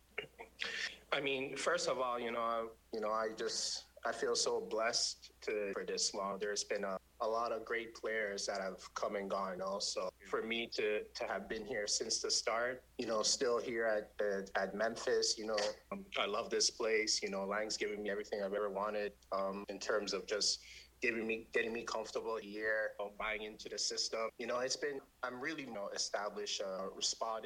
[1.12, 4.62] I mean, first of all, you know, I, you know, I just I feel so
[4.62, 6.38] blessed to for this long.
[6.40, 9.62] There's been a, a lot of great players that have come and gone.
[9.62, 13.86] Also, for me to to have been here since the start, you know, still here
[13.86, 15.58] at at, at Memphis, you know,
[15.92, 17.22] um, I love this place.
[17.22, 20.60] You know, Lang's given me everything I've ever wanted um, in terms of just
[21.02, 24.30] giving me getting me comfortable here, buying into the system.
[24.38, 26.88] You know, it's been I'm really you know established uh.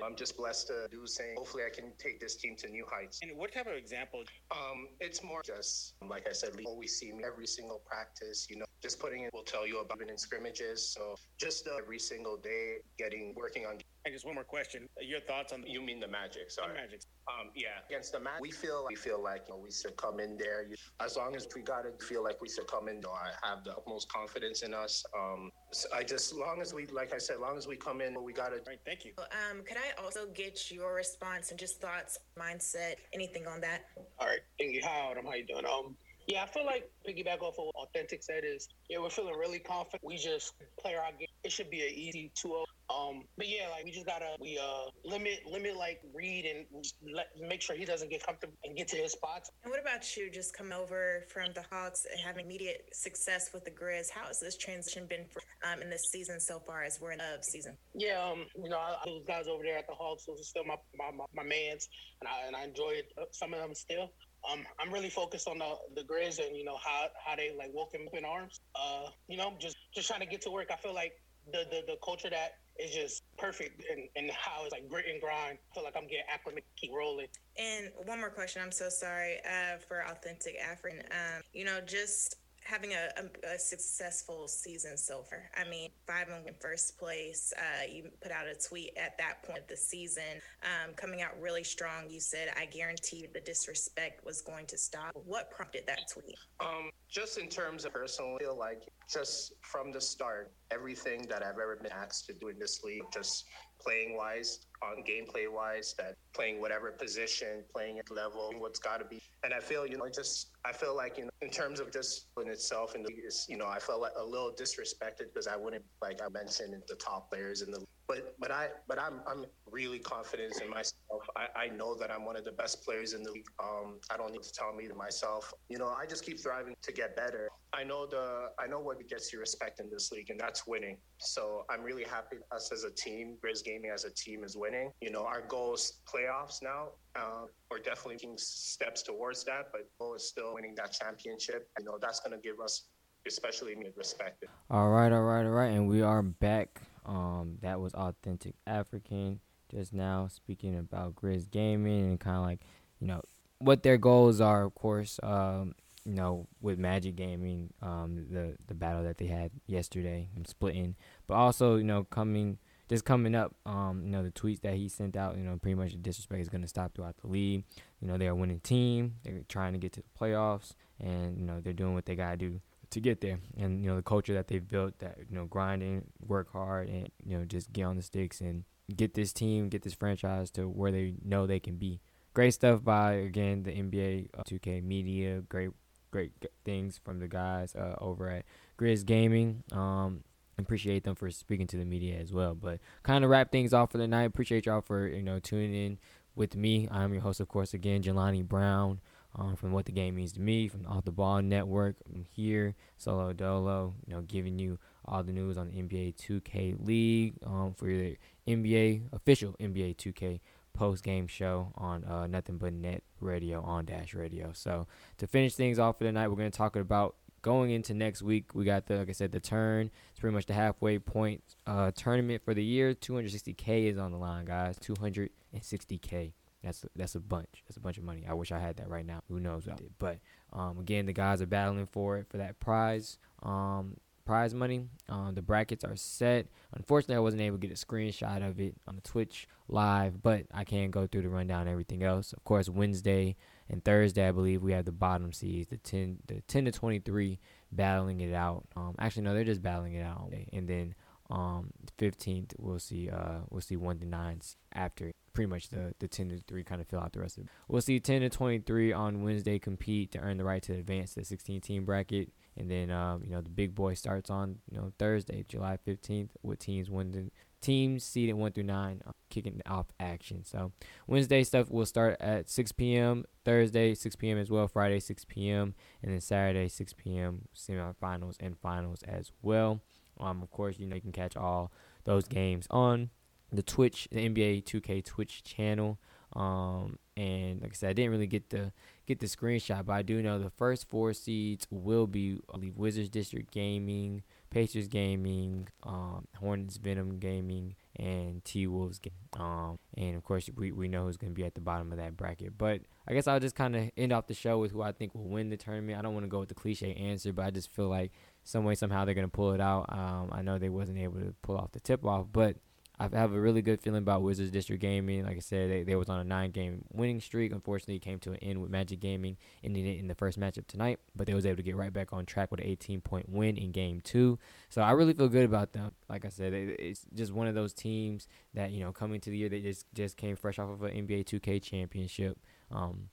[0.04, 1.36] I'm just blessed to do saying.
[1.38, 3.20] Hopefully, I can take this team to new heights.
[3.22, 4.24] And what type of example?
[4.52, 8.48] Um, it's more just like I said, always see me every single practice.
[8.50, 10.88] You know, just putting it will tell you about it in scrimmages.
[10.88, 13.78] So just uh, every single day, getting working on.
[14.06, 16.52] And just one more question: Your thoughts on the, you mean the Magic?
[16.52, 17.02] Sorry, the Magic.
[17.30, 20.20] Um, yeah, against the Magic, we feel we feel like you know, we should come
[20.20, 20.68] in there.
[21.00, 22.96] As long as we got to feel like we should come in.
[22.96, 25.06] You know, I have the utmost confidence in us.
[25.18, 28.22] Um, so I just long as we, like I said, long as we come in,
[28.22, 28.60] we got to.
[28.68, 29.14] Right, thank you.
[29.18, 33.86] Um, could I also get your response and just thoughts, mindset, anything on that?
[34.20, 34.82] All right, thank you.
[34.84, 35.66] How How you doing?
[35.66, 35.96] Um,
[36.28, 39.60] yeah, I feel like piggyback off of what Authentic said is, yeah, we're feeling really
[39.60, 40.04] confident.
[40.04, 41.28] We just play our game.
[41.44, 42.64] It should be an easy 2-0.
[42.90, 46.66] Um, but yeah, like we just gotta we uh limit limit like read and
[47.14, 49.50] let make sure he doesn't get comfortable and get to his spots.
[49.64, 50.30] And what about you?
[50.30, 54.10] Just come over from the Hawks and having immediate success with the Grizz.
[54.12, 57.20] How has this transition been for um in this season so far as we're in
[57.20, 57.78] the season?
[57.96, 60.66] Yeah, um, you know, I, those guys over there at the Hawks, those are still
[60.66, 61.88] my my, my, my mans,
[62.20, 64.12] and I and I enjoyed uh, some of them still.
[64.52, 67.72] Um, I'm really focused on the the Grizz and you know how how they like
[67.74, 68.60] woke him up in arms.
[68.76, 70.68] Uh, you know, just just trying to get to work.
[70.72, 71.14] I feel like
[71.52, 75.22] the the, the culture that is just perfect and, and how it's like grit and
[75.22, 75.58] grind.
[75.72, 77.28] I feel like I'm getting acclimated, keep rolling.
[77.58, 78.62] And one more question.
[78.62, 81.04] I'm so sorry uh, for authentic African.
[81.12, 85.50] Um, you know, just having a, a, a, successful season so far.
[85.56, 87.54] I mean, five in first place.
[87.58, 91.40] Uh, you put out a tweet at that point of the season, um, coming out
[91.40, 92.10] really strong.
[92.10, 96.36] You said, "I guarantee the disrespect was going to stop." What prompted that tweet?
[96.60, 101.44] Um, just in terms of personal, I feel like just from the start, everything that
[101.44, 103.46] I've ever been asked to do in this league, just
[103.80, 109.06] playing wise, on gameplay wise, that playing whatever position, playing at level, what's got to
[109.06, 109.22] be.
[109.44, 112.28] And I feel, you know, just I feel like you know, in terms of just
[112.42, 113.06] in itself, and
[113.48, 116.96] you know, I felt like a little disrespected because I wouldn't, like I mentioned, the
[116.96, 117.84] top players in the.
[118.08, 121.24] But but I but I'm I'm really confident in myself.
[121.36, 123.48] I, I know that I'm one of the best players in the league.
[123.62, 125.54] Um, I don't need to tell me to myself.
[125.70, 127.50] You know, I just keep thriving to get better.
[127.74, 130.98] I know the I know what gets you respect in this league, and that's winning.
[131.18, 134.73] So I'm really happy us as a team, Grizz Gaming as a team, is winning.
[135.02, 136.90] You know, our goal is playoffs now.
[137.16, 141.70] Uh, we're definitely taking steps towards that, but goal is still winning that championship.
[141.80, 142.88] You know, that's going to give us,
[143.28, 144.44] especially me, respect.
[144.70, 146.82] All right, all right, all right, and we are back.
[147.06, 149.40] Um, that was authentic African
[149.74, 152.62] just now speaking about Grizz Gaming and kind of like
[153.00, 153.22] you know
[153.60, 154.64] what their goals are.
[154.64, 155.74] Of course, um,
[156.06, 160.96] you know with Magic Gaming, um, the the battle that they had yesterday and splitting,
[161.28, 162.58] but also you know coming
[162.94, 165.74] just coming up, um, you know, the tweets that he sent out, you know, pretty
[165.74, 167.64] much the disrespect is going to stop throughout the league.
[168.00, 169.16] You know, they're a winning team.
[169.24, 172.32] They're trying to get to the playoffs, and you know, they're doing what they got
[172.32, 172.62] to do
[172.92, 173.40] to get there.
[173.58, 177.10] And you know, the culture that they've built, that you know, grinding, work hard, and
[177.26, 178.64] you know, just get on the sticks and
[178.96, 182.00] get this team, get this franchise to where they know they can be.
[182.36, 185.42] Great stuff by again the NBA 2K uh, media.
[185.50, 185.72] Great,
[186.12, 186.32] great
[186.64, 188.46] things from the guys uh, over at
[188.78, 189.64] Grizz Gaming.
[189.72, 190.24] Um,
[190.58, 192.56] appreciate them for speaking to the media as well.
[192.56, 194.24] But kind of wrap things off for the night.
[194.24, 195.98] Appreciate y'all for you know tuning in
[196.36, 196.88] with me.
[196.92, 199.00] I'm your host, of course, again, Jelani Brown.
[199.36, 201.96] Um, from what the game means to me, from the Off the Ball Network.
[202.08, 206.86] I'm here, solo dolo, you know, giving you all the news on the NBA 2K
[206.86, 208.16] League um, for your
[208.48, 210.40] NBA official NBA 2K
[210.74, 214.52] post game show on uh, Nothing But Net Radio on Dash Radio.
[214.54, 217.94] So to finish things off for the night, we're going to talk about going into
[217.94, 219.92] next week, we got the like I said, the turn.
[220.10, 222.96] It's pretty much the halfway point uh, tournament for the year.
[222.96, 224.80] 260k is on the line, guys.
[224.80, 226.34] 260k.
[226.64, 227.64] That's a, that's a bunch.
[227.68, 228.26] That's a bunch of money.
[228.28, 229.22] I wish I had that right now.
[229.28, 229.68] Who knows
[230.00, 230.20] But
[230.54, 233.20] um, again, the guys are battling for it for that prize.
[233.44, 234.86] Um, prize money.
[235.10, 236.48] Um, the brackets are set.
[236.74, 240.46] Unfortunately, I wasn't able to get a screenshot of it on the Twitch live, but
[240.54, 242.34] I can go through the rundown and everything else.
[242.34, 243.36] Of course, Wednesday
[243.70, 247.00] and Thursday, I believe we have the bottom seeds, the ten, the ten to twenty
[247.00, 247.40] three,
[247.72, 248.66] battling it out.
[248.76, 250.96] Um, actually, no, they're just battling it out, and then
[251.30, 256.08] um, 15th we'll see uh we'll see one to nines after pretty much the the
[256.08, 257.50] 10 to 3 kind of fill out the rest of it.
[257.68, 261.22] We'll see 10 to 23 on Wednesday compete to earn the right to advance to
[261.22, 262.30] the 16 team bracket.
[262.56, 266.30] And then, um, you know, the big boy starts on, you know, Thursday, July 15th,
[266.44, 267.32] with teams one to,
[267.62, 270.44] teams seeded one through nine uh, kicking off action.
[270.44, 270.72] So
[271.08, 273.26] Wednesday stuff will start at 6 p.m.
[273.44, 274.38] Thursday 6 p.m.
[274.38, 274.68] as well.
[274.68, 275.74] Friday 6 p.m.
[276.04, 277.48] and then Saturday 6 p.m.
[277.56, 279.82] semifinals and finals as well.
[280.20, 281.72] Um, of course, you know you can catch all
[282.06, 283.10] those games on
[283.52, 286.00] the Twitch, the NBA 2K Twitch channel.
[286.36, 288.72] Um, and like I said, I didn't really get the
[289.06, 292.76] get the screenshot, but I do know the first four seeds will be I believe
[292.76, 299.00] Wizards District Gaming, Pacers Gaming, um, Hornets Venom Gaming, and T Wolves.
[299.34, 302.00] Um, and of course, we, we know who's going to be at the bottom of
[302.00, 302.58] that bracket.
[302.58, 305.14] But I guess I'll just kind of end off the show with who I think
[305.14, 306.00] will win the tournament.
[306.00, 308.12] I don't want to go with the cliche answer, but I just feel like
[308.44, 309.86] some way somehow they're going to pull it out.
[309.90, 312.58] Um, I know they wasn't able to pull off the tip off, but
[313.00, 315.26] I have a really good feeling about Wizards District Gaming.
[315.26, 317.52] Like I said, they, they was on a nine game winning streak.
[317.52, 320.68] Unfortunately, it came to an end with Magic Gaming, ending it in the first matchup
[320.68, 321.00] tonight.
[321.16, 323.58] But they was able to get right back on track with an 18 point win
[323.58, 324.38] in game two.
[324.70, 325.92] So I really feel good about them.
[326.08, 329.38] Like I said, it's just one of those teams that you know coming to the
[329.38, 332.38] year they just just came fresh off of an NBA 2K championship.
[332.72, 333.10] Um,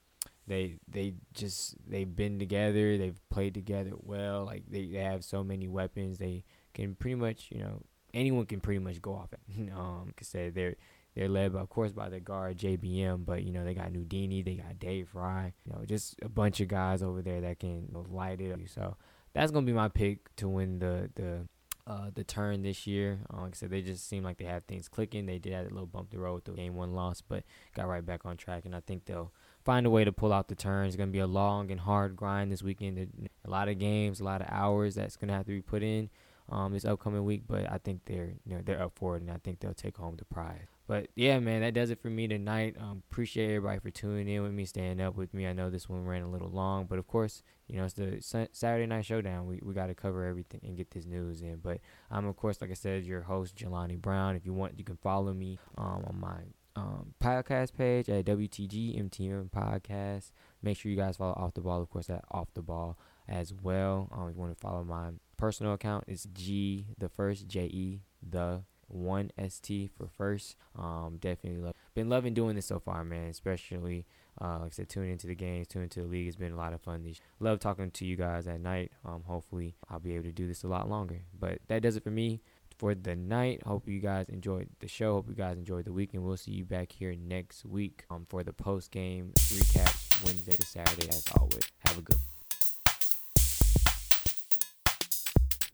[0.51, 2.98] they they just they've been together.
[2.98, 4.44] They've played together well.
[4.44, 6.18] Like they, they have so many weapons.
[6.18, 6.44] They
[6.74, 7.82] can pretty much you know
[8.12, 9.40] anyone can pretty much go off it.
[9.72, 10.74] um, cause they they're
[11.14, 14.44] they're led, by, of course, by the guard JBM, but you know they got Nudini,
[14.44, 17.89] they got Day Fry, you know, just a bunch of guys over there that can
[18.10, 18.60] light it up.
[18.66, 18.97] So
[19.32, 21.48] that's gonna be my pick to win the the
[21.86, 23.20] uh, the turn this year.
[23.32, 25.27] Uh, like I said, they just seem like they have things clicking.
[25.27, 27.44] They did have a little bump the road with the game one loss, but
[27.74, 29.32] got right back on track, and I think they'll
[29.65, 30.87] find a way to pull out the turn.
[30.87, 33.28] It's gonna be a long and hard grind this weekend.
[33.45, 36.11] A lot of games, a lot of hours that's gonna have to be put in
[36.51, 39.31] um, this upcoming week, but I think they're you know, they're up for it, and
[39.31, 40.66] I think they'll take home the prize.
[40.87, 42.74] But yeah, man, that does it for me tonight.
[42.81, 45.47] Um, appreciate everybody for tuning in with me, staying up with me.
[45.47, 48.49] I know this one ran a little long, but of course, you know it's the
[48.53, 49.47] Saturday night showdown.
[49.47, 51.59] We we got to cover everything and get this news in.
[51.62, 51.78] But
[52.11, 54.35] I'm of course, like I said, your host Jelani Brown.
[54.35, 56.39] If you want, you can follow me um, on my
[56.77, 60.33] um, podcast page at WTG MTM Podcast.
[60.63, 62.99] Make sure you guys follow Off the Ball, of course, at Off the Ball
[63.29, 64.09] as well.
[64.13, 68.01] Um, if you want to follow my personal account, it's G the first J E
[68.29, 70.57] the one st for first.
[70.79, 73.29] Um, definitely love, been loving doing this so far, man.
[73.29, 74.07] Especially
[74.41, 76.29] uh, like I said, tuning into the games, tuning into the league.
[76.29, 77.03] It's been a lot of fun.
[77.03, 78.93] These love talking to you guys at night.
[79.05, 81.23] Um, hopefully I'll be able to do this a lot longer.
[81.39, 82.41] But that does it for me
[82.81, 83.62] for the night.
[83.66, 85.16] Hope you guys enjoyed the show.
[85.16, 88.24] Hope you guys enjoyed the week, and We'll see you back here next week um,
[88.27, 91.70] for the post game recap Wednesday to Saturday as always.
[91.85, 92.24] Have a good one.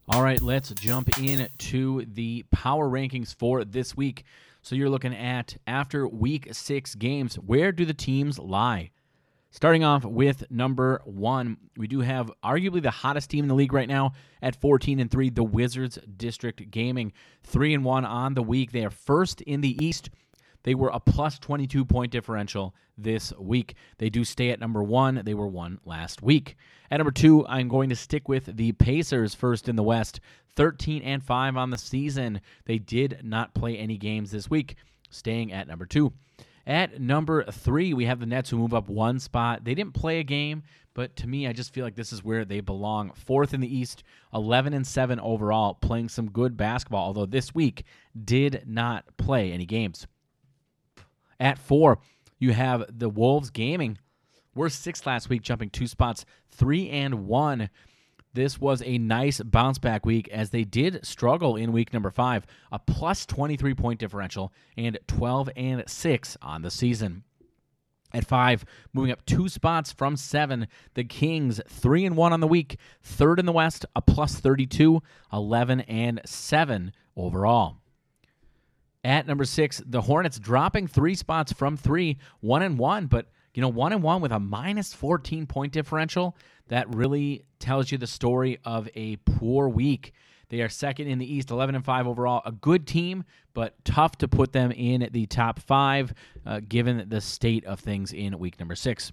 [0.09, 4.25] All right, let's jump in to the power rankings for this week.
[4.63, 8.91] So you're looking at after week six games, where do the teams lie?
[9.51, 13.73] Starting off with number one, we do have arguably the hottest team in the league
[13.73, 14.13] right now
[14.43, 17.13] at 14 and 3, the Wizards District Gaming.
[17.45, 18.73] 3 and 1 on the week.
[18.73, 20.11] They are first in the East
[20.67, 23.77] they were a plus 22 point differential this week.
[23.99, 25.23] They do stay at number one.
[25.25, 26.57] They were one last week.
[26.91, 30.19] At number two, I'm going to stick with the Pacers first in the West,
[30.57, 32.41] 13 and 5 on the season.
[32.65, 34.75] They did not play any games this week,
[35.09, 36.13] staying at number two.
[36.67, 39.65] At number three, we have the Nets who move up one spot.
[39.65, 40.65] They didn't play a game,
[40.95, 43.13] but to me, I just feel like this is where they belong.
[43.15, 44.03] Fourth in the East,
[44.35, 47.85] 11 and 7 overall, playing some good basketball, although this week
[48.25, 50.09] did not play any games.
[51.39, 52.01] At four,
[52.39, 53.99] you have the Wolves Gaming.
[54.55, 57.69] We're sixth last week, jumping two spots, three and one.
[58.37, 62.47] This was a nice bounce back week as they did struggle in week number five,
[62.71, 67.25] a plus 23 point differential and 12 and 6 on the season.
[68.13, 72.47] At five, moving up two spots from seven, the Kings, three and one on the
[72.47, 75.01] week, third in the West, a plus 32,
[75.33, 77.79] 11 and 7 overall.
[79.03, 83.63] At number six, the Hornets dropping three spots from three, one and one, but you
[83.63, 86.37] know, one and one with a minus 14 point differential.
[86.69, 90.13] That really tells you the story of a poor week.
[90.49, 92.43] They are second in the East, 11 and 5 overall.
[92.45, 93.25] A good team,
[93.55, 96.15] but tough to put them in the top five
[96.45, 99.13] uh, given the state of things in week number six.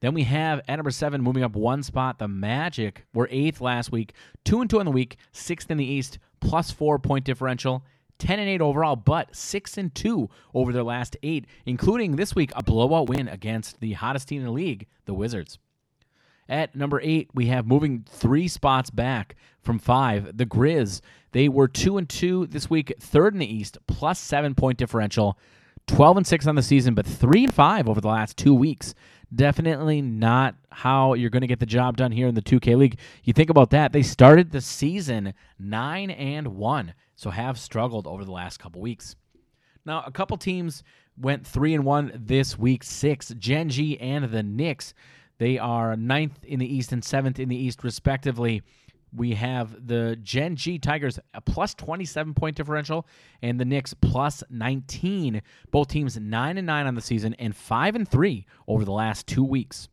[0.00, 3.90] Then we have at number seven, moving up one spot, the Magic were eighth last
[3.90, 4.12] week,
[4.44, 7.84] two and two in the week, sixth in the East, plus four point differential.
[8.18, 12.50] 10 and 8 overall, but 6 and 2 over their last 8, including this week
[12.56, 15.58] a blowout win against the hottest team in the league, the Wizards.
[16.48, 21.00] At number 8, we have moving 3 spots back from 5, the Grizz.
[21.32, 25.38] They were 2 and 2 this week, third in the East, plus 7 point differential.
[25.86, 28.94] 12 and 6 on the season, but 3 and 5 over the last 2 weeks.
[29.34, 32.98] Definitely not how you're going to get the job done here in the 2K League.
[33.24, 38.24] You think about that, they started the season 9 and 1 so have struggled over
[38.24, 39.16] the last couple weeks.
[39.84, 40.82] Now, a couple teams
[41.16, 42.84] went three and one this week.
[42.84, 44.92] Six, Gen G and the Knicks.
[45.38, 48.62] They are ninth in the East and seventh in the East, respectively.
[49.14, 53.06] We have the Gen G Tigers a plus 27 point differential
[53.40, 55.42] and the Knicks plus 19.
[55.70, 59.26] Both teams 9 and 9 on the season and 5 and 3 over the last
[59.26, 59.88] 2 weeks.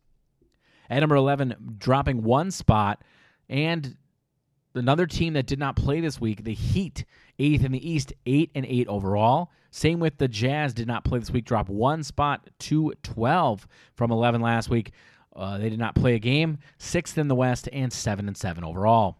[0.89, 3.03] At number 11 dropping one spot
[3.47, 3.95] and
[4.75, 7.05] another team that did not play this week, the Heat,
[7.39, 9.51] eighth in the East, eight and eight overall.
[9.71, 14.11] Same with the Jazz, did not play this week, dropped one spot to 12 from
[14.11, 14.91] 11 last week.
[15.35, 18.63] Uh, they did not play a game, sixth in the West, and seven and seven
[18.63, 19.17] overall.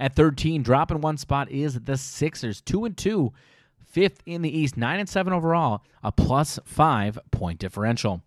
[0.00, 3.32] At 13, dropping one spot is the Sixers, two and two,
[3.84, 8.22] fifth in the East, nine and seven overall, a plus five point differential.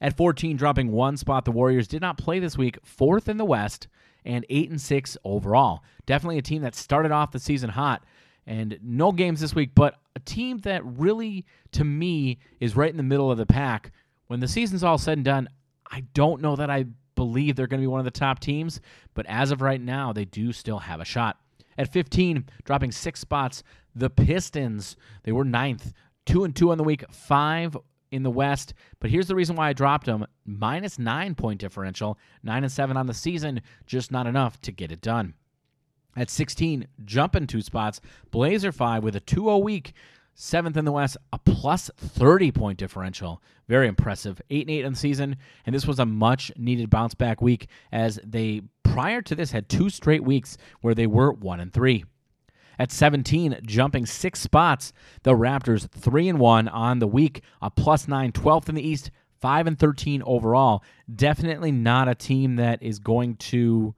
[0.00, 3.44] At 14, dropping one spot, the Warriors did not play this week, fourth in the
[3.44, 3.88] West,
[4.24, 5.82] and 8 and 6 overall.
[6.06, 8.04] Definitely a team that started off the season hot
[8.46, 12.96] and no games this week, but a team that really to me is right in
[12.96, 13.92] the middle of the pack.
[14.26, 15.48] When the season's all said and done,
[15.90, 18.80] I don't know that I believe they're going to be one of the top teams,
[19.14, 21.38] but as of right now, they do still have a shot.
[21.76, 23.62] At 15, dropping 6 spots,
[23.94, 25.92] the Pistons, they were ninth,
[26.26, 27.76] 2 and 2 on the week, 5
[28.10, 28.74] in the West.
[29.00, 32.96] But here's the reason why I dropped them minus nine point differential, nine and seven
[32.96, 35.34] on the season, just not enough to get it done.
[36.16, 38.00] At 16, jumping two spots,
[38.30, 39.94] Blazer 5 with a 2 0 week,
[40.34, 43.42] seventh in the West, a plus 30 point differential.
[43.68, 44.40] Very impressive.
[44.50, 47.68] 8 and 8 in the season, and this was a much needed bounce back week
[47.92, 52.04] as they, prior to this, had two straight weeks where they were 1 and 3.
[52.78, 54.92] At 17, jumping six spots,
[55.22, 59.10] the Raptors 3 and 1 on the week, a plus 9, 12th in the East,
[59.40, 60.82] 5 and 13 overall.
[61.14, 63.94] Definitely not a team that is going to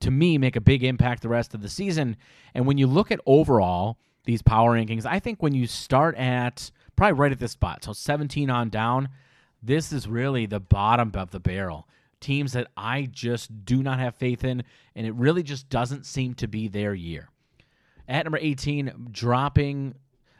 [0.00, 2.16] to me make a big impact the rest of the season.
[2.54, 6.70] And when you look at overall these power rankings, I think when you start at
[6.96, 9.08] probably right at this spot, so 17 on down,
[9.62, 11.88] this is really the bottom of the barrel.
[12.20, 14.62] Teams that I just do not have faith in,
[14.94, 17.28] and it really just doesn't seem to be their year.
[18.08, 19.94] At number 18, dropping,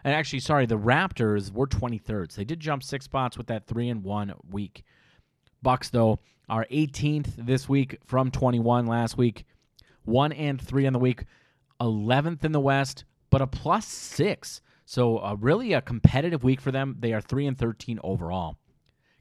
[0.05, 2.33] and actually, sorry, the Raptors were 23rd.
[2.33, 4.85] So they did jump six spots with that three and one week.
[5.63, 9.45] Bucks, though, are 18th this week from 21 last week.
[10.05, 11.25] One and three on the week.
[11.81, 13.05] 11th in the West,
[13.37, 14.63] but a plus six.
[14.87, 16.97] So uh, really a competitive week for them.
[17.01, 18.57] They are 3 and 13 overall.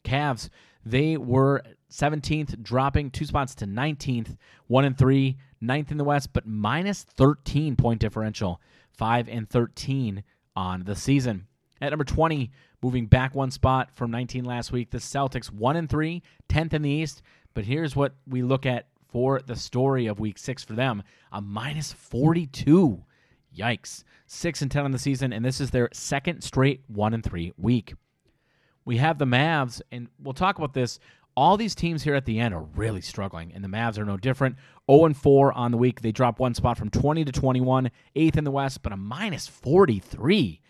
[0.05, 0.47] Cavs,
[0.85, 1.61] they were
[1.91, 4.37] 17th, dropping two spots to 19th,
[4.67, 8.61] 1 and 3, ninth in the West, but minus 13 point differential,
[8.93, 10.23] 5 and 13
[10.55, 11.47] on the season.
[11.81, 12.49] At number 20,
[12.81, 16.83] moving back one spot from 19 last week, the Celtics 1 and 3, 10th in
[16.83, 17.21] the East.
[17.53, 21.41] But here's what we look at for the story of week 6 for them, a
[21.41, 23.03] minus 42.
[23.55, 24.03] Yikes.
[24.27, 27.53] 6 and 10 on the season and this is their second straight 1 and 3
[27.57, 27.93] week.
[28.83, 30.99] We have the Mavs and we'll talk about this
[31.37, 34.17] all these teams here at the end are really struggling, and the Mavs are no
[34.17, 34.55] different.
[34.89, 36.01] 0 and 4 on the week.
[36.01, 39.47] They drop one spot from 20 to 21, eighth in the West, but a minus
[39.47, 40.61] 43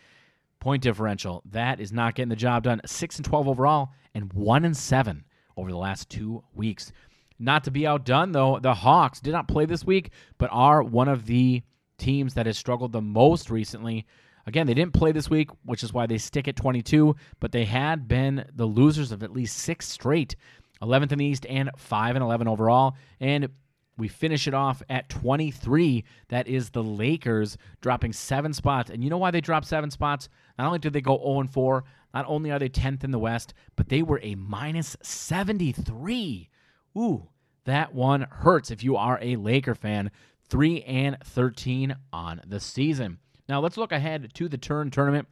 [0.59, 1.43] point differential.
[1.51, 2.81] That is not getting the job done.
[2.85, 5.23] 6 and 12 overall, and 1 and 7
[5.55, 6.91] over the last two weeks.
[7.37, 11.09] Not to be outdone, though, the Hawks did not play this week, but are one
[11.09, 11.61] of the
[11.97, 14.05] teams that has struggled the most recently.
[14.47, 17.65] Again, they didn't play this week, which is why they stick at 22, but they
[17.65, 20.35] had been the losers of at least six straight
[20.81, 22.95] 11th in the East and 5 and 11 overall.
[23.19, 23.49] And
[23.97, 26.03] we finish it off at 23.
[26.27, 28.89] That is the Lakers dropping seven spots.
[28.89, 30.27] And you know why they dropped seven spots?
[30.59, 33.53] Not only did they go 0 4, not only are they 10th in the West,
[33.75, 36.49] but they were a minus 73.
[36.97, 37.29] Ooh,
[37.65, 40.11] that one hurts if you are a Laker fan.
[40.49, 43.19] 3 and 13 on the season.
[43.47, 45.27] Now let's look ahead to the turn tournament.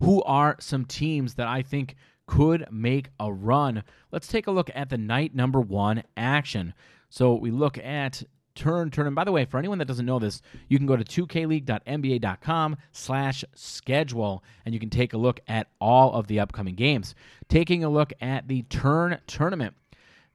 [0.00, 3.82] Who are some teams that I think could make a run.
[4.10, 6.74] Let's take a look at the night number one action.
[7.10, 8.22] So we look at
[8.54, 9.16] turn tournament.
[9.16, 13.44] By the way, for anyone that doesn't know this, you can go to 2kleague.nba.com slash
[13.54, 17.14] schedule and you can take a look at all of the upcoming games.
[17.48, 19.74] Taking a look at the turn tournament,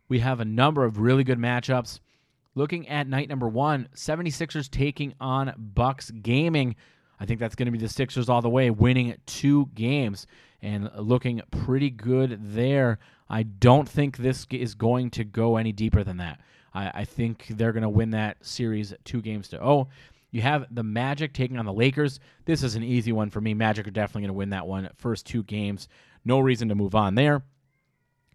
[0.09, 1.99] we have a number of really good matchups.
[2.55, 6.75] Looking at night number one, 76ers taking on Bucks Gaming.
[7.19, 10.25] I think that's going to be the Sixers all the way, winning two games
[10.61, 12.99] and looking pretty good there.
[13.29, 16.41] I don't think this is going to go any deeper than that.
[16.73, 19.87] I, I think they're going to win that series two games to oh.
[20.31, 22.19] You have the Magic taking on the Lakers.
[22.45, 23.55] This is an easy one for me.
[23.55, 24.87] Magic are definitely going to win that one.
[24.95, 25.87] First two games.
[26.23, 27.41] No reason to move on there.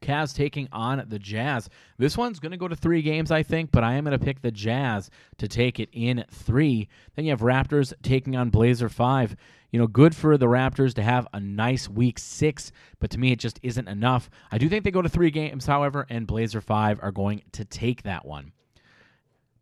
[0.04, 1.68] Cavs taking on the Jazz.
[1.98, 4.24] This one's going to go to three games, I think, but I am going to
[4.24, 6.88] pick the Jazz to take it in three.
[7.16, 9.34] Then you have Raptors taking on Blazer five.
[9.70, 12.70] You know, good for the Raptors to have a nice week six,
[13.00, 14.30] but to me, it just isn't enough.
[14.52, 17.64] I do think they go to three games, however, and Blazer five are going to
[17.64, 18.52] take that one.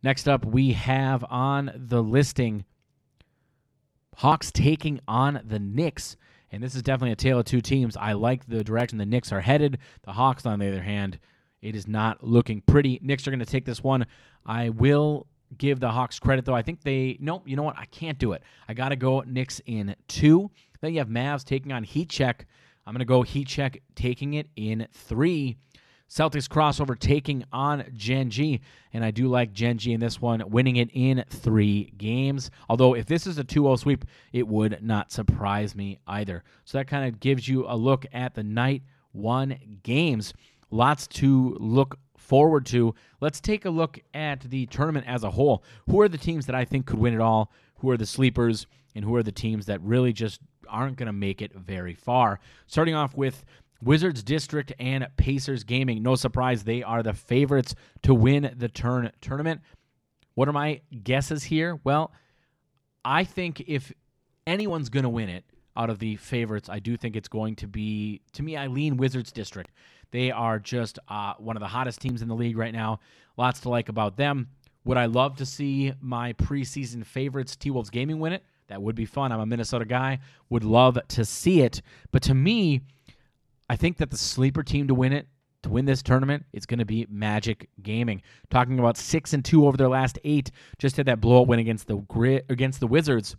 [0.03, 2.65] Next up, we have on the listing
[4.17, 6.17] Hawks taking on the Knicks.
[6.53, 7.97] And this is definitely a tale of two teams.
[7.97, 9.79] I like the direction the Knicks are headed.
[10.03, 11.17] The Hawks, on the other hand,
[11.63, 12.99] it is not looking pretty.
[13.01, 14.05] Knicks are going to take this one.
[14.45, 15.25] I will
[15.57, 16.53] give the Hawks credit, though.
[16.53, 17.77] I think they, nope, you know what?
[17.79, 18.43] I can't do it.
[18.67, 20.51] I got to go Knicks in two.
[20.79, 22.45] Then you have Mavs taking on Heat Check.
[22.85, 25.57] I'm going to go Heat Check taking it in three.
[26.13, 28.61] Celtics crossover taking on Gen G,
[28.93, 32.51] and I do like Gen G in this one, winning it in three games.
[32.69, 36.43] Although, if this is a 2 0 sweep, it would not surprise me either.
[36.65, 40.35] So that kind of gives you a look at the night one games.
[40.69, 42.93] Lots to look forward to.
[43.19, 45.63] Let's take a look at the tournament as a whole.
[45.89, 47.51] Who are the teams that I think could win it all?
[47.79, 48.67] Who are the sleepers?
[48.93, 52.39] And who are the teams that really just aren't going to make it very far?
[52.67, 53.43] Starting off with
[53.83, 56.01] Wizards District and Pacers Gaming.
[56.01, 59.61] No surprise, they are the favorites to win the turn tournament.
[60.35, 61.79] What are my guesses here?
[61.83, 62.11] Well,
[63.05, 63.91] I think if
[64.47, 65.43] anyone's going to win it
[65.75, 68.97] out of the favorites, I do think it's going to be, to me, I lean
[68.97, 69.71] Wizards District.
[70.11, 72.99] They are just uh, one of the hottest teams in the league right now.
[73.37, 74.49] Lots to like about them.
[74.85, 78.43] Would I love to see my preseason favorites, T Wolves Gaming, win it?
[78.67, 79.31] That would be fun.
[79.31, 80.19] I'm a Minnesota guy.
[80.49, 81.81] Would love to see it.
[82.11, 82.81] But to me,
[83.73, 85.27] I think that the sleeper team to win it,
[85.63, 88.21] to win this tournament, it's going to be Magic Gaming.
[88.51, 91.87] Talking about six and two over their last eight, just had that blowout win against
[91.87, 91.97] the
[92.49, 93.35] against the Wizards.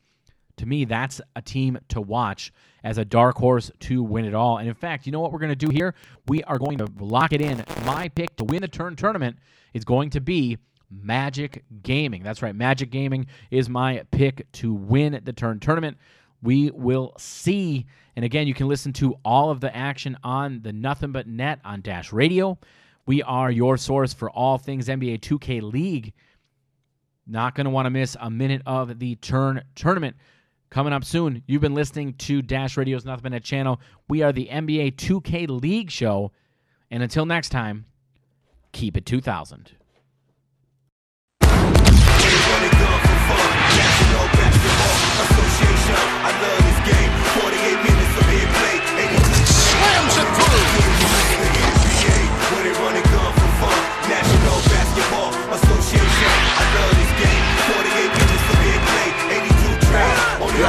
[0.57, 2.53] To me, that's a team to watch
[2.83, 4.59] as a dark horse to win it all.
[4.59, 5.95] And in fact, you know what we're going to do here?
[6.27, 7.63] We are going to lock it in.
[7.87, 9.37] My pick to win the turn tournament
[9.73, 10.59] is going to be
[10.91, 12.25] Magic Gaming.
[12.25, 12.57] That's right.
[12.57, 15.97] Magic Gaming is my pick to win the turn tournament.
[16.45, 17.87] We will see.
[18.17, 21.59] And again, you can listen to all of the action on the Nothing But Net
[21.65, 22.59] on Dash Radio.
[23.07, 26.13] We are your source for all things NBA 2K League.
[27.27, 30.17] Not going to want to miss a minute of the turn tournament
[30.69, 31.43] coming up soon.
[31.47, 33.81] You've been listening to Dash Radio's Nothing But Net channel.
[34.11, 36.31] We are the NBA 2K League show.
[36.91, 37.87] And until next time,
[38.73, 39.73] keep it 2000.
[50.15, 52.05] Slams it through.
[52.55, 53.79] When they run and gun for fun.
[54.07, 56.31] National Basketball Association.
[56.55, 57.45] I love this game.
[57.75, 59.11] 48 minutes of gameplay.
[59.43, 60.23] 82 trades.
[60.39, 60.63] On the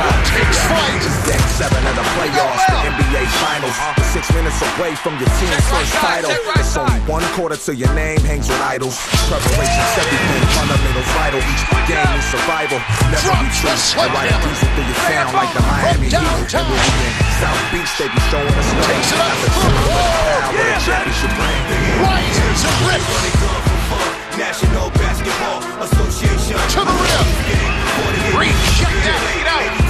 [0.66, 0.95] fight.
[1.26, 3.74] Seven of the playoffs, the NBA Finals.
[4.14, 6.30] Six minutes away from your team's first title.
[6.30, 8.94] It's only one quarter till your name hangs with idols.
[9.26, 11.42] Preparation's everything, fundamentals vital.
[11.42, 12.78] Each game is survival.
[13.10, 13.98] Never be trust.
[13.98, 16.54] I ride a diesel through your town like the Miami Heat.
[16.54, 18.86] And when we in South Beach, they be showing us love.
[18.86, 19.34] Takes it up.
[19.34, 21.62] Oh, yeah, championship ring.
[22.06, 23.02] Right to rip.
[24.38, 26.54] National Basketball Association.
[26.54, 27.28] To the rim.
[28.38, 28.62] Reach.
[28.78, 29.85] Check that out.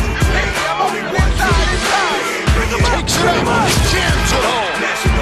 [2.66, 3.72] Takes it out.
[3.92, 5.15] Jams it home.